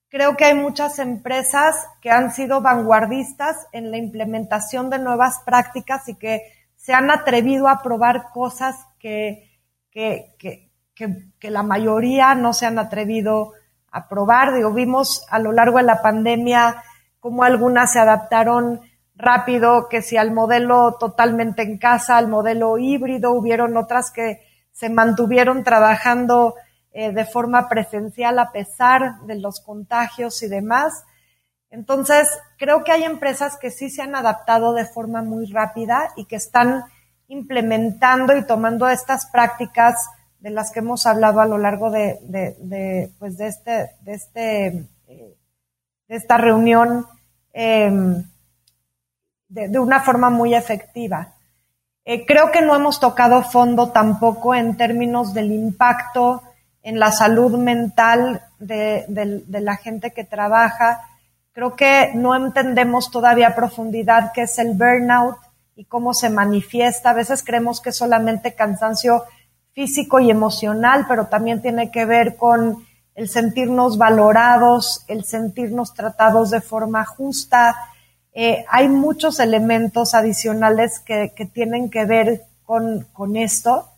Creo 0.09 0.37
que 0.37 0.45
hay 0.45 0.55
muchas 0.55 0.99
empresas 1.01 1.75
que 2.01 2.11
han 2.11 2.33
sido 2.33 2.61
vanguardistas 2.61 3.67
en 3.73 3.91
la 3.91 3.97
implementación 3.97 4.89
de 4.89 5.01
nuevas 5.01 5.41
prácticas 5.45 6.09
y 6.09 6.15
que 6.15 6.43
se 6.77 6.93
han 6.93 7.11
atrevido 7.11 7.67
a 7.67 7.83
probar 7.83 8.31
cosas 8.33 8.77
que, 8.99 9.59
que, 9.91 10.35
que, 10.39 10.71
que 10.95 11.51
la 11.51 11.63
mayoría 11.63 12.35
no 12.35 12.53
se 12.53 12.67
han 12.67 12.79
atrevido 12.79 13.55
aprobar. 13.95 14.53
Digo, 14.53 14.73
vimos 14.73 15.25
a 15.31 15.39
lo 15.39 15.53
largo 15.53 15.79
de 15.79 15.85
la 15.85 16.03
pandemia 16.03 16.83
cómo 17.21 17.45
algunas 17.45 17.93
se 17.93 18.01
adaptaron 18.01 18.81
rápido, 19.15 19.89
que 19.89 20.03
si 20.03 20.17
al 20.17 20.33
modelo 20.33 20.97
totalmente 20.99 21.63
en 21.63 21.79
casa, 21.79 22.19
al 22.19 22.29
modelo 22.29 22.77
híbrido, 22.77 23.33
hubieron 23.33 23.77
otras 23.77 24.11
que 24.11 24.43
se 24.73 24.91
mantuvieron 24.91 25.63
trabajando 25.63 26.55
eh, 26.93 27.13
de 27.13 27.25
forma 27.25 27.69
presencial 27.69 28.39
a 28.39 28.51
pesar 28.51 29.21
de 29.27 29.37
los 29.37 29.61
contagios 29.61 30.43
y 30.43 30.49
demás. 30.49 31.05
Entonces, 31.71 32.29
creo 32.59 32.83
que 32.83 32.93
hay 32.93 33.05
empresas 33.05 33.57
que 33.61 33.71
sí 33.71 33.89
se 33.89 34.03
han 34.03 34.17
adaptado 34.17 34.75
de 34.75 34.85
forma 34.85 35.23
muy 35.23 35.47
rápida 35.47 36.11
y 36.17 36.27
que 36.27 36.37
están 36.37 36.85
implementando 37.29 38.37
y 38.37 38.47
tomando 38.47 38.89
estas 38.89 39.31
prácticas 39.31 40.09
de 40.45 40.51
las 40.51 40.71
que 40.71 40.81
hemos 40.81 41.07
hablado 41.07 41.41
a 41.41 41.47
lo 41.47 41.57
largo 41.57 41.91
de, 41.91 42.19
de, 42.21 43.11
pues 43.19 43.39
de 43.39 43.47
este, 43.47 43.93
de 44.03 44.13
este, 44.13 44.67
eh, 45.09 45.35
de 46.07 46.17
esta 46.17 46.37
reunión 46.37 47.07
em, 47.55 48.23
de, 49.49 49.79
una 49.79 50.01
forma 50.01 50.29
muy 50.29 50.55
efectiva. 50.55 51.33
Eh, 52.05 52.27
creo 52.27 52.53
que 52.53 52.61
no 52.61 52.77
hemos 52.77 53.01
tocado 53.01 53.43
fondo 53.43 53.89
tampoco 53.89 54.55
en 54.55 54.77
términos 54.77 55.33
del 55.33 55.51
impacto 55.51 56.43
en 56.83 56.99
la 56.99 57.11
salud 57.11 57.57
mental 57.57 58.43
de, 58.59 59.07
de, 59.09 59.61
la 59.63 59.77
gente 59.77 60.13
que 60.13 60.25
trabaja. 60.25 61.09
Creo 61.53 61.75
que 61.75 62.11
no 62.17 62.37
entendemos 62.37 63.11
todavía 63.11 63.49
a 63.49 63.55
profundidad 63.55 64.33
qué 64.35 64.43
es 64.43 64.59
el 64.59 64.77
burnout 64.77 65.39
y 65.75 65.87
cómo 65.87 66.13
se 66.13 66.29
manifiesta. 66.29 67.11
A 67.11 67.15
veces 67.15 67.43
creemos 67.43 67.81
que 67.81 67.93
solamente 67.93 68.55
cansancio 68.55 69.25
físico 69.75 70.21
y 70.21 70.31
emocional, 70.31 71.05
pero 71.09 71.27
también 71.27 71.61
tiene 71.61 71.91
que 71.91 72.05
ver 72.05 72.37
con 72.37 72.87
el 73.15 73.29
sentirnos 73.29 73.99
valorados, 73.99 75.05
el 75.09 75.25
sentirnos 75.25 75.95
tratados 75.95 76.51
de 76.51 76.61
forma 76.61 77.05
justa. 77.05 77.77
Eh, 78.33 78.65
hay 78.71 78.89
muchos 78.89 79.41
elementos 79.41 80.15
adicionales 80.15 81.01
que, 81.01 81.33
que 81.37 81.47
tienen 81.47 81.91
que 81.91 82.05
ver 82.05 82.43
con, 82.65 83.07
con, 83.13 83.37
esto. 83.37 83.89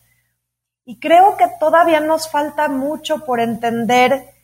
Y 0.85 0.99
creo 0.99 1.37
que 1.37 1.47
todavía 1.61 2.01
nos 2.01 2.31
falta 2.31 2.69
mucho 2.69 3.25
por 3.25 3.41
entender 3.41 4.35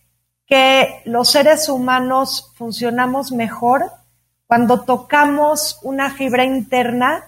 que 0.46 1.02
los 1.04 1.30
seres 1.30 1.68
humanos 1.68 2.52
funcionamos 2.56 3.32
mejor 3.32 3.90
cuando 4.46 4.82
tocamos 4.82 5.78
una 5.82 6.10
fibra 6.10 6.44
interna 6.44 7.24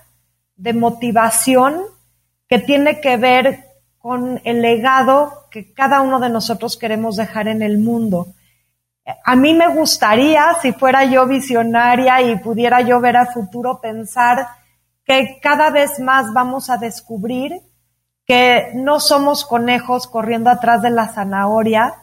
de 0.57 0.72
motivación 0.72 1.80
que 2.48 2.59
tiene 2.59 3.00
que 3.00 3.16
ver 3.16 3.63
con 4.05 4.38
el 4.44 4.61
legado 4.61 5.46
que 5.50 5.72
cada 5.72 6.02
uno 6.02 6.20
de 6.20 6.28
nosotros 6.28 6.76
queremos 6.76 7.16
dejar 7.16 7.48
en 7.48 7.62
el 7.62 7.78
mundo. 7.78 8.34
A 9.24 9.34
mí 9.34 9.55
me 9.55 9.66
gustaría, 9.68 10.44
si 10.61 10.72
fuera 10.72 11.07
yo 11.07 11.26
visionaria 11.26 12.20
y 12.20 12.36
pudiera 12.36 12.82
yo 12.82 13.00
ver 13.00 13.16
a 13.16 13.32
futuro, 13.32 13.80
pensar 13.80 14.46
que 15.07 15.38
cada 15.40 15.70
vez 15.70 16.00
más 16.00 16.34
vamos 16.34 16.68
a 16.68 16.76
descubrir 16.76 17.62
que 18.26 18.72
no 18.74 19.00
somos 19.00 19.46
conejos 19.46 20.07
corriendo 20.07 20.50
atrás 20.50 20.82
de 20.82 20.90
la 20.90 21.09
zanahoria, 21.09 21.94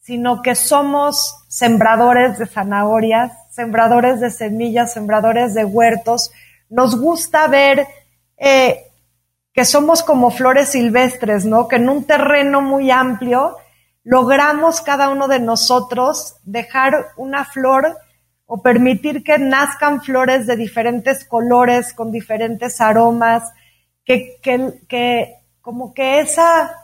sino 0.00 0.42
que 0.42 0.54
somos 0.54 1.46
sembradores 1.48 2.38
de 2.38 2.44
zanahorias, 2.44 3.32
sembradores 3.48 4.20
de 4.20 4.30
semillas, 4.30 4.92
sembradores 4.92 5.54
de 5.54 5.64
huertos. 5.64 6.30
Nos 6.68 7.00
gusta 7.00 7.46
ver 7.46 7.86
eh, 8.36 8.87
que 9.58 9.64
somos 9.64 10.04
como 10.04 10.30
flores 10.30 10.68
silvestres, 10.68 11.44
¿no? 11.44 11.66
Que 11.66 11.74
en 11.74 11.88
un 11.88 12.04
terreno 12.04 12.60
muy 12.60 12.92
amplio 12.92 13.56
logramos 14.04 14.80
cada 14.82 15.08
uno 15.08 15.26
de 15.26 15.40
nosotros 15.40 16.36
dejar 16.44 17.08
una 17.16 17.44
flor 17.44 17.98
o 18.46 18.62
permitir 18.62 19.24
que 19.24 19.36
nazcan 19.36 20.00
flores 20.00 20.46
de 20.46 20.54
diferentes 20.54 21.24
colores, 21.24 21.92
con 21.92 22.12
diferentes 22.12 22.80
aromas, 22.80 23.52
que, 24.04 24.38
que, 24.40 24.80
que 24.88 25.38
como 25.60 25.92
que 25.92 26.20
esa 26.20 26.76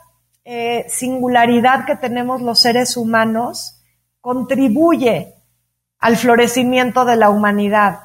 eh, 0.45 0.85
singularidad 0.89 1.85
que 1.85 1.95
tenemos 1.95 2.43
los 2.43 2.59
seres 2.59 2.97
humanos 2.97 3.85
contribuye 4.21 5.33
al 6.01 6.17
florecimiento 6.17 7.05
de 7.05 7.15
la 7.15 7.31
humanidad. 7.31 8.01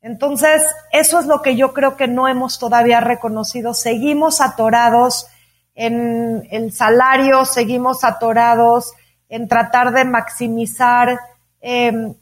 Entonces, 0.00 0.62
eso 0.92 1.18
es 1.18 1.26
lo 1.26 1.42
que 1.42 1.56
yo 1.56 1.74
creo 1.74 1.96
que 1.96 2.06
no 2.06 2.28
hemos 2.28 2.58
todavía 2.58 3.00
reconocido. 3.00 3.74
Seguimos 3.74 4.40
atorados 4.40 5.26
en 5.74 6.46
el 6.50 6.72
salario, 6.72 7.44
seguimos 7.44 8.04
atorados 8.04 8.92
en 9.28 9.48
tratar 9.48 9.92
de 9.92 10.04
maximizar 10.04 11.18
em, 11.60 12.14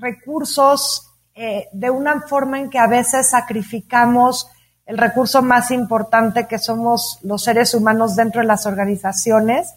recursos 0.00 1.12
eh, 1.34 1.68
de 1.72 1.90
una 1.90 2.22
forma 2.22 2.58
en 2.58 2.70
que 2.70 2.78
a 2.78 2.86
veces 2.86 3.30
sacrificamos 3.30 4.48
el 4.86 4.98
recurso 4.98 5.42
más 5.42 5.70
importante 5.70 6.46
que 6.46 6.58
somos 6.58 7.18
los 7.22 7.42
seres 7.42 7.74
humanos 7.74 8.16
dentro 8.16 8.40
de 8.40 8.46
las 8.46 8.66
organizaciones 8.66 9.74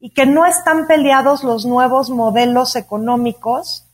y 0.00 0.10
que 0.10 0.26
no 0.26 0.46
están 0.46 0.86
peleados 0.86 1.44
los 1.44 1.66
nuevos 1.66 2.10
modelos 2.10 2.74
económicos, 2.74 3.86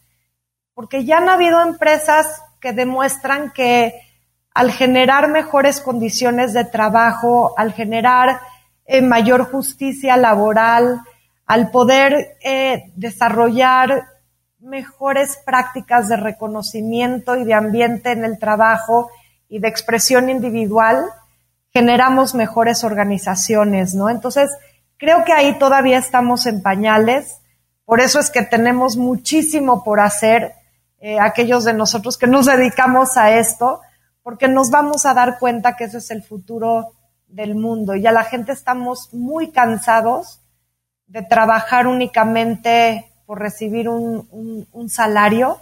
porque 0.74 1.05
ya 1.05 1.18
han 1.18 1.28
habido 1.28 1.61
empresas 1.61 2.42
que 2.62 2.72
demuestran 2.72 3.50
que 3.50 4.00
al 4.54 4.70
generar 4.70 5.28
mejores 5.28 5.80
condiciones 5.80 6.52
de 6.52 6.64
trabajo, 6.64 7.54
al 7.58 7.72
generar 7.72 8.40
eh, 8.86 9.02
mayor 9.02 9.50
justicia 9.50 10.16
laboral, 10.16 11.00
al 11.44 11.70
poder 11.70 12.36
eh, 12.40 12.92
desarrollar 12.94 14.04
mejores 14.60 15.38
prácticas 15.44 16.08
de 16.08 16.16
reconocimiento 16.16 17.34
y 17.34 17.44
de 17.44 17.54
ambiente 17.54 18.12
en 18.12 18.24
el 18.24 18.38
trabajo 18.38 19.10
y 19.48 19.58
de 19.58 19.66
expresión 19.66 20.30
individual, 20.30 21.04
generamos 21.72 22.34
mejores 22.34 22.84
organizaciones, 22.84 23.92
¿no? 23.94 24.08
Entonces, 24.08 24.50
creo 24.98 25.24
que 25.24 25.32
ahí 25.32 25.58
todavía 25.58 25.98
estamos 25.98 26.46
en 26.46 26.62
pañales, 26.62 27.38
por 27.84 28.00
eso 28.00 28.20
es 28.20 28.30
que 28.30 28.42
tenemos 28.42 28.96
muchísimo 28.96 29.82
por 29.82 29.98
hacer, 29.98 30.54
eh, 31.05 31.18
aquellos 31.18 31.64
de 31.64 31.74
nosotros 31.74 32.16
que 32.16 32.28
nos 32.28 32.46
dedicamos 32.46 33.16
a 33.16 33.36
esto, 33.36 33.80
porque 34.22 34.46
nos 34.46 34.70
vamos 34.70 35.05
a 35.05 35.14
dar 35.14 35.40
cuenta 35.40 35.74
que 35.74 35.84
ese 35.84 35.98
es 35.98 36.12
el 36.12 36.22
futuro 36.22 36.92
del 37.26 37.57
mundo. 37.57 37.96
Ya 37.96 38.12
la 38.12 38.22
gente 38.22 38.53
estamos 38.53 39.12
muy 39.12 39.50
cansados 39.50 40.38
de 41.09 41.22
trabajar 41.22 41.88
únicamente 41.88 43.11
por 43.26 43.40
recibir 43.40 43.88
un, 43.88 44.28
un, 44.70 44.88
salario 44.88 45.59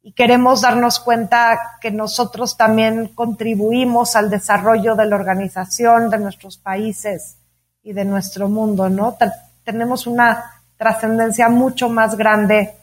y 0.00 0.12
queremos 0.12 0.60
darnos 0.60 1.00
cuenta 1.00 1.58
que 1.80 1.90
nosotros 1.90 2.56
también 2.56 3.08
contribuimos 3.08 4.14
al 4.14 4.30
desarrollo 4.30 4.94
de 4.94 5.06
la 5.06 5.16
organización, 5.16 6.08
de 6.08 6.18
nuestros 6.18 6.56
países 6.56 7.36
y 7.82 7.94
de 7.94 8.04
nuestro 8.04 8.48
mundo, 8.48 8.88
¿no? 8.88 9.16
tenemos 9.64 10.06
una 10.06 10.62
trascendencia 10.76 11.48
mucho 11.48 11.88
más 11.88 12.16
grande 12.16 12.76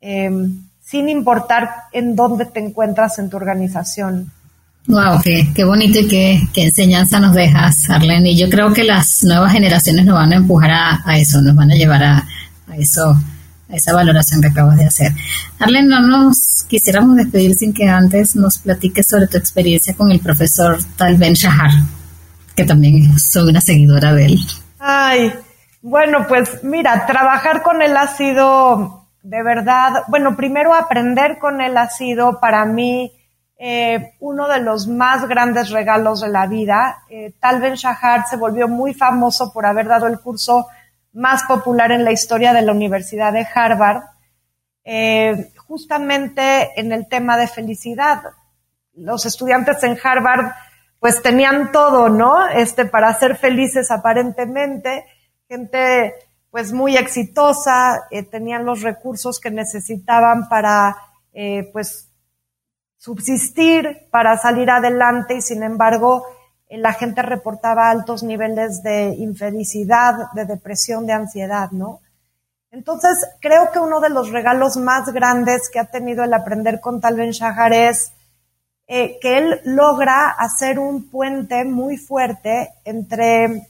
eh, 0.00 0.30
sin 0.90 1.08
importar 1.08 1.70
en 1.92 2.16
dónde 2.16 2.46
te 2.46 2.58
encuentras 2.58 3.18
en 3.20 3.30
tu 3.30 3.36
organización. 3.36 4.32
Wow, 4.88 5.20
qué, 5.22 5.64
bonito 5.64 6.00
y 6.00 6.08
qué, 6.08 6.48
enseñanza 6.56 7.20
nos 7.20 7.32
dejas, 7.32 7.88
Arlene. 7.88 8.30
Y 8.30 8.38
yo 8.38 8.48
creo 8.48 8.72
que 8.72 8.82
las 8.82 9.22
nuevas 9.22 9.52
generaciones 9.52 10.04
nos 10.04 10.16
van 10.16 10.32
a 10.32 10.36
empujar 10.36 10.70
a, 10.72 11.18
eso, 11.18 11.40
nos 11.42 11.54
van 11.54 11.70
a 11.70 11.74
llevar 11.74 12.02
a, 12.02 12.26
eso, 12.76 13.10
a 13.70 13.76
esa 13.76 13.92
valoración 13.92 14.40
que 14.40 14.48
acabas 14.48 14.78
de 14.78 14.86
hacer. 14.86 15.12
Arlene, 15.60 15.88
no 15.88 16.00
nos 16.00 16.64
quisiéramos 16.66 17.16
despedir 17.16 17.54
sin 17.54 17.72
que 17.72 17.88
antes 17.88 18.34
nos 18.34 18.58
platiques 18.58 19.06
sobre 19.06 19.28
tu 19.28 19.36
experiencia 19.36 19.94
con 19.94 20.10
el 20.10 20.18
profesor 20.18 20.78
Tal 20.96 21.16
Ben 21.18 21.34
Shahar, 21.34 21.70
que 22.56 22.64
también 22.64 23.16
soy 23.16 23.50
una 23.50 23.60
seguidora 23.60 24.12
de 24.12 24.26
él. 24.26 24.40
Ay, 24.80 25.32
bueno, 25.82 26.26
pues 26.26 26.64
mira, 26.64 27.06
trabajar 27.06 27.62
con 27.62 27.80
él 27.80 27.96
ha 27.96 28.08
sido 28.16 28.99
de 29.22 29.42
verdad, 29.42 30.04
bueno, 30.08 30.36
primero 30.36 30.74
aprender 30.74 31.38
con 31.38 31.60
él 31.60 31.76
ha 31.76 31.88
sido 31.88 32.40
para 32.40 32.64
mí 32.64 33.12
eh, 33.58 34.14
uno 34.20 34.48
de 34.48 34.60
los 34.60 34.88
más 34.88 35.28
grandes 35.28 35.70
regalos 35.70 36.22
de 36.22 36.28
la 36.28 36.46
vida. 36.46 37.02
Eh, 37.10 37.34
Tal 37.38 37.60
Ben 37.60 37.74
Shahar 37.74 38.26
se 38.26 38.36
volvió 38.36 38.68
muy 38.68 38.94
famoso 38.94 39.52
por 39.52 39.66
haber 39.66 39.86
dado 39.86 40.06
el 40.06 40.18
curso 40.20 40.68
más 41.12 41.42
popular 41.42 41.92
en 41.92 42.04
la 42.04 42.12
historia 42.12 42.54
de 42.54 42.62
la 42.62 42.72
Universidad 42.72 43.32
de 43.32 43.46
Harvard, 43.54 44.02
eh, 44.84 45.52
justamente 45.66 46.80
en 46.80 46.92
el 46.92 47.06
tema 47.08 47.36
de 47.36 47.48
felicidad. 47.48 48.22
Los 48.94 49.26
estudiantes 49.26 49.82
en 49.82 49.98
Harvard 50.02 50.52
pues 50.98 51.22
tenían 51.22 51.72
todo, 51.72 52.08
¿no? 52.08 52.46
Este, 52.48 52.84
para 52.86 53.12
ser 53.14 53.36
felices 53.36 53.90
aparentemente, 53.90 55.04
gente 55.48 56.14
pues 56.50 56.72
muy 56.72 56.96
exitosa, 56.96 58.06
eh, 58.10 58.24
tenían 58.24 58.64
los 58.64 58.82
recursos 58.82 59.38
que 59.38 59.50
necesitaban 59.50 60.48
para 60.48 60.96
eh, 61.32 61.70
pues 61.72 62.08
subsistir, 62.96 64.08
para 64.10 64.36
salir 64.36 64.68
adelante 64.68 65.36
y 65.36 65.42
sin 65.42 65.62
embargo 65.62 66.24
eh, 66.68 66.76
la 66.76 66.92
gente 66.92 67.22
reportaba 67.22 67.88
altos 67.88 68.22
niveles 68.24 68.82
de 68.82 69.14
infelicidad, 69.16 70.32
de 70.34 70.44
depresión, 70.44 71.06
de 71.06 71.12
ansiedad, 71.12 71.70
¿no? 71.70 72.00
Entonces 72.72 73.16
creo 73.40 73.70
que 73.72 73.78
uno 73.78 74.00
de 74.00 74.10
los 74.10 74.30
regalos 74.30 74.76
más 74.76 75.12
grandes 75.12 75.70
que 75.70 75.78
ha 75.78 75.86
tenido 75.86 76.24
el 76.24 76.34
aprender 76.34 76.80
con 76.80 77.00
Tal 77.00 77.16
Ben 77.16 77.30
Shahar 77.30 77.72
es 77.72 78.12
que 78.86 79.20
él 79.22 79.60
logra 79.64 80.30
hacer 80.30 80.80
un 80.80 81.08
puente 81.10 81.64
muy 81.64 81.96
fuerte 81.96 82.70
entre 82.84 83.68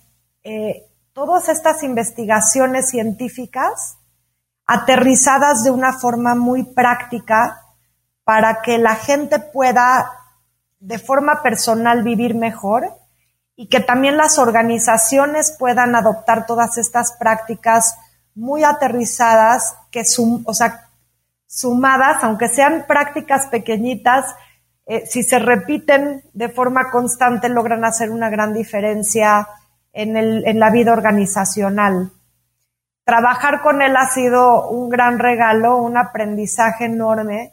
todas 1.13 1.49
estas 1.49 1.83
investigaciones 1.83 2.91
científicas 2.91 3.99
aterrizadas 4.67 5.65
de 5.65 5.71
una 5.71 5.93
forma 5.93 6.35
muy 6.35 6.63
práctica 6.63 7.63
para 8.25 8.63
que 8.63 8.79
la 8.79 8.95
gente 8.95 9.41
pueda 9.41 10.11
de 10.79 10.99
forma 10.99 11.43
personal 11.43 12.03
vivir 12.03 12.35
mejor 12.35 12.97
y 13.57 13.69
que 13.69 13.81
también 13.81 14.17
las 14.17 14.39
organizaciones 14.39 15.55
puedan 15.59 15.95
adoptar 15.95 16.47
todas 16.47 16.79
estas 16.79 17.13
prácticas 17.13 17.97
muy 18.35 18.65
aterrizadas 18.65 19.77
que 19.91 20.03
o 20.45 20.55
sea, 20.55 20.89
sumadas, 21.47 22.23
aunque 22.23 22.49
sean 22.49 22.85
prácticas 22.87 23.49
pequeñitas, 23.49 24.25
eh, 24.87 25.05
si 25.07 25.23
se 25.23 25.39
repiten 25.39 26.23
de 26.33 26.49
forma 26.49 26.91
constante 26.91 27.49
logran 27.49 27.85
hacer 27.85 28.11
una 28.11 28.31
gran 28.31 28.55
diferencia 28.55 29.47
en, 29.93 30.17
el, 30.17 30.47
en 30.47 30.59
la 30.59 30.71
vida 30.71 30.93
organizacional. 30.93 32.13
Trabajar 33.05 33.63
con 33.63 33.83
él 33.83 33.97
ha 33.97 34.07
sido 34.07 34.69
un 34.69 34.89
gran 34.89 35.19
regalo, 35.19 35.79
un 35.79 35.97
aprendizaje 35.97 36.85
enorme. 36.85 37.53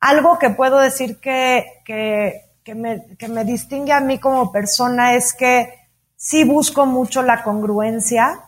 Algo 0.00 0.38
que 0.38 0.50
puedo 0.50 0.78
decir 0.78 1.20
que, 1.20 1.82
que, 1.84 2.52
que, 2.64 2.74
me, 2.74 3.16
que 3.16 3.28
me 3.28 3.44
distingue 3.44 3.92
a 3.92 4.00
mí 4.00 4.18
como 4.18 4.52
persona 4.52 5.14
es 5.14 5.34
que 5.34 5.74
sí 6.16 6.44
busco 6.44 6.86
mucho 6.86 7.22
la 7.22 7.42
congruencia 7.42 8.40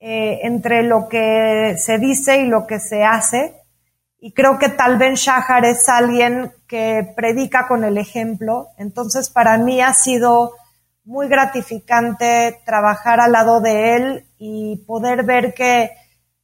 eh, 0.00 0.40
entre 0.44 0.82
lo 0.82 1.08
que 1.08 1.76
se 1.76 1.98
dice 1.98 2.38
y 2.38 2.46
lo 2.46 2.66
que 2.66 2.80
se 2.80 3.04
hace. 3.04 3.54
Y 4.18 4.32
creo 4.32 4.58
que 4.58 4.68
tal 4.70 4.96
vez 4.98 5.20
Shahar 5.20 5.64
es 5.64 5.88
alguien 5.88 6.52
que 6.66 7.12
predica 7.14 7.66
con 7.68 7.84
el 7.84 7.98
ejemplo. 7.98 8.68
Entonces, 8.78 9.30
para 9.30 9.58
mí 9.58 9.80
ha 9.80 9.92
sido 9.92 10.54
muy 11.04 11.28
gratificante 11.28 12.60
trabajar 12.64 13.20
al 13.20 13.32
lado 13.32 13.60
de 13.60 13.96
él 13.96 14.26
y 14.38 14.76
poder 14.86 15.24
ver 15.24 15.54
que 15.54 15.90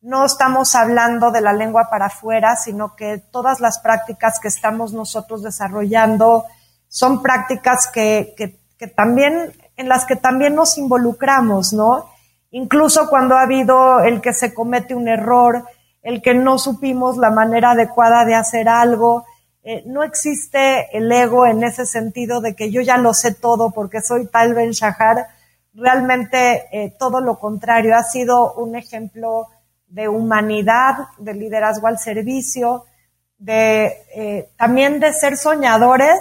no 0.01 0.25
estamos 0.25 0.75
hablando 0.75 1.31
de 1.31 1.41
la 1.41 1.53
lengua 1.53 1.89
para 1.91 2.07
afuera, 2.07 2.57
sino 2.57 2.95
que 2.95 3.19
todas 3.19 3.61
las 3.61 3.81
prácticas 3.81 4.39
que 4.41 4.49
estamos 4.49 4.93
nosotros 4.93 5.43
desarrollando 5.43 6.45
son 6.89 7.23
prácticas 7.23 7.89
que, 7.93 8.35
que, 8.79 8.87
también, 8.87 9.53
en 9.77 9.89
las 9.89 10.05
que 10.05 10.17
también 10.17 10.55
nos 10.55 10.79
involucramos, 10.79 11.73
¿no? 11.73 12.09
Incluso 12.53 13.09
cuando 13.11 13.37
ha 13.37 13.43
habido 13.43 14.01
el 14.01 14.21
que 14.21 14.33
se 14.33 14.55
comete 14.55 14.95
un 14.95 15.09
error, 15.09 15.65
el 16.03 16.23
que 16.23 16.35
no 16.35 16.59
supimos 16.59 17.17
la 17.17 17.31
manera 17.31 17.73
adecuada 17.73 18.25
de 18.25 18.35
hacer 18.35 18.69
algo, 18.69 19.26
eh, 19.69 19.83
no 19.85 20.05
existe 20.05 20.97
el 20.97 21.11
ego 21.11 21.45
en 21.45 21.65
ese 21.65 21.87
sentido 21.87 22.41
de 22.41 22.55
que 22.55 22.71
yo 22.71 22.83
ya 22.83 22.99
lo 22.99 23.13
sé 23.13 23.35
todo 23.35 23.73
porque 23.73 24.01
soy 24.01 24.29
tal 24.29 24.55
Ben 24.55 24.71
Shahar. 24.71 25.27
Realmente 25.75 26.69
eh, 26.71 26.95
todo 26.97 27.21
lo 27.21 27.41
contrario, 27.41 27.97
ha 27.97 28.05
sido 28.05 28.55
un 28.55 28.77
ejemplo 28.77 29.49
de 29.89 30.07
humanidad, 30.07 31.09
de 31.19 31.35
liderazgo 31.35 31.89
al 31.89 31.99
servicio, 31.99 32.85
de 33.39 34.05
eh, 34.15 34.51
también 34.57 35.01
de 35.01 35.13
ser 35.13 35.37
soñadores. 35.37 36.21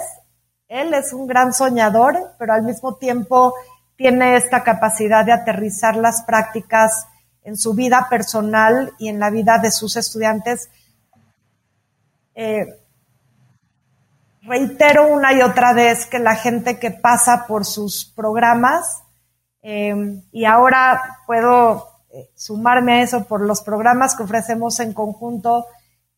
Él 0.66 0.92
es 0.92 1.12
un 1.12 1.28
gran 1.28 1.52
soñador, 1.52 2.32
pero 2.40 2.52
al 2.52 2.64
mismo 2.64 2.96
tiempo 2.96 3.54
tiene 3.94 4.34
esta 4.34 4.64
capacidad 4.64 5.24
de 5.24 5.30
aterrizar 5.30 5.94
las 5.94 6.22
prácticas 6.22 7.06
en 7.44 7.56
su 7.56 7.74
vida 7.74 8.08
personal 8.10 8.92
y 8.98 9.06
en 9.08 9.20
la 9.20 9.30
vida 9.30 9.60
de 9.62 9.70
sus 9.70 9.94
estudiantes. 9.94 10.68
Reitero 14.46 15.08
una 15.08 15.32
y 15.32 15.42
otra 15.42 15.72
vez 15.72 16.06
que 16.06 16.18
la 16.18 16.36
gente 16.36 16.78
que 16.78 16.90
pasa 16.90 17.46
por 17.46 17.64
sus 17.64 18.04
programas, 18.04 19.02
eh, 19.62 20.22
y 20.30 20.44
ahora 20.44 21.18
puedo 21.26 21.88
eh, 22.10 22.30
sumarme 22.36 22.92
a 22.92 23.02
eso 23.02 23.24
por 23.24 23.40
los 23.40 23.62
programas 23.62 24.14
que 24.14 24.22
ofrecemos 24.22 24.78
en 24.78 24.92
conjunto, 24.92 25.66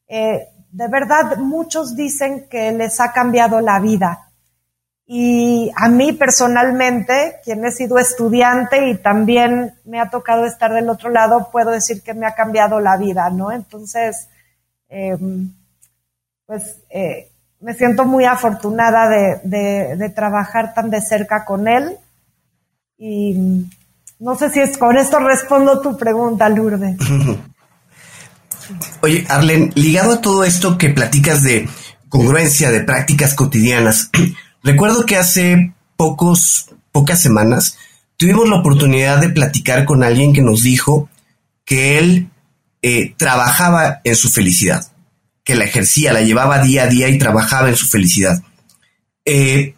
eh, 0.06 0.48
de 0.70 0.88
verdad 0.88 1.38
muchos 1.38 1.96
dicen 1.96 2.46
que 2.50 2.72
les 2.72 3.00
ha 3.00 3.12
cambiado 3.12 3.60
la 3.60 3.80
vida. 3.80 4.30
Y 5.06 5.72
a 5.74 5.88
mí 5.88 6.12
personalmente, 6.12 7.36
quien 7.42 7.64
he 7.64 7.72
sido 7.72 7.98
estudiante 7.98 8.90
y 8.90 8.98
también 8.98 9.74
me 9.86 9.98
ha 9.98 10.10
tocado 10.10 10.44
estar 10.44 10.70
del 10.74 10.90
otro 10.90 11.08
lado, 11.08 11.48
puedo 11.50 11.70
decir 11.70 12.02
que 12.02 12.12
me 12.12 12.26
ha 12.26 12.34
cambiado 12.34 12.78
la 12.78 12.98
vida, 12.98 13.30
¿no? 13.30 13.50
Entonces, 13.50 14.28
pues 16.44 16.82
me 17.60 17.74
siento 17.74 18.04
muy 18.04 18.24
afortunada 18.24 19.08
de, 19.42 20.12
trabajar 20.14 20.74
tan 20.74 20.90
de 20.90 21.00
cerca 21.00 21.44
con 21.44 21.68
él. 21.68 21.96
Y 22.96 23.66
no 24.18 24.36
sé 24.36 24.50
si 24.50 24.60
es 24.60 24.76
con 24.78 24.96
esto 24.96 25.18
respondo 25.18 25.80
tu 25.80 25.96
pregunta, 25.96 26.48
Lourdes. 26.48 26.96
Oye, 29.00 29.24
Arlen, 29.28 29.72
ligado 29.74 30.14
a 30.14 30.20
todo 30.20 30.44
esto 30.44 30.76
que 30.76 30.90
platicas 30.90 31.42
de 31.42 31.68
congruencia, 32.08 32.70
de 32.70 32.80
prácticas 32.80 33.34
cotidianas, 33.34 34.10
recuerdo 34.62 35.06
que 35.06 35.16
hace 35.16 35.72
pocos, 35.96 36.70
pocas 36.92 37.20
semanas 37.20 37.78
tuvimos 38.16 38.48
la 38.48 38.56
oportunidad 38.56 39.20
de 39.20 39.30
platicar 39.30 39.84
con 39.84 40.02
alguien 40.02 40.32
que 40.32 40.42
nos 40.42 40.62
dijo 40.62 41.08
que 41.64 41.98
él 41.98 42.30
eh, 42.82 43.14
trabajaba 43.16 44.00
en 44.04 44.16
su 44.16 44.28
felicidad 44.28 44.87
que 45.48 45.54
la 45.54 45.64
ejercía, 45.64 46.12
la 46.12 46.20
llevaba 46.20 46.58
día 46.58 46.82
a 46.82 46.86
día 46.88 47.08
y 47.08 47.16
trabajaba 47.16 47.70
en 47.70 47.76
su 47.76 47.86
felicidad. 47.86 48.42
Eh, 49.24 49.76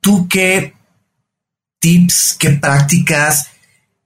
¿Tú 0.00 0.26
qué 0.26 0.72
tips, 1.80 2.34
qué 2.40 2.52
prácticas, 2.52 3.50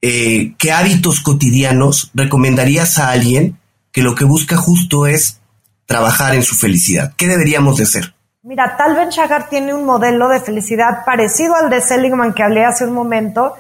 eh, 0.02 0.54
qué 0.59 0.72
hábitos 0.72 1.20
cotidianos 1.20 2.11
recomendarías 2.12 2.98
a 2.98 3.11
alguien 3.11 3.57
que 3.92 4.02
lo 4.02 4.16
que 4.16 4.24
busca 4.24 4.57
justo 4.57 5.07
es 5.07 5.40
trabajar 5.84 6.34
en 6.34 6.42
su 6.42 6.57
felicidad? 6.57 7.14
¿Qué 7.16 7.28
deberíamos 7.28 7.76
de 7.76 7.84
hacer? 7.84 8.14
Mira, 8.42 8.76
Tal 8.76 8.96
Ben 8.96 9.11
Shahar 9.11 9.48
tiene 9.48 9.74
un 9.74 9.84
modelo 9.84 10.28
de 10.28 10.40
felicidad 10.40 11.04
parecido 11.07 11.54
al 11.54 11.70
de 11.70 11.82
Seligman 11.82 12.34
que 12.34 12.42
hablé 12.42 12.64
hace 12.64 12.84
un 12.84 12.94
momento, 12.94 13.54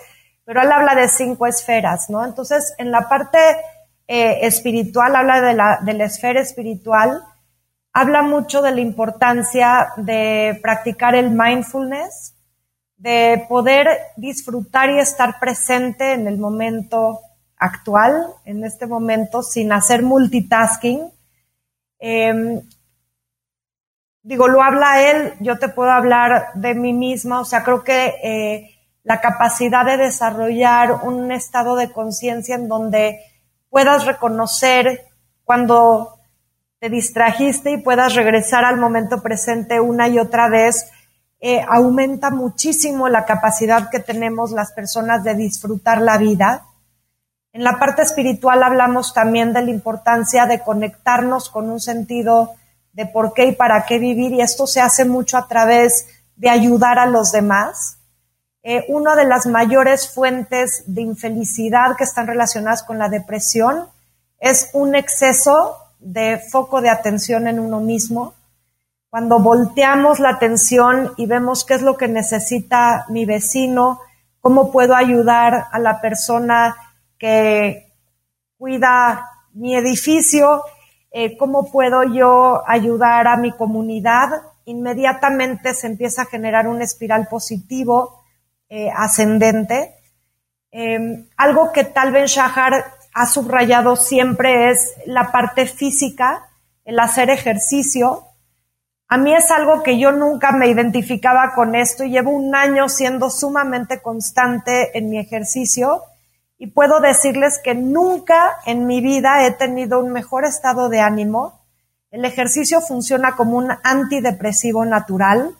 pero 0.44 0.62
él 0.62 0.72
habla 0.72 0.96
de 0.96 1.08
cinco 1.08 1.46
esferas, 1.46 2.10
¿no? 2.10 2.24
Entonces, 2.24 2.74
en 2.78 2.90
la 2.90 3.08
parte 3.08 3.38
eh, 4.08 4.40
espiritual, 4.42 5.14
habla 5.14 5.40
de 5.40 5.54
la, 5.54 5.78
de 5.80 5.94
la 5.94 6.06
esfera 6.06 6.40
espiritual, 6.40 7.22
habla 7.98 8.20
mucho 8.20 8.60
de 8.60 8.72
la 8.72 8.82
importancia 8.82 9.88
de 9.96 10.58
practicar 10.60 11.14
el 11.14 11.30
mindfulness, 11.30 12.34
de 12.98 13.46
poder 13.48 13.88
disfrutar 14.18 14.90
y 14.90 14.98
estar 14.98 15.40
presente 15.40 16.12
en 16.12 16.28
el 16.28 16.36
momento 16.36 17.20
actual, 17.56 18.34
en 18.44 18.64
este 18.64 18.86
momento, 18.86 19.42
sin 19.42 19.72
hacer 19.72 20.02
multitasking. 20.02 21.10
Em, 21.98 22.60
digo, 24.22 24.46
lo 24.46 24.62
habla 24.62 25.10
él, 25.10 25.32
yo 25.40 25.58
te 25.58 25.70
puedo 25.70 25.90
hablar 25.90 26.48
de 26.52 26.74
mí 26.74 26.92
misma, 26.92 27.40
o 27.40 27.46
sea, 27.46 27.64
creo 27.64 27.82
que 27.82 28.14
eh, 28.22 28.76
la 29.04 29.22
capacidad 29.22 29.86
de 29.86 29.96
desarrollar 29.96 31.00
un 31.04 31.32
estado 31.32 31.76
de 31.76 31.90
conciencia 31.90 32.56
en 32.56 32.68
donde 32.68 33.20
puedas 33.70 34.04
reconocer 34.04 35.06
cuando 35.44 36.15
te 36.86 36.90
distrajiste 36.90 37.72
y 37.72 37.78
puedas 37.78 38.14
regresar 38.14 38.64
al 38.64 38.76
momento 38.76 39.20
presente 39.20 39.80
una 39.80 40.06
y 40.06 40.20
otra 40.20 40.48
vez, 40.48 40.88
eh, 41.40 41.60
aumenta 41.68 42.30
muchísimo 42.30 43.08
la 43.08 43.24
capacidad 43.24 43.90
que 43.90 43.98
tenemos 43.98 44.52
las 44.52 44.70
personas 44.70 45.24
de 45.24 45.34
disfrutar 45.34 46.00
la 46.00 46.16
vida. 46.16 46.66
En 47.52 47.64
la 47.64 47.80
parte 47.80 48.02
espiritual 48.02 48.62
hablamos 48.62 49.12
también 49.14 49.52
de 49.52 49.62
la 49.62 49.70
importancia 49.72 50.46
de 50.46 50.60
conectarnos 50.60 51.50
con 51.50 51.70
un 51.70 51.80
sentido 51.80 52.54
de 52.92 53.06
por 53.06 53.34
qué 53.34 53.46
y 53.46 53.52
para 53.52 53.84
qué 53.84 53.98
vivir 53.98 54.30
y 54.34 54.40
esto 54.40 54.68
se 54.68 54.80
hace 54.80 55.04
mucho 55.04 55.38
a 55.38 55.48
través 55.48 56.06
de 56.36 56.50
ayudar 56.50 57.00
a 57.00 57.06
los 57.06 57.32
demás. 57.32 57.98
Eh, 58.62 58.84
una 58.86 59.16
de 59.16 59.24
las 59.24 59.46
mayores 59.46 60.08
fuentes 60.14 60.84
de 60.86 61.02
infelicidad 61.02 61.96
que 61.96 62.04
están 62.04 62.28
relacionadas 62.28 62.84
con 62.84 62.96
la 62.96 63.08
depresión 63.08 63.88
es 64.38 64.70
un 64.72 64.94
exceso 64.94 65.78
de 65.98 66.38
foco 66.38 66.80
de 66.80 66.90
atención 66.90 67.46
en 67.48 67.58
uno 67.58 67.80
mismo, 67.80 68.34
cuando 69.08 69.38
volteamos 69.38 70.20
la 70.20 70.30
atención 70.30 71.12
y 71.16 71.26
vemos 71.26 71.64
qué 71.64 71.74
es 71.74 71.82
lo 71.82 71.96
que 71.96 72.08
necesita 72.08 73.06
mi 73.08 73.24
vecino, 73.24 74.00
cómo 74.40 74.70
puedo 74.70 74.94
ayudar 74.94 75.68
a 75.72 75.78
la 75.78 76.00
persona 76.00 76.76
que 77.18 77.92
cuida 78.58 79.30
mi 79.54 79.74
edificio, 79.74 80.62
eh, 81.10 81.36
cómo 81.38 81.70
puedo 81.70 82.02
yo 82.04 82.62
ayudar 82.66 83.26
a 83.26 83.36
mi 83.38 83.52
comunidad, 83.52 84.28
inmediatamente 84.66 85.72
se 85.72 85.86
empieza 85.86 86.22
a 86.22 86.26
generar 86.26 86.68
un 86.68 86.82
espiral 86.82 87.26
positivo 87.28 88.22
eh, 88.68 88.90
ascendente. 88.94 89.94
Em, 90.70 91.26
algo 91.36 91.72
que 91.72 91.84
tal 91.84 92.12
vez 92.12 92.32
Shahar 92.32 92.84
ha 93.16 93.24
subrayado 93.24 93.96
siempre 93.96 94.68
es 94.68 94.92
la 95.06 95.32
parte 95.32 95.64
física, 95.64 96.50
el 96.84 97.00
hacer 97.00 97.30
ejercicio. 97.30 98.24
A 99.08 99.16
mí 99.16 99.34
es 99.34 99.50
algo 99.50 99.82
que 99.82 99.98
yo 99.98 100.12
nunca 100.12 100.52
me 100.52 100.68
identificaba 100.68 101.54
con 101.54 101.74
esto 101.74 102.04
y 102.04 102.10
llevo 102.10 102.30
un 102.32 102.54
año 102.54 102.90
siendo 102.90 103.30
sumamente 103.30 104.02
constante 104.02 104.98
en 104.98 105.08
mi 105.08 105.18
ejercicio 105.18 106.02
y 106.58 106.66
puedo 106.66 107.00
decirles 107.00 107.58
que 107.64 107.74
nunca 107.74 108.58
en 108.66 108.86
mi 108.86 109.00
vida 109.00 109.46
he 109.46 109.52
tenido 109.52 109.98
un 109.98 110.12
mejor 110.12 110.44
estado 110.44 110.90
de 110.90 111.00
ánimo. 111.00 111.62
El 112.10 112.26
ejercicio 112.26 112.82
funciona 112.82 113.34
como 113.34 113.56
un 113.56 113.70
antidepresivo 113.82 114.84
natural 114.84 115.56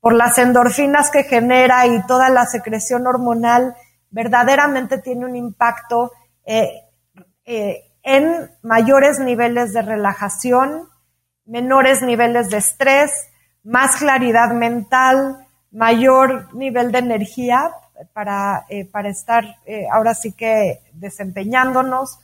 por 0.00 0.12
las 0.12 0.38
endorfinas 0.38 1.10
que 1.10 1.22
genera 1.22 1.86
y 1.86 2.04
toda 2.08 2.30
la 2.30 2.46
secreción 2.46 3.06
hormonal 3.06 3.76
verdaderamente 4.10 4.98
tiene 4.98 5.24
un 5.24 5.36
impacto 5.36 6.10
eh, 6.44 6.85
eh, 7.46 7.84
en 8.02 8.50
mayores 8.62 9.20
niveles 9.20 9.72
de 9.72 9.82
relajación, 9.82 10.88
menores 11.44 12.02
niveles 12.02 12.50
de 12.50 12.56
estrés, 12.56 13.12
más 13.62 13.96
claridad 13.96 14.50
mental, 14.50 15.46
mayor 15.70 16.52
nivel 16.54 16.90
de 16.90 16.98
energía 16.98 17.70
para, 18.12 18.66
eh, 18.68 18.84
para 18.84 19.10
estar 19.10 19.44
eh, 19.64 19.86
ahora 19.92 20.14
sí 20.14 20.32
que 20.32 20.82
desempeñándonos. 20.92 22.18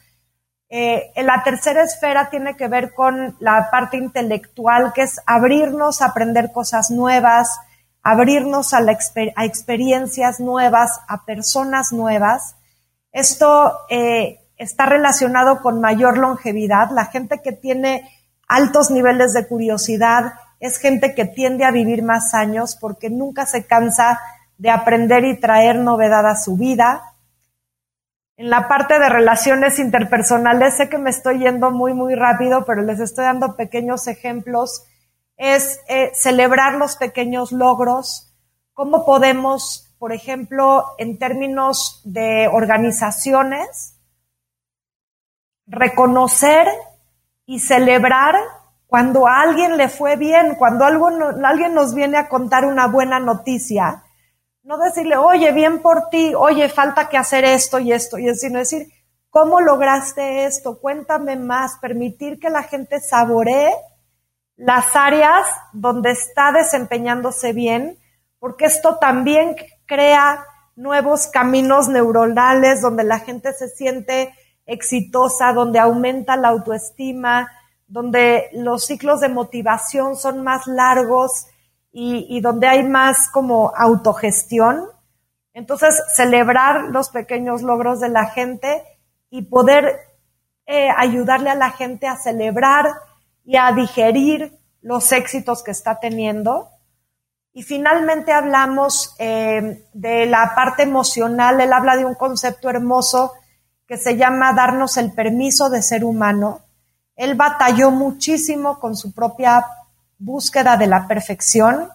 la 0.68 1.42
tercera 1.44 1.82
esfera 1.82 2.30
tiene 2.30 2.56
que 2.56 2.66
ver 2.66 2.94
con 2.94 3.36
la 3.38 3.68
parte 3.70 3.96
intelectual, 3.98 4.92
que 4.92 5.02
es 5.02 5.20
abrirnos 5.26 6.00
a 6.00 6.06
aprender 6.06 6.50
cosas 6.50 6.90
nuevas, 6.90 7.48
abrirnos 8.02 8.72
a, 8.72 8.80
la 8.80 8.96
a 9.36 9.44
experiencias 9.44 10.40
nuevas, 10.40 11.00
a 11.06 11.24
personas 11.24 11.92
nuevas. 11.92 12.56
Esto 13.12 13.80
está 14.62 14.86
relacionado 14.86 15.60
con 15.60 15.80
mayor 15.80 16.18
longevidad. 16.18 16.90
La 16.90 17.06
gente 17.06 17.40
que 17.42 17.52
tiene 17.52 18.08
altos 18.48 18.90
niveles 18.90 19.32
de 19.32 19.46
curiosidad 19.46 20.34
es 20.60 20.78
gente 20.78 21.14
que 21.14 21.24
tiende 21.24 21.64
a 21.64 21.72
vivir 21.72 22.02
más 22.02 22.34
años 22.34 22.76
porque 22.80 23.10
nunca 23.10 23.46
se 23.46 23.66
cansa 23.66 24.20
de 24.58 24.70
aprender 24.70 25.24
y 25.24 25.40
traer 25.40 25.76
novedad 25.76 26.26
a 26.26 26.36
su 26.36 26.56
vida. 26.56 27.02
En 28.36 28.48
la 28.48 28.68
parte 28.68 28.98
de 28.98 29.08
relaciones 29.08 29.78
interpersonales, 29.78 30.76
sé 30.76 30.88
que 30.88 30.98
me 30.98 31.10
estoy 31.10 31.40
yendo 31.40 31.70
muy, 31.72 31.94
muy 31.94 32.14
rápido, 32.14 32.64
pero 32.64 32.82
les 32.82 33.00
estoy 33.00 33.24
dando 33.24 33.56
pequeños 33.56 34.06
ejemplos. 34.06 34.84
Es 35.36 35.80
eh, 35.88 36.12
celebrar 36.14 36.74
los 36.74 36.96
pequeños 36.96 37.50
logros, 37.50 38.32
cómo 38.72 39.04
podemos, 39.04 39.92
por 39.98 40.12
ejemplo, 40.12 40.84
en 40.98 41.18
términos 41.18 42.00
de 42.04 42.48
organizaciones, 42.52 43.96
reconocer 45.72 46.68
y 47.46 47.58
celebrar 47.58 48.36
cuando 48.86 49.26
a 49.26 49.40
alguien 49.40 49.78
le 49.78 49.88
fue 49.88 50.16
bien, 50.16 50.54
cuando 50.56 50.84
algo 50.84 51.08
alguien 51.42 51.74
nos 51.74 51.94
viene 51.94 52.18
a 52.18 52.28
contar 52.28 52.66
una 52.66 52.86
buena 52.86 53.18
noticia, 53.18 54.04
no 54.62 54.76
decirle, 54.76 55.16
oye, 55.16 55.50
bien 55.50 55.80
por 55.80 56.10
ti, 56.10 56.34
oye, 56.36 56.68
falta 56.68 57.08
que 57.08 57.16
hacer 57.16 57.44
esto 57.44 57.78
y 57.78 57.90
esto, 57.90 58.18
y 58.18 58.32
sino 58.34 58.58
decir, 58.58 58.86
¿cómo 59.30 59.60
lograste 59.60 60.44
esto? 60.44 60.78
Cuéntame 60.78 61.36
más, 61.36 61.78
permitir 61.78 62.38
que 62.38 62.50
la 62.50 62.62
gente 62.62 63.00
saboree 63.00 63.72
las 64.56 64.94
áreas 64.94 65.46
donde 65.72 66.10
está 66.10 66.52
desempeñándose 66.52 67.54
bien, 67.54 67.98
porque 68.38 68.66
esto 68.66 68.98
también 68.98 69.56
crea 69.86 70.44
nuevos 70.76 71.28
caminos 71.28 71.88
neuronales 71.88 72.82
donde 72.82 73.04
la 73.04 73.20
gente 73.20 73.54
se 73.54 73.68
siente 73.68 74.34
exitosa, 74.72 75.52
donde 75.52 75.78
aumenta 75.78 76.36
la 76.36 76.48
autoestima, 76.48 77.50
donde 77.86 78.48
los 78.52 78.86
ciclos 78.86 79.20
de 79.20 79.28
motivación 79.28 80.16
son 80.16 80.42
más 80.42 80.66
largos 80.66 81.46
y, 81.92 82.40
donde 82.40 82.66
hay 82.66 82.84
más 82.84 83.28
como 83.28 83.70
autogestión. 83.76 84.86
Entonces, 85.52 86.02
celebrar 86.14 86.84
los 86.84 87.10
pequeños 87.10 87.60
logros 87.60 88.00
de 88.00 88.08
la 88.08 88.30
gente 88.30 88.82
y 89.28 89.42
poder 89.42 90.00
eh, 90.64 90.88
ayudarle 90.96 91.50
a 91.50 91.54
la 91.54 91.70
gente 91.70 92.06
a 92.06 92.16
celebrar 92.16 92.86
y 93.44 93.58
a 93.58 93.70
digerir 93.72 94.58
los 94.80 95.12
éxitos 95.12 95.62
que 95.62 95.72
está 95.72 96.00
teniendo. 96.00 96.70
Y 97.52 97.62
finalmente 97.62 98.32
hablamos 98.32 99.14
eh, 99.18 99.86
de 99.92 100.24
la 100.24 100.54
parte 100.54 100.84
emocional. 100.84 101.60
Él 101.60 101.74
habla 101.74 101.96
de 101.96 102.06
un 102.06 102.14
concepto 102.14 102.70
hermoso 102.70 103.32
que 103.92 103.98
se 103.98 104.16
llama 104.16 104.54
darnos 104.54 104.96
el 104.96 105.12
permiso 105.12 105.68
de 105.68 105.82
ser 105.82 106.02
humano 106.02 106.62
él 107.16 107.34
batalló 107.34 107.90
muchísimo 107.90 108.78
con 108.78 108.96
su 108.96 109.12
propia 109.12 109.66
búsqueda 110.18 110.76
de 110.76 110.86
la 110.86 111.06
perfección, 111.06 111.88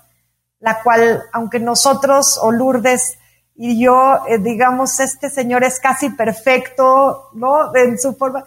la 0.59 0.81
cual, 0.83 1.23
aunque 1.33 1.59
nosotros 1.59 2.39
o 2.41 2.51
Lourdes 2.51 3.17
y 3.55 3.83
yo, 3.83 4.25
eh, 4.27 4.37
digamos, 4.37 4.99
este 4.99 5.29
señor 5.29 5.63
es 5.63 5.79
casi 5.79 6.11
perfecto, 6.11 7.29
¿no? 7.33 7.75
En 7.75 7.97
su 7.99 8.15
forma, 8.15 8.45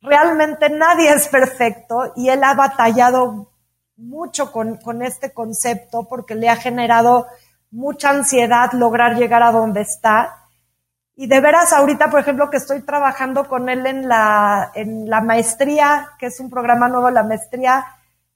realmente 0.00 0.70
nadie 0.70 1.10
es 1.10 1.28
perfecto 1.28 2.12
y 2.14 2.28
él 2.28 2.44
ha 2.44 2.54
batallado 2.54 3.50
mucho 3.96 4.52
con, 4.52 4.76
con 4.76 5.02
este 5.02 5.32
concepto 5.32 6.06
porque 6.08 6.36
le 6.36 6.48
ha 6.48 6.56
generado 6.56 7.26
mucha 7.72 8.10
ansiedad 8.10 8.72
lograr 8.72 9.16
llegar 9.16 9.42
a 9.42 9.50
donde 9.50 9.80
está. 9.80 10.37
Y 11.20 11.26
de 11.26 11.40
veras, 11.40 11.72
ahorita, 11.72 12.10
por 12.10 12.20
ejemplo, 12.20 12.48
que 12.48 12.58
estoy 12.58 12.80
trabajando 12.82 13.48
con 13.48 13.68
él 13.68 13.84
en 13.86 14.06
la, 14.06 14.70
en 14.76 15.10
la 15.10 15.20
maestría, 15.20 16.10
que 16.16 16.26
es 16.26 16.38
un 16.38 16.48
programa 16.48 16.86
nuevo, 16.86 17.10
la 17.10 17.24
maestría 17.24 17.86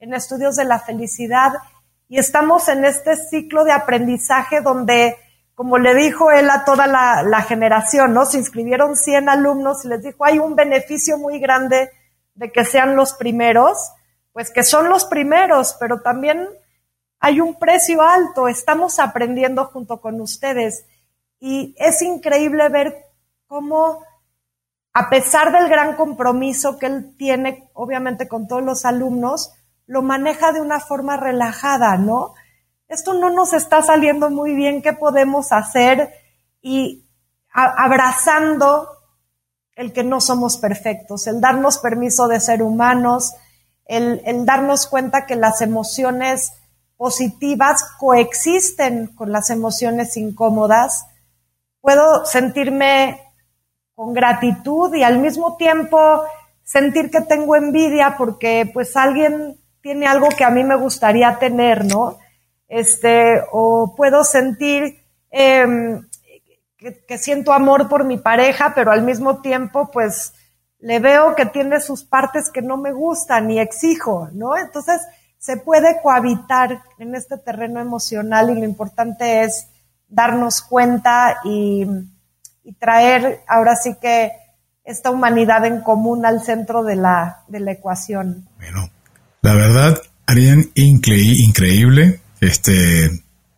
en 0.01 0.13
estudios 0.15 0.57
de 0.57 0.65
la 0.65 0.81
felicidad, 0.81 1.53
y 2.09 2.19
estamos 2.19 2.69
en 2.69 2.85
este 2.85 3.15
ciclo 3.15 3.63
de 3.63 3.71
aprendizaje 3.71 4.63
donde, 4.63 5.17
como 5.55 5.79
le 5.79 5.95
dijo 5.95 6.33
él 6.33 6.51
a 6.51 6.65
toda 6.65 6.89
la, 6.89 7.23
la 7.23 7.43
generación, 7.43 8.15
¿no? 8.15 8.27
Se 8.27 8.39
inscribieron 8.39 8.97
100 8.97 9.29
alumnos 9.29 9.85
y 9.85 9.89
les 9.89 10.03
dijo, 10.03 10.25
hay 10.25 10.41
un 10.41 10.57
beneficio 10.57 11.19
muy 11.19 11.39
grande 11.39 11.89
de 12.35 12.51
que 12.51 12.65
sean 12.65 12.97
los 12.97 13.15
primeros, 13.15 13.79
pues 14.33 14.51
que 14.51 14.65
son 14.65 14.89
los 14.89 15.05
primeros, 15.05 15.77
pero 15.79 16.01
también 16.01 16.49
hay 17.21 17.41
un 17.41 17.61
precio 17.61 18.03
alto, 18.03 18.49
estamos 18.49 18.99
aprendiendo 18.99 19.67
junto 19.67 20.01
con 20.01 20.21
ustedes. 20.21 20.85
Y 21.45 21.75
es 21.77 22.03
increíble 22.03 22.69
ver 22.69 22.95
cómo, 23.49 24.05
a 24.93 25.11
pesar 25.11 25.51
del 25.51 25.69
gran 25.69 25.97
compromiso 25.97 26.79
que 26.79 26.87
él 26.87 27.17
tiene, 27.19 27.69
obviamente, 27.73 28.29
con 28.29 28.47
todos 28.47 28.63
los 28.63 28.85
alumnos, 28.85 29.53
lo 29.87 30.03
maneja 30.03 30.53
de 30.53 30.61
una 30.61 30.79
forma 30.79 31.17
relajada, 31.17 31.97
¿no? 31.97 32.35
Esto 32.87 33.15
no 33.15 33.29
nos 33.31 33.55
está 33.55 33.83
saliendo 33.83 34.31
muy 34.31 34.55
bien, 34.55 34.83
¿qué 34.83 34.93
podemos 34.93 35.51
hacer? 35.51 36.15
Y 36.61 37.09
abrazando 37.53 38.87
el 39.75 39.93
que 39.93 40.05
no 40.05 40.21
somos 40.21 40.59
perfectos, 40.59 41.27
el 41.27 41.41
darnos 41.41 41.79
permiso 41.79 42.29
de 42.29 42.39
ser 42.39 42.63
humanos, 42.63 43.35
el, 43.87 44.23
el 44.27 44.47
darnos 44.47 44.87
cuenta 44.87 45.27
que 45.27 45.35
las 45.35 45.61
emociones 45.61 46.53
positivas 46.97 47.83
coexisten 47.99 49.09
con 49.09 49.33
las 49.33 49.51
emociones 49.51 50.17
incómodas 50.17 51.07
puedo 51.83 52.25
sentirme 52.25 53.21
con 53.95 54.15
gratitud 54.15 54.95
y 54.95 55.03
al 55.03 55.19
mismo 55.19 55.57
tiempo 55.57 56.25
sentir 56.65 57.11
que 57.11 57.21
tengo 57.21 57.57
envidia 57.57 58.15
porque 58.17 58.71
pues 58.73 58.97
alguien 58.97 59.59
tiene 59.83 60.07
algo 60.07 60.29
que 60.31 60.45
a 60.45 60.51
mí 60.51 60.65
me 60.65 60.77
gustaría 60.77 61.39
tener, 61.39 61.85
¿no? 61.85 62.19
Este, 62.69 63.43
o 63.51 63.95
puedo 63.97 64.25
sentir 64.25 65.05
em, 65.31 66.09
que, 66.79 67.05
que, 67.05 67.19
siento 67.19 67.53
amor 67.53 67.89
por 67.89 68.05
mi 68.05 68.17
pareja, 68.17 68.73
pero 68.75 68.93
al 68.93 69.03
mismo 69.03 69.43
tiempo 69.43 69.91
pues 69.93 70.33
le 70.79 71.01
veo 71.01 71.35
que 71.35 71.47
tiene 71.47 71.81
sus 71.81 72.05
partes 72.05 72.51
que 72.51 72.63
no 72.63 72.77
me 72.77 72.93
gustan 72.93 73.51
y 73.51 73.59
exijo, 73.59 74.29
¿no? 74.33 74.57
Entonces 74.57 75.01
se 75.37 75.57
puede 75.57 76.01
cohabitar 76.01 76.83
en 76.99 77.15
este 77.17 77.37
terreno 77.37 77.81
emocional 77.81 78.51
y 78.51 78.55
lo 78.55 78.65
importante 78.65 79.43
es 79.43 79.72
darnos 80.13 80.63
cuenta 80.63 81.39
y, 81.45 81.87
traer 82.79 83.41
ahora 83.49 83.75
sí 83.75 83.97
que 84.01 84.31
esta 84.85 85.11
humanidad 85.11 85.65
en 85.67 85.81
común 85.81 86.25
al 86.25 86.43
centro 86.43 86.85
de 86.85 86.95
la, 86.95 87.43
de 87.49 87.59
la 87.61 87.73
ecuación. 87.73 88.49
Bueno, 88.57 88.89
la 89.41 89.55
verdad, 89.55 90.01
Arián, 90.27 90.71
increíble. 90.75 92.21
Este, 92.41 93.11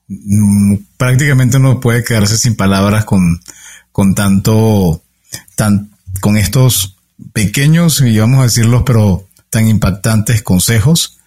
mm, 0.09 0.76
prácticamente 0.96 1.59
no 1.59 1.80
puede 1.80 2.02
quedarse 2.02 2.38
sin 2.38 2.57
palabras 2.57 3.05
con, 3.05 3.40
con 3.92 4.14
tanto, 4.14 5.02
tan, 5.55 5.90
con 6.20 6.36
estos 6.36 6.96
pequeños, 7.32 8.00
y 8.00 8.18
vamos 8.18 8.40
a 8.40 8.44
decirlo, 8.44 8.84
pero 8.84 9.28
tan 9.50 9.68
impactantes 9.68 10.42
consejos. 10.42 11.18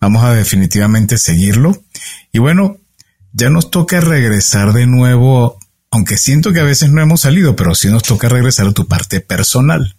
Vamos 0.00 0.24
a 0.24 0.34
definitivamente 0.34 1.16
seguirlo. 1.16 1.82
Y 2.32 2.38
bueno, 2.38 2.78
ya 3.34 3.50
nos 3.50 3.70
toca 3.70 4.00
regresar 4.00 4.72
de 4.72 4.86
nuevo, 4.86 5.58
aunque 5.90 6.16
siento 6.16 6.52
que 6.52 6.60
a 6.60 6.64
veces 6.64 6.90
no 6.90 7.02
hemos 7.02 7.22
salido, 7.22 7.56
pero 7.56 7.74
sí 7.74 7.88
nos 7.88 8.04
toca 8.04 8.28
regresar 8.28 8.68
a 8.68 8.72
tu 8.72 8.86
parte 8.86 9.20
personal. 9.20 9.96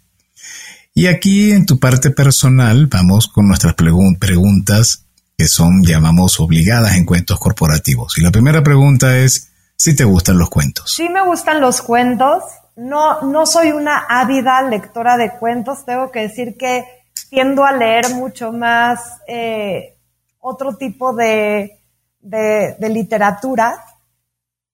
Y 0.93 1.07
aquí 1.07 1.51
en 1.51 1.65
tu 1.65 1.77
parte 1.77 2.09
personal 2.09 2.88
vamos 2.88 3.27
con 3.27 3.47
nuestras 3.47 3.75
preguntas 3.75 5.05
que 5.38 5.47
son, 5.47 5.83
llamamos, 5.83 6.39
obligadas 6.39 6.95
en 6.95 7.03
cuentos 7.03 7.38
corporativos. 7.38 8.17
Y 8.17 8.21
la 8.21 8.31
primera 8.31 8.63
pregunta 8.63 9.17
es 9.17 9.51
si 9.75 9.93
te 9.93 10.05
gustan 10.05 10.38
los 10.38 10.49
cuentos. 10.49 10.93
Sí 10.93 11.09
me 11.09 11.21
gustan 11.21 11.59
los 11.59 11.81
cuentos. 11.81 12.41
No, 12.77 13.21
no 13.21 13.45
soy 13.45 13.71
una 13.71 14.05
ávida 14.07 14.61
lectora 14.61 15.17
de 15.17 15.31
cuentos. 15.38 15.86
Tengo 15.86 16.09
que 16.09 16.21
decir 16.21 16.55
que 16.57 16.86
tiendo 17.29 17.65
a 17.65 17.73
leer 17.73 18.13
mucho 18.13 18.53
más 18.53 19.01
eh, 19.27 19.97
otro 20.39 20.77
tipo 20.77 21.13
de, 21.13 21.81
de, 22.26 22.89
literatura, 22.89 23.86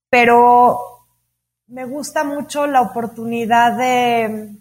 pero 0.10 0.80
me 1.68 1.86
gusta 1.86 2.24
mucho 2.24 2.66
la 2.66 2.82
oportunidad 2.82 3.78
de 3.78 4.56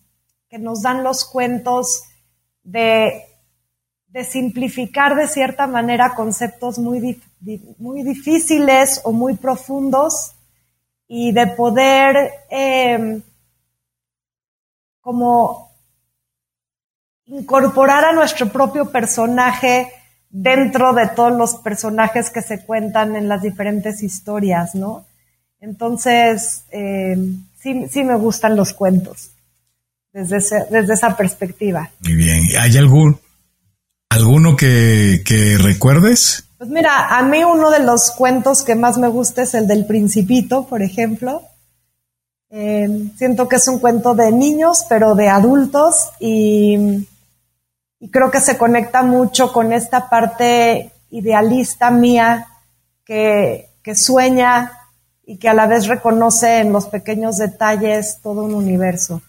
que 0.49 0.59
nos 0.59 0.83
dan 0.83 1.05
los 1.05 1.25
cuentos 1.25 2.03
de, 2.65 3.25
de 4.09 4.25
simplificar 4.25 5.15
de 5.15 5.29
cierta 5.29 5.67
manera 5.69 6.15
conceptos 6.15 6.79
muy, 6.79 7.21
muy 7.79 8.03
difíciles 8.03 9.01
o 9.05 9.13
muy 9.13 9.37
profundos 9.37 10.35
y 11.07 11.33
de 11.33 11.47
poder 11.47 12.31
em, 12.51 13.23
como 15.01 15.71
incorporar 17.27 18.05
a 18.05 18.13
nuestro 18.13 18.49
propio 18.49 18.91
personaje 18.91 20.00
dentro 20.31 20.95
de 20.95 21.09
todos 21.09 21.37
los 21.37 21.57
personajes 21.57 22.31
que 22.31 22.41
se 22.41 22.65
cuentan 22.65 23.17
en 23.17 23.29
las 23.29 23.43
diferentes 23.43 24.03
historias, 24.03 24.75
¿no? 24.75 25.05
Entonces, 25.61 26.65
eh, 26.71 27.17
sí, 27.61 27.87
sí 27.91 28.05
me 28.05 28.17
gustan 28.17 28.57
los 28.57 28.73
cuentos 28.73 29.31
desde, 30.13 30.39
desde 30.71 30.95
esa 30.95 31.17
perspectiva. 31.17 31.91
Muy 32.01 32.15
bien. 32.15 32.43
¿Hay 32.61 32.77
algún, 32.79 33.19
alguno 34.09 34.57
que, 34.57 35.23
que 35.25 35.59
recuerdes? 35.59 36.45
Pues 36.57 36.71
mira, 36.71 37.17
a 37.17 37.23
mí 37.23 37.43
uno 37.45 37.71
de 37.71 37.81
los 37.81 38.11
cuentos 38.13 38.63
que 38.63 38.75
más 38.75 38.99
me 38.99 39.09
gusta 39.09 39.43
es 39.43 39.55
el 39.55 39.67
del 39.67 39.87
Principito, 39.87 40.67
por 40.67 40.83
ejemplo. 40.83 41.43
Eh, 42.51 43.11
siento 43.17 43.49
que 43.49 43.57
es 43.57 43.69
un 43.69 43.79
cuento 43.79 44.15
de 44.15 44.33
niños, 44.33 44.85
pero 44.89 45.15
de 45.15 45.29
adultos 45.29 46.11
y 46.19 47.07
y 48.01 48.11
creo 48.11 48.31
que 48.31 48.41
se 48.41 48.57
conecta 48.57 49.03
mucho 49.03 49.53
con 49.53 49.73
esta 49.73 50.09
parte 50.09 50.91
idealista 51.11 51.91
mía 51.91 52.47
que, 53.05 53.69
que 53.83 53.95
sueña 53.95 54.73
y 55.27 55.37
que 55.37 55.49
a 55.49 55.55
la 55.55 55.67
vez 55.67 55.87
reconoce 55.87 56.59
en 56.59 56.73
los 56.73 56.87
pequeños 56.87 57.37
detalles 57.37 58.19
todo 58.23 58.43
un 58.43 58.55
universo. 58.55 59.23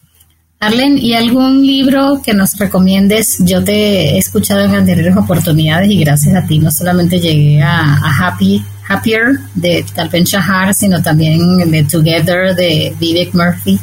Arlen, 0.61 0.99
¿y 0.99 1.15
algún 1.15 1.65
libro 1.65 2.21
que 2.23 2.35
nos 2.35 2.55
recomiendes? 2.57 3.37
Yo 3.39 3.63
te 3.63 4.11
he 4.11 4.17
escuchado 4.19 4.61
en 4.61 4.75
anteriores 4.75 5.17
oportunidades 5.17 5.89
y 5.89 5.99
gracias 5.99 6.35
a 6.35 6.45
ti 6.45 6.59
no 6.59 6.69
solamente 6.69 7.19
llegué 7.19 7.63
a, 7.63 7.97
Happy, 8.19 8.63
Happier 8.87 9.39
de 9.55 9.83
Talpen 9.95 10.23
Shahar, 10.23 10.75
sino 10.75 11.01
también 11.01 11.39
de 11.71 11.83
Together 11.83 12.55
de 12.55 12.95
Vivek 12.99 13.33
Murphy. 13.33 13.79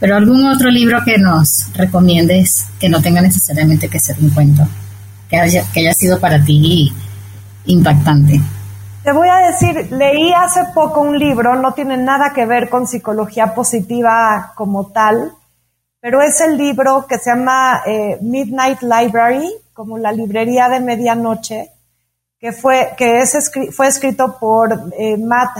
Pero 0.00 0.16
algún 0.16 0.46
otro 0.48 0.70
libro 0.70 1.00
que 1.04 1.18
nos 1.18 1.70
recomiendes 1.74 2.66
que 2.80 2.88
no 2.88 3.02
tenga 3.02 3.20
necesariamente 3.20 3.88
que 3.88 4.00
ser 4.00 4.16
un 4.18 4.30
cuento, 4.30 4.66
que 5.28 5.36
haya, 5.36 5.62
que 5.72 5.80
haya 5.80 5.92
sido 5.92 6.18
para 6.18 6.42
ti 6.42 6.90
impactante. 7.66 8.40
Te 9.04 9.12
voy 9.12 9.28
a 9.28 9.50
decir, 9.50 9.92
leí 9.92 10.32
hace 10.32 10.60
poco 10.74 11.02
un 11.02 11.18
libro, 11.18 11.54
no 11.56 11.72
tiene 11.74 11.96
nada 11.96 12.32
que 12.34 12.46
ver 12.46 12.70
con 12.70 12.86
psicología 12.86 13.54
positiva 13.54 14.52
como 14.54 14.86
tal, 14.88 15.32
pero 16.00 16.22
es 16.22 16.40
el 16.40 16.56
libro 16.56 17.06
que 17.06 17.18
se 17.18 17.30
llama 17.30 17.82
eh, 17.86 18.18
Midnight 18.22 18.80
Library, 18.80 19.50
como 19.74 19.98
la 19.98 20.12
librería 20.12 20.68
de 20.68 20.80
medianoche, 20.80 21.70
que 22.38 22.52
fue, 22.52 22.94
que 22.96 23.20
es, 23.20 23.50
fue 23.72 23.86
escrito 23.86 24.38
por 24.38 24.90
eh, 24.98 25.18
Matt 25.18 25.58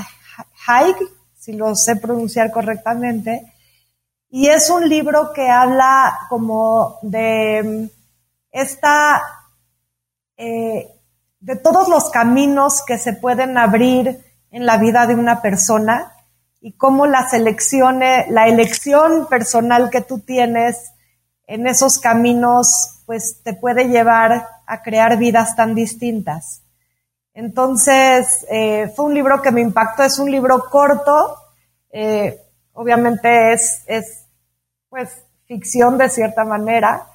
Haig, 0.66 0.96
si 1.38 1.52
lo 1.52 1.74
sé 1.74 1.96
pronunciar 1.96 2.50
correctamente, 2.50 3.52
y 4.30 4.48
es 4.48 4.70
un 4.70 4.88
libro 4.88 5.32
que 5.32 5.50
habla 5.50 6.20
como 6.28 6.98
de 7.02 7.62
mm, 7.62 7.90
esta, 8.52 9.22
eh, 10.36 10.88
de 11.40 11.56
todos 11.56 11.88
los 11.88 12.10
caminos 12.10 12.82
que 12.86 12.98
se 12.98 13.12
pueden 13.12 13.58
abrir 13.58 14.24
en 14.50 14.66
la 14.66 14.78
vida 14.78 15.06
de 15.06 15.14
una 15.14 15.42
persona 15.42 16.12
y 16.60 16.72
cómo 16.72 17.06
la 17.06 17.28
selección, 17.28 18.00
la 18.00 18.48
elección 18.48 19.26
personal 19.28 19.90
que 19.90 20.02
tú 20.02 20.20
tienes 20.20 20.92
en 21.46 21.66
esos 21.66 21.98
caminos, 21.98 23.02
pues 23.06 23.42
te 23.42 23.54
puede 23.54 23.88
llevar 23.88 24.46
a 24.66 24.82
crear 24.82 25.16
vidas 25.16 25.56
tan 25.56 25.74
distintas. 25.74 26.62
Entonces, 27.34 28.46
eh, 28.50 28.92
fue 28.94 29.06
un 29.06 29.14
libro 29.14 29.40
que 29.40 29.50
me 29.50 29.60
impactó, 29.60 30.02
es 30.02 30.18
un 30.18 30.30
libro 30.30 30.64
corto, 30.70 31.36
eh, 31.90 32.40
obviamente 32.72 33.52
es, 33.52 33.82
es, 33.86 34.19
pues, 34.90 35.24
ficción 35.46 35.96
de 35.96 36.10
cierta 36.10 36.44
manera, 36.44 37.06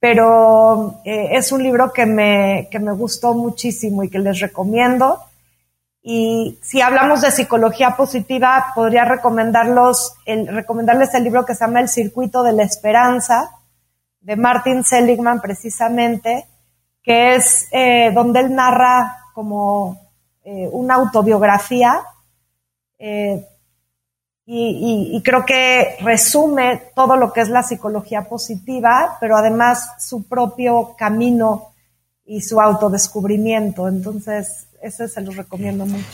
pero 0.00 1.00
eh, 1.04 1.28
es 1.32 1.52
un 1.52 1.62
libro 1.62 1.92
que 1.92 2.06
me, 2.06 2.68
que 2.70 2.78
me 2.78 2.92
gustó 2.92 3.34
muchísimo 3.34 4.02
y 4.02 4.08
que 4.08 4.18
les 4.18 4.40
recomiendo. 4.40 5.20
Y 6.02 6.58
si 6.62 6.80
hablamos 6.80 7.20
de 7.20 7.32
psicología 7.32 7.96
positiva, 7.96 8.66
podría 8.74 9.04
recomendarlos, 9.04 10.14
el, 10.24 10.46
recomendarles 10.46 11.12
el 11.14 11.24
libro 11.24 11.44
que 11.44 11.54
se 11.54 11.66
llama 11.66 11.80
El 11.80 11.88
Circuito 11.88 12.44
de 12.44 12.52
la 12.52 12.62
Esperanza, 12.62 13.50
de 14.20 14.36
Martin 14.36 14.84
Seligman 14.84 15.40
precisamente, 15.40 16.46
que 17.02 17.34
es 17.34 17.68
eh, 17.72 18.10
donde 18.12 18.40
él 18.40 18.54
narra 18.54 19.18
como 19.34 20.00
eh, 20.44 20.68
una 20.70 20.94
autobiografía 20.94 22.02
eh, 22.98 23.44
y, 24.48 25.10
y, 25.12 25.22
creo 25.22 25.44
que 25.44 25.96
resume 26.02 26.80
todo 26.94 27.16
lo 27.16 27.32
que 27.32 27.40
es 27.40 27.48
la 27.48 27.64
psicología 27.64 28.28
positiva, 28.28 29.16
pero 29.20 29.36
además 29.36 29.90
su 29.98 30.22
propio 30.22 30.94
camino 30.96 31.72
y 32.24 32.40
su 32.42 32.60
autodescubrimiento. 32.60 33.88
Entonces, 33.88 34.68
ese 34.80 35.08
se 35.08 35.20
los 35.20 35.34
recomiendo 35.34 35.84
mucho. 35.84 36.04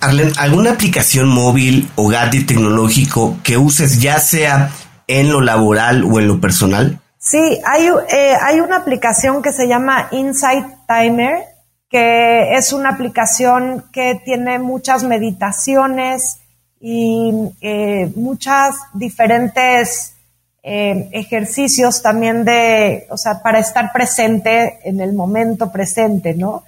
Arlen, 0.00 0.32
¿alguna 0.38 0.72
aplicación 0.72 1.28
móvil 1.28 1.88
o 1.94 2.08
gadget 2.08 2.48
tecnológico 2.48 3.36
que 3.44 3.56
uses 3.56 4.00
ya 4.00 4.18
sea 4.18 4.70
en 5.06 5.30
lo 5.30 5.40
laboral 5.40 6.04
o 6.04 6.18
en 6.18 6.26
lo 6.26 6.40
personal? 6.40 7.00
Sí, 7.18 7.60
hay, 7.64 7.86
eh, 8.12 8.34
hay 8.42 8.58
una 8.58 8.78
aplicación 8.78 9.40
que 9.40 9.52
se 9.52 9.68
llama 9.68 10.08
Insight 10.10 10.66
Timer, 10.88 11.44
que 11.88 12.54
es 12.54 12.72
una 12.72 12.90
aplicación 12.90 13.84
que 13.92 14.20
tiene 14.24 14.58
muchas 14.58 15.04
meditaciones 15.04 16.41
y 16.84 17.32
eh, 17.60 18.10
muchas 18.16 18.74
diferentes 18.92 20.16
eh, 20.64 21.08
ejercicios 21.12 22.02
también 22.02 22.44
de, 22.44 23.06
o 23.08 23.16
sea, 23.16 23.40
para 23.40 23.60
estar 23.60 23.92
presente 23.92 24.80
en 24.82 25.00
el 25.00 25.12
momento 25.12 25.70
presente, 25.70 26.34
¿no? 26.34 26.64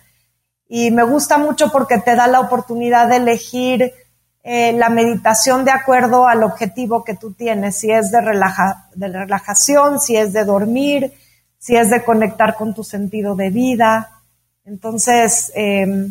Y 0.68 0.92
me 0.92 1.02
gusta 1.02 1.36
mucho 1.36 1.72
porque 1.72 1.98
te 1.98 2.14
da 2.14 2.28
la 2.28 2.38
oportunidad 2.38 3.08
de 3.08 3.16
elegir 3.16 3.92
eh, 4.44 4.72
la 4.74 4.88
meditación 4.88 5.64
de 5.64 5.72
acuerdo 5.72 6.28
al 6.28 6.44
objetivo 6.44 7.02
que 7.02 7.16
tú 7.16 7.32
tienes, 7.32 7.76
si 7.76 7.90
es 7.90 8.12
de, 8.12 8.20
relaja, 8.20 8.88
relajación, 8.94 9.98
si 9.98 10.16
es 10.16 10.32
de 10.32 10.44
dormir, 10.44 11.12
si 11.58 11.74
es 11.74 11.90
de 11.90 12.04
conectar 12.04 12.54
con 12.54 12.72
tu 12.72 12.84
sentido 12.84 13.34
de 13.34 13.50
vida. 13.50 14.22
Entonces, 14.64 15.50
eh, 15.56 16.08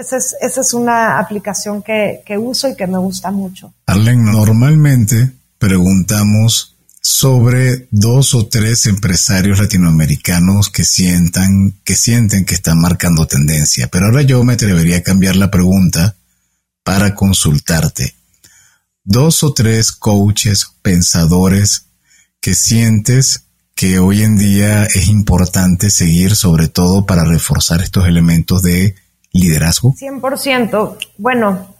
esa 0.00 0.60
es, 0.60 0.74
una 0.74 1.18
aplicación 1.18 1.82
que, 1.82 2.22
que 2.24 2.38
uso 2.38 2.68
y 2.68 2.76
que 2.76 2.86
me 2.86 2.98
gusta 2.98 3.30
mucho. 3.30 3.72
Arlen, 3.86 4.24
normalmente 4.24 5.32
preguntamos 5.58 6.76
sobre 7.02 7.88
dos 7.90 8.34
o 8.34 8.46
tres 8.46 8.86
empresarios 8.86 9.58
latinoamericanos 9.58 10.68
que 10.68 10.84
sientan, 10.84 11.74
que 11.84 11.96
sienten 11.96 12.44
que 12.44 12.54
están 12.54 12.78
marcando 12.78 13.26
tendencia. 13.26 13.88
Pero 13.88 14.06
ahora 14.06 14.22
yo 14.22 14.42
me 14.44 14.54
atrevería 14.54 14.98
a 14.98 15.02
cambiar 15.02 15.36
la 15.36 15.50
pregunta 15.50 16.16
para 16.84 17.14
consultarte. 17.14 18.14
Dos 19.04 19.42
o 19.42 19.54
tres 19.54 19.92
coaches, 19.92 20.66
pensadores 20.82 21.86
que 22.40 22.54
sientes 22.54 23.44
que 23.74 23.98
hoy 23.98 24.22
en 24.22 24.36
día 24.36 24.84
es 24.84 25.08
importante 25.08 25.88
seguir, 25.88 26.36
sobre 26.36 26.68
todo 26.68 27.06
para 27.06 27.24
reforzar 27.24 27.80
estos 27.80 28.06
elementos 28.06 28.62
de 28.62 28.94
liderazgo. 29.32 29.92
100%. 29.92 30.96
Bueno, 31.18 31.74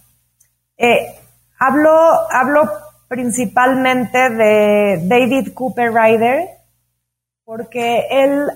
eh, 0.77 1.19
hablo, 1.59 1.91
hablo 2.31 2.69
principalmente 3.07 4.29
de 4.29 5.01
David 5.03 5.53
Cooper 5.53 5.93
Ryder, 5.93 6.49
porque 7.43 8.07
él 8.09 8.49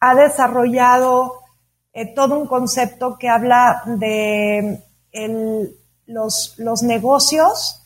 ha 0.00 0.14
desarrollado 0.14 1.40
eh, 1.92 2.14
todo 2.14 2.38
un 2.38 2.46
concepto 2.46 3.16
que 3.18 3.28
habla 3.28 3.82
de 3.86 4.82
los, 6.06 6.54
los, 6.58 6.82
negocios 6.82 7.82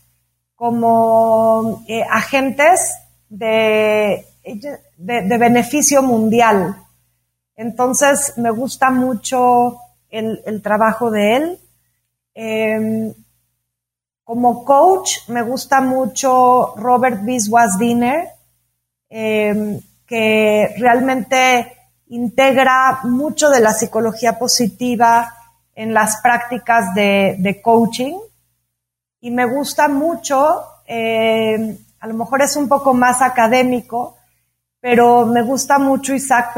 como 0.55 1.85
eh, 1.89 2.03
agentes 2.09 2.95
de, 3.29 4.27
de, 4.97 5.39
beneficio 5.39 6.03
mundial. 6.03 6.77
Entonces 7.57 8.35
me 8.37 8.51
gusta 8.51 8.91
mucho 8.91 9.79
el, 10.11 10.43
el 10.47 10.63
trabajo 10.63 11.11
de 11.11 11.37
él. 11.37 11.61
Em, 12.35 13.15
como 14.23 14.65
coach, 14.65 15.28
me 15.28 15.43
gusta 15.43 15.81
mucho 15.81 16.74
Robert 16.77 17.23
Biswas-Dinner, 17.23 18.28
em, 19.09 19.81
que 20.05 20.74
realmente 20.78 21.73
integra 22.09 23.01
mucho 23.05 23.49
de 23.49 23.61
la 23.61 23.73
psicología 23.73 24.39
positiva 24.39 25.33
en 25.74 25.95
las 25.95 26.20
prácticas 26.20 26.95
de, 26.95 27.61
coaching. 27.62 28.19
Y 29.20 29.31
me 29.31 29.47
gusta 29.47 29.89
mucho, 29.89 30.62
em, 30.87 31.78
a 32.01 32.07
lo 32.07 32.15
mejor 32.15 32.43
es 32.43 32.57
un 32.57 32.69
poco 32.69 32.93
más 32.95 33.23
académico, 33.23 34.16
pero 34.81 35.24
me 35.24 35.43
gusta 35.43 35.78
mucho 35.78 36.15
Isaac 36.15 36.53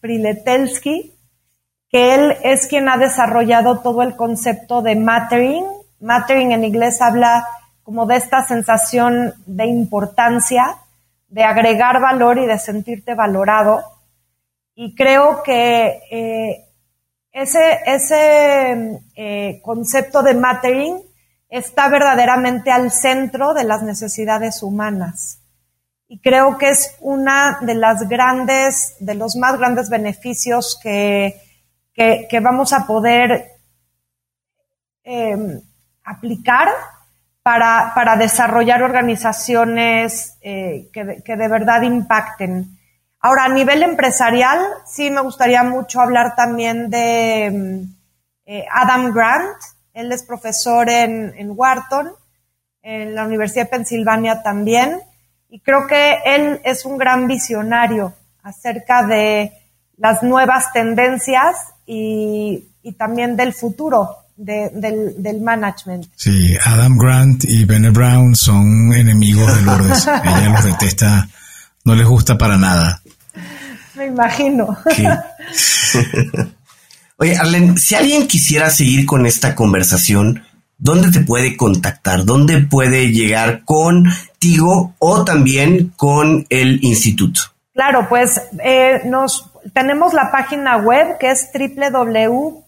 Priletelsky, 0.00 1.09
que 1.90 2.14
él 2.14 2.36
es 2.42 2.66
quien 2.66 2.88
ha 2.88 2.96
desarrollado 2.96 3.80
todo 3.80 4.02
el 4.02 4.16
concepto 4.16 4.80
de 4.80 4.96
mattering, 4.96 5.64
Mattering 6.00 6.52
en 6.52 6.64
inglés 6.64 7.00
habla 7.02 7.46
como 7.82 8.06
de 8.06 8.16
esta 8.16 8.46
sensación 8.46 9.34
de 9.46 9.66
importancia, 9.66 10.78
de 11.28 11.44
agregar 11.44 12.00
valor 12.00 12.38
y 12.38 12.46
de 12.46 12.58
sentirte 12.58 13.14
valorado. 13.14 13.82
Y 14.74 14.94
creo 14.94 15.42
que 15.42 16.00
eh, 16.10 16.66
ese, 17.32 17.80
ese 17.84 19.00
eh, 19.14 19.60
concepto 19.62 20.22
de 20.22 20.34
mattering 20.34 21.02
está 21.50 21.88
verdaderamente 21.88 22.70
al 22.70 22.90
centro 22.90 23.52
de 23.52 23.64
las 23.64 23.82
necesidades 23.82 24.62
humanas. 24.62 25.40
Y 26.08 26.20
creo 26.20 26.56
que 26.58 26.70
es 26.70 26.96
una 27.00 27.58
de 27.60 27.74
las 27.74 28.08
grandes, 28.08 28.96
de 29.00 29.14
los 29.14 29.36
más 29.36 29.58
grandes 29.58 29.90
beneficios 29.90 30.78
que, 30.82 31.40
que, 32.28 32.40
vamos 32.40 32.72
a 32.72 32.86
poder 32.86 33.56
eh, 35.04 35.60
aplicar 36.04 36.68
para, 37.42 37.92
para 37.94 38.16
desarrollar 38.16 38.82
organizaciones 38.82 40.38
eh, 40.40 40.88
que, 40.92 41.22
que, 41.22 41.36
de 41.36 41.48
verdad 41.48 41.82
impacten. 41.82 42.78
Ahora, 43.20 43.44
a 43.44 43.48
nivel 43.50 43.82
empresarial, 43.82 44.58
sí 44.86 45.10
me 45.10 45.20
gustaría 45.20 45.62
mucho 45.62 46.00
hablar 46.00 46.34
también 46.34 46.88
de 46.88 47.50
mm, 47.52 47.96
eh, 48.46 48.64
Adam 48.72 49.12
Grant. 49.12 49.56
Él 49.92 50.10
es 50.10 50.22
profesor 50.22 50.88
en, 50.88 51.34
en 51.36 51.52
Wharton, 51.54 52.12
en 52.80 53.14
la 53.14 53.26
Universidad 53.26 53.64
de 53.64 53.76
Pensilvania 53.76 54.42
también. 54.42 55.02
y 55.50 55.60
creo 55.60 55.86
que 55.86 56.20
él 56.24 56.62
es 56.64 56.86
un 56.86 56.96
gran 56.96 57.26
visionario 57.26 58.14
acerca 58.42 59.02
de 59.02 59.52
las 59.98 60.22
nuevas 60.22 60.72
tendencias 60.72 61.74
y, 61.92 62.92
también 62.96 63.36
del 63.36 63.52
futuro 63.52 64.16
del, 64.36 64.70
del, 65.22 65.40
management. 65.40 66.06
Sí, 66.14 66.56
Adam 66.64 66.96
Grant 66.96 67.44
y 67.44 67.64
Benne 67.64 67.90
Brown 67.90 68.36
son 68.36 68.92
enemigos 68.94 69.54
de 69.54 69.62
Lourdes. 69.62 70.06
Ella 70.24 70.50
los 70.50 70.64
detesta, 70.64 71.28
no 71.84 71.94
les 71.94 72.06
gusta 72.06 72.38
para 72.38 72.56
nada. 72.56 73.02
Me 73.96 74.06
imagino. 74.06 74.78
Oye, 77.16 77.36
Arlen, 77.36 77.76
si 77.76 77.96
alguien 77.96 78.26
quisiera 78.28 78.70
seguir 78.70 79.04
con 79.04 79.26
esta 79.26 79.54
conversación, 79.54 80.44
¿dónde 80.78 81.10
te 81.10 81.20
puede 81.20 81.56
contactar? 81.56 82.24
¿Dónde 82.24 82.60
puede 82.60 83.10
llegar 83.10 83.64
contigo 83.64 84.94
o 84.98 85.24
también 85.24 85.92
con 85.96 86.46
el 86.48 86.82
instituto? 86.82 87.42
Claro, 87.74 88.06
pues 88.08 88.40
eh, 88.64 89.02
nos 89.06 89.49
tenemos 89.72 90.12
la 90.12 90.30
página 90.30 90.76
web 90.78 91.18
que 91.18 91.30
es 91.30 91.50
www.idi, 91.52 92.64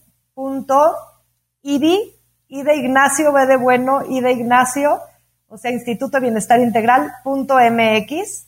y 2.53 2.63
de 2.65 2.77
Ignacio, 2.77 3.33
B 3.33 3.47
de 3.47 3.57
bueno, 3.57 4.03
y 4.07 4.21
de 4.21 4.33
Ignacio, 4.33 5.01
o 5.49 5.57
sea, 5.57 5.71
Instituto 5.71 6.21
Bienestar 6.21 6.61
Integral.mx, 6.61 8.47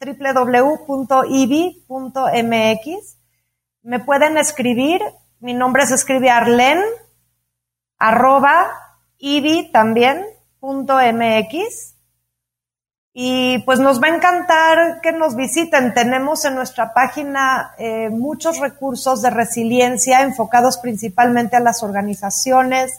www.ibi.mx. 0.00 0.78
Me 3.82 4.00
pueden 4.00 4.38
escribir, 4.38 5.02
mi 5.40 5.52
nombre 5.52 5.86
se 5.86 5.94
escribe 5.94 6.30
Arlen, 6.30 6.80
arroba, 7.98 8.70
ibi 9.18 9.70
también, 9.72 10.24
punto 10.58 10.96
mx. 10.96 11.93
Y 13.16 13.60
pues 13.60 13.78
nos 13.78 14.02
va 14.02 14.08
a 14.08 14.16
encantar 14.16 15.00
que 15.00 15.12
nos 15.12 15.36
visiten. 15.36 15.94
Tenemos 15.94 16.44
en 16.44 16.56
nuestra 16.56 16.92
página 16.92 17.72
eh, 17.78 18.10
muchos 18.10 18.58
recursos 18.58 19.22
de 19.22 19.30
resiliencia 19.30 20.22
enfocados 20.22 20.78
principalmente 20.78 21.54
a 21.54 21.60
las 21.60 21.84
organizaciones. 21.84 22.92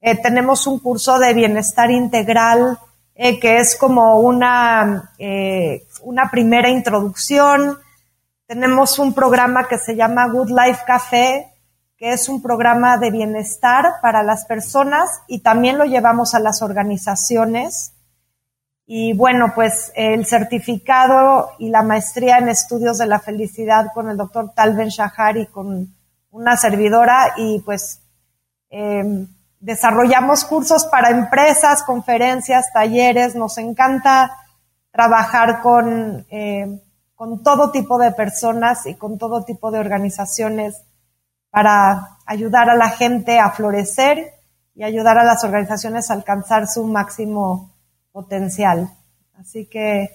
Eh, 0.00 0.14
tenemos 0.22 0.68
un 0.68 0.78
curso 0.78 1.18
de 1.18 1.34
bienestar 1.34 1.90
integral 1.90 2.78
eh, 3.16 3.40
que 3.40 3.58
es 3.58 3.74
como 3.74 4.20
una, 4.20 5.10
una 6.02 6.30
primera 6.30 6.68
introducción. 6.70 7.76
Tenemos 8.46 9.00
un 9.00 9.14
programa 9.14 9.66
que 9.66 9.78
se 9.78 9.96
llama 9.96 10.28
Good 10.28 10.50
Life 10.50 10.82
Café, 10.86 11.52
que 11.96 12.12
es 12.12 12.28
un 12.28 12.40
programa 12.40 12.98
de 12.98 13.10
bienestar 13.10 13.94
para 14.00 14.22
las 14.22 14.44
personas 14.44 15.22
y 15.26 15.40
también 15.40 15.76
lo 15.76 15.86
llevamos 15.86 16.36
a 16.36 16.38
las 16.38 16.62
organizaciones. 16.62 17.94
Y 18.92 19.12
bueno, 19.12 19.52
pues 19.54 19.92
el 19.94 20.26
certificado 20.26 21.50
y 21.60 21.68
la 21.68 21.84
maestría 21.84 22.38
en 22.38 22.48
estudios 22.48 22.98
de 22.98 23.06
la 23.06 23.20
felicidad 23.20 23.92
con 23.94 24.10
el 24.10 24.16
doctor 24.16 24.52
Talben 24.52 24.88
Shahar 24.88 25.36
y 25.36 25.46
con 25.46 25.94
una 26.32 26.56
servidora 26.56 27.34
y 27.36 27.60
pues 27.60 28.00
em, 28.68 29.28
desarrollamos 29.60 30.44
cursos 30.44 30.86
para 30.86 31.10
empresas, 31.10 31.84
conferencias, 31.84 32.72
talleres. 32.72 33.36
Nos 33.36 33.58
encanta 33.58 34.36
trabajar 34.90 35.62
con, 35.62 36.26
em, 36.28 36.80
con 37.14 37.44
todo 37.44 37.70
tipo 37.70 37.96
de 37.96 38.10
personas 38.10 38.86
y 38.86 38.96
con 38.96 39.18
todo 39.18 39.44
tipo 39.44 39.70
de 39.70 39.78
organizaciones 39.78 40.82
para 41.50 42.18
ayudar 42.26 42.68
a 42.68 42.74
la 42.74 42.88
gente 42.88 43.38
a 43.38 43.52
florecer 43.52 44.32
y 44.74 44.82
ayudar 44.82 45.16
a 45.16 45.22
las 45.22 45.44
organizaciones 45.44 46.10
a 46.10 46.14
alcanzar 46.14 46.66
su 46.66 46.82
máximo 46.88 47.69
potencial. 48.12 48.90
Así 49.38 49.66
que 49.66 50.08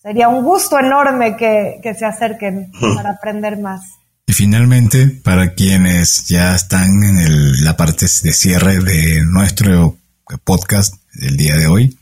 sería 0.00 0.28
un 0.28 0.44
gusto 0.44 0.78
enorme 0.78 1.36
que, 1.36 1.80
se 1.94 2.04
acerquen 2.04 2.70
para 2.96 3.10
aprender 3.10 3.58
más. 3.58 3.82
Y 4.26 4.32
finalmente, 4.34 5.06
para 5.06 5.54
quienes 5.54 6.28
ya 6.28 6.54
están 6.54 7.02
en 7.02 7.64
la 7.64 7.76
parte 7.76 8.04
de 8.04 8.32
cierre 8.32 8.78
de 8.78 9.22
nuestro 9.24 9.96
podcast 10.44 10.94
del 11.14 11.36
día 11.36 11.56
de 11.56 11.66
hoy, 11.66 11.98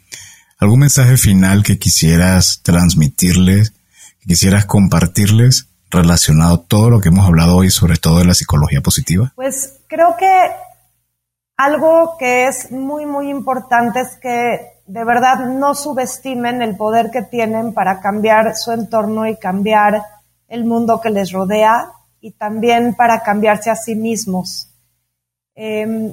¿algún 0.59 0.81
mensaje 0.81 1.17
final 1.17 1.63
que 1.63 1.79
quisieras 1.79 2.61
transmitirles, 2.65 3.71
que 4.21 4.27
quisieras 4.27 4.67
compartirles 4.67 5.69
relacionado 5.89 6.55
a 6.55 6.63
todo 6.65 6.91
lo 6.91 7.01
que 7.01 7.11
hemos 7.11 7.27
hablado 7.27 7.57
hoy, 7.57 7.71
sobre 7.71 7.97
todo 7.97 8.19
de 8.19 8.25
la 8.25 8.35
psicología 8.35 8.81
positiva? 8.81 9.33
Pues 9.37 9.75
creo 9.87 10.17
que 10.19 10.51
algo 11.57 12.17
que 12.19 12.49
es 12.49 12.73
muy, 12.73 13.07
muy 13.07 13.31
importante 13.31 14.01
es 14.01 14.17
que 14.21 14.76
de 14.87 15.05
verdad 15.05 15.47
no 15.47 15.75
subestimen 15.75 16.63
el 16.63 16.77
poder 16.77 17.11
que 17.11 17.23
tienen 17.23 17.75
para 17.75 18.01
cambiar 18.01 18.55
su 18.55 18.73
entorno 18.73 19.27
y 19.27 19.37
cambiar 19.37 20.03
el 20.49 20.65
mundo 20.65 21.01
que 21.01 21.11
les 21.11 21.33
rodea 21.33 21.91
y 22.21 22.33
también 22.33 22.95
para 22.95 23.21
cambiarse 23.21 23.71
a 23.71 23.77
sí 23.77 23.97
mismos. 23.97 24.69
Em, 25.55 26.13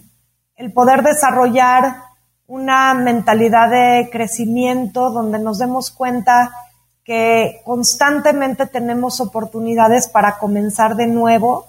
el 0.55 0.73
poder 0.73 1.03
desarrollar 1.03 1.95
una 2.47 2.93
mentalidad 2.93 3.69
de 3.69 4.09
crecimiento 4.11 5.11
donde 5.11 5.39
nos 5.39 5.59
demos 5.59 5.91
cuenta 5.91 6.51
que 7.03 7.61
constantemente 7.65 8.65
tenemos 8.65 9.19
oportunidades 9.19 10.07
para 10.07 10.37
comenzar 10.37 10.95
de 10.95 11.07
nuevo, 11.07 11.67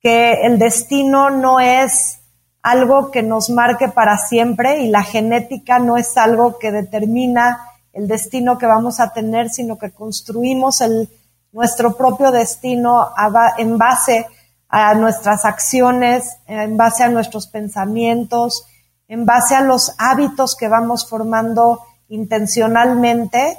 que 0.00 0.44
el 0.44 0.58
destino 0.58 1.30
no 1.30 1.60
es 1.60 2.18
algo 2.66 3.12
que 3.12 3.22
nos 3.22 3.48
marque 3.48 3.88
para 3.88 4.18
siempre 4.18 4.80
y 4.80 4.88
la 4.88 5.04
genética 5.04 5.78
no 5.78 5.96
es 5.96 6.16
algo 6.16 6.58
que 6.58 6.72
determina 6.72 7.60
el 7.92 8.08
destino 8.08 8.58
que 8.58 8.66
vamos 8.66 8.98
a 8.98 9.12
tener, 9.12 9.50
sino 9.50 9.78
que 9.78 9.92
construimos 9.92 10.80
el, 10.80 11.08
nuestro 11.52 11.96
propio 11.96 12.32
destino 12.32 13.10
en 13.56 13.78
base 13.78 14.26
a 14.68 14.94
nuestras 14.94 15.44
acciones, 15.44 16.38
en 16.48 16.76
base 16.76 17.04
a 17.04 17.08
nuestros 17.08 17.46
pensamientos, 17.46 18.66
en 19.06 19.24
base 19.24 19.54
a 19.54 19.60
los 19.60 19.94
hábitos 19.98 20.56
que 20.56 20.66
vamos 20.66 21.08
formando 21.08 21.82
intencionalmente, 22.08 23.58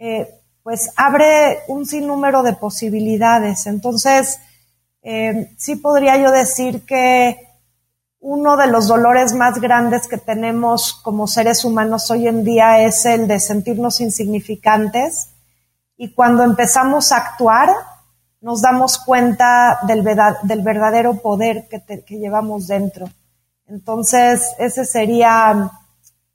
eh, 0.00 0.34
pues 0.64 0.90
abre 0.96 1.60
un 1.68 1.86
sinnúmero 1.86 2.42
de 2.42 2.54
posibilidades. 2.54 3.68
Entonces, 3.68 4.40
eh, 5.00 5.52
sí 5.56 5.76
podría 5.76 6.16
yo 6.16 6.32
decir 6.32 6.84
que 6.84 7.51
uno 8.22 8.56
de 8.56 8.68
los 8.68 8.86
dolores 8.86 9.34
más 9.34 9.60
grandes 9.60 10.06
que 10.06 10.16
tenemos 10.16 10.94
como 10.94 11.26
seres 11.26 11.64
humanos 11.64 12.08
hoy 12.08 12.28
en 12.28 12.44
día 12.44 12.80
es 12.80 13.04
el 13.04 13.26
de 13.26 13.40
sentirnos 13.40 14.00
insignificantes 14.00 15.30
y 15.96 16.14
cuando 16.14 16.44
empezamos 16.44 17.10
a 17.10 17.16
actuar 17.16 17.70
nos 18.40 18.62
damos 18.62 18.98
cuenta 18.98 19.80
del, 19.88 20.02
verdadero 20.02 21.14
poder 21.14 21.66
que, 21.68 22.02
llevamos 22.16 22.68
dentro. 22.68 23.06
Entonces, 23.66 24.54
ese 24.58 24.84
sería 24.84 25.70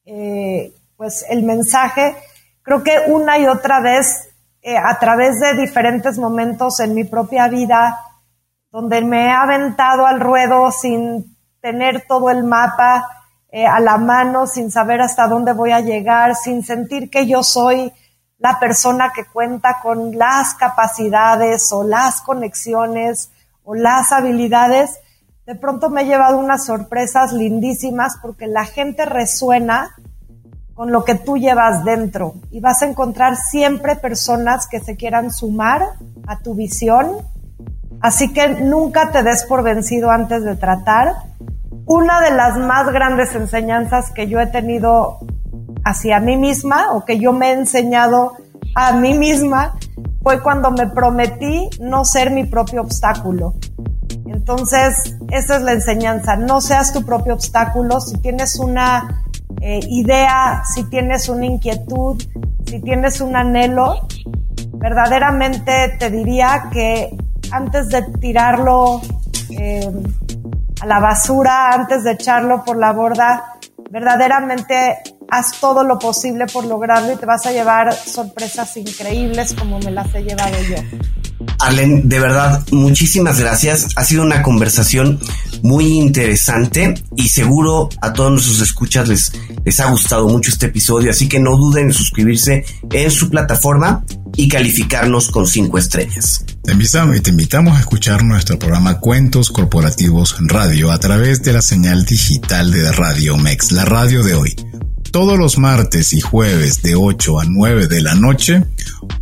eh, 0.06 0.74
pues 0.96 1.26
el 1.30 1.44
mensaje. 1.44 2.16
Creo 2.64 2.84
que 2.84 2.98
una 3.08 3.40
y 3.40 3.48
otra 3.48 3.82
vez, 3.82 4.30
eh, 4.62 4.78
a 4.78 4.98
través 5.00 5.40
de 5.40 5.62
diferentes 5.62 6.18
momentos 6.18 6.80
en 6.82 6.94
mi 6.94 7.04
propia 7.04 7.48
vida, 7.50 7.98
donde 8.72 9.02
me 9.02 9.26
he 9.26 9.32
aventado 9.32 10.06
al 10.06 10.20
ruedo 10.20 10.72
sin 10.72 11.37
tener 11.68 12.06
todo 12.08 12.30
el 12.30 12.46
mapa 12.46 13.06
eh, 13.52 13.68
a 13.68 13.82
la 13.82 13.98
mano, 13.98 14.48
sin 14.48 14.72
saber 14.72 15.02
hasta 15.02 15.28
dónde 15.28 15.52
voy 15.52 15.72
a 15.72 15.82
llegar, 15.82 16.34
sin 16.34 16.64
sentir 16.64 17.10
que 17.10 17.28
yo 17.28 17.44
soy 17.44 17.92
la 18.38 18.58
persona 18.58 19.12
que 19.14 19.26
cuenta 19.26 19.80
con 19.84 20.18
las 20.18 20.54
capacidades 20.54 21.70
o 21.74 21.84
las 21.84 22.22
conexiones 22.22 23.32
o 23.66 23.76
las 23.76 24.14
habilidades, 24.14 24.98
de 25.46 25.56
pronto 25.56 25.90
me 25.90 26.04
he 26.04 26.06
llevado 26.06 26.38
unas 26.38 26.64
sorpresas 26.66 27.34
lindísimas 27.34 28.18
porque 28.22 28.48
la 28.48 28.64
gente 28.64 29.04
resuena 29.04 29.94
con 30.74 30.94
lo 30.94 31.04
que 31.04 31.16
tú 31.16 31.36
llevas 31.36 31.84
dentro 31.84 32.36
y 32.50 32.62
vas 32.62 32.82
a 32.82 32.86
encontrar 32.86 33.36
siempre 33.36 33.98
personas 33.98 34.70
que 34.70 34.80
se 34.80 34.96
quieran 34.96 35.34
sumar 35.34 35.82
a 36.28 36.40
tu 36.40 36.56
visión. 36.56 37.28
Así 38.00 38.32
que 38.32 38.48
nunca 38.48 39.12
te 39.12 39.22
des 39.22 39.44
por 39.44 39.64
vencido 39.64 40.12
antes 40.12 40.46
de 40.46 40.56
tratar 40.56 41.28
una 41.88 42.22
de 42.22 42.32
las 42.32 42.58
más 42.58 42.92
grandes 42.92 43.34
enseñanzas 43.34 44.12
que 44.12 44.28
yo 44.28 44.40
he 44.40 44.48
tenido 44.48 45.20
hacia 45.86 46.20
mí 46.20 46.36
misma 46.36 46.92
o 46.92 47.06
que 47.06 47.18
yo 47.18 47.32
me 47.32 47.50
he 47.50 47.54
enseñado 47.54 48.34
a 48.76 48.92
mí 48.92 49.14
misma 49.14 49.78
fue 50.22 50.44
cuando 50.44 50.70
me 50.70 50.88
prometí 50.88 51.70
no 51.80 52.04
ser 52.04 52.32
mi 52.32 52.44
propio 52.46 52.82
obstáculo. 52.82 53.56
Entonces, 54.26 55.16
esa 55.32 55.56
es 55.56 55.62
la 55.62 55.72
enseñanza, 55.72 56.36
no 56.36 56.60
seas 56.60 56.92
tu 56.92 57.06
propio 57.06 57.34
obstáculo, 57.34 58.02
si 58.02 58.18
tienes 58.18 58.60
una 58.60 59.24
eh, 59.62 59.80
idea, 59.88 60.64
si 60.74 60.84
tienes 60.90 61.30
una 61.30 61.46
inquietud, 61.46 62.22
si 62.66 62.82
tienes 62.82 63.22
un 63.22 63.36
anhelo, 63.38 64.08
verdaderamente 64.74 65.96
te 65.98 66.10
diría 66.10 66.70
que 66.72 67.16
antes 67.52 67.88
de 67.88 68.04
tirarlo 68.20 69.02
eh, 69.52 69.90
a 70.80 70.86
la 70.86 71.00
basura 71.00 71.74
antes 71.74 72.04
de 72.04 72.12
echarlo 72.12 72.64
por 72.64 72.78
la 72.78 72.94
borda, 72.94 73.58
verdaderamente 73.90 74.98
haz 75.30 75.60
todo 75.60 75.84
lo 75.84 76.00
posible 76.00 76.46
por 76.48 76.66
lograrlo 76.66 77.14
y 77.14 77.16
te 77.16 77.26
vas 77.26 77.46
a 77.46 77.52
llevar 77.52 77.94
sorpresas 77.94 78.78
increíbles 78.78 79.54
como 79.54 79.80
me 79.80 79.92
las 79.92 80.14
he 80.16 80.24
llevado 80.24 80.56
yo. 80.70 80.78
Arlen, 81.68 82.08
de 82.08 82.20
verdad, 82.20 82.66
muchísimas 82.72 83.42
gracias. 83.42 83.88
Ha 83.98 84.06
sido 84.06 84.24
una 84.24 84.42
conversación 84.42 85.20
muy 85.64 85.98
interesante 85.98 86.94
y 87.18 87.28
seguro 87.28 87.90
a 88.02 88.14
todos 88.14 88.32
nuestros 88.32 88.62
escuchas 88.62 89.10
les, 89.10 89.34
les 89.66 89.78
ha 89.82 89.90
gustado 89.92 90.30
mucho 90.30 90.50
este 90.50 90.68
episodio, 90.68 91.12
así 91.12 91.28
que 91.28 91.42
no 91.42 91.58
duden 91.58 91.88
en 91.88 91.94
suscribirse 91.94 92.64
en 92.90 93.12
su 93.12 93.30
plataforma 93.30 94.06
y 94.38 94.48
calificarnos 94.48 95.30
con 95.30 95.46
cinco 95.46 95.78
estrellas. 95.78 96.46
Te 96.64 96.72
invitamos, 96.72 97.22
te 97.22 97.32
invitamos 97.32 97.76
a 97.76 97.82
escuchar 97.82 98.24
nuestro 98.24 98.58
programa 98.58 99.02
Cuentos 99.02 99.52
Corporativos 99.52 100.38
Radio 100.40 100.90
a 100.94 101.00
través 101.00 101.44
de 101.44 101.52
la 101.52 101.62
señal 101.62 102.06
digital 102.06 102.72
de 102.72 102.94
Radio 102.94 103.36
Mex, 103.36 103.74
la 103.74 103.84
radio 103.84 104.24
de 104.24 104.36
hoy 104.36 104.56
todos 105.12 105.38
los 105.38 105.58
martes 105.58 106.14
y 106.14 106.22
jueves 106.22 106.82
de 106.82 106.96
8 106.96 107.40
a 107.40 107.44
9 107.46 107.88
de 107.88 108.02
la 108.02 108.16
noche, 108.16 108.64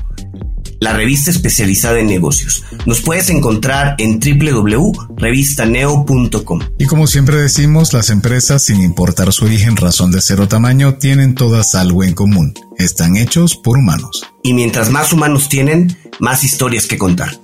la 0.80 0.92
revista 0.92 1.30
especializada 1.30 1.98
en 1.98 2.06
negocios. 2.06 2.64
Nos 2.86 3.00
puedes 3.00 3.30
encontrar 3.30 3.94
en 3.98 4.20
www.revistaneo.com. 4.20 6.60
Y 6.78 6.86
como 6.86 7.06
siempre 7.06 7.36
decimos, 7.36 7.92
las 7.92 8.10
empresas, 8.10 8.64
sin 8.64 8.80
importar 8.80 9.32
su 9.32 9.44
origen, 9.44 9.76
razón 9.76 10.10
de 10.10 10.20
ser 10.20 10.40
o 10.40 10.48
tamaño, 10.48 10.94
tienen 10.94 11.34
todas 11.34 11.74
algo 11.74 12.02
en 12.04 12.14
común. 12.14 12.54
Están 12.78 13.16
hechos 13.16 13.56
por 13.56 13.78
humanos. 13.78 14.24
Y 14.42 14.54
mientras 14.54 14.90
más 14.90 15.12
humanos 15.12 15.48
tienen, 15.48 15.96
más 16.20 16.44
historias 16.44 16.86
que 16.86 16.98
contar. 16.98 17.38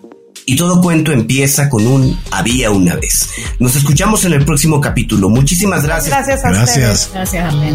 Y 0.46 0.56
todo 0.56 0.82
cuento 0.82 1.10
empieza 1.10 1.70
con 1.70 1.86
un 1.86 2.20
había 2.30 2.70
una 2.70 2.96
vez. 2.96 3.30
Nos 3.58 3.76
escuchamos 3.76 4.26
en 4.26 4.34
el 4.34 4.44
próximo 4.44 4.78
capítulo. 4.80 5.30
Muchísimas 5.30 5.82
gracias. 5.82 6.10
Gracias 6.10 6.44
a 6.44 6.50
Gracias. 6.50 7.10
Gracias, 7.12 7.44
Arlen. 7.44 7.74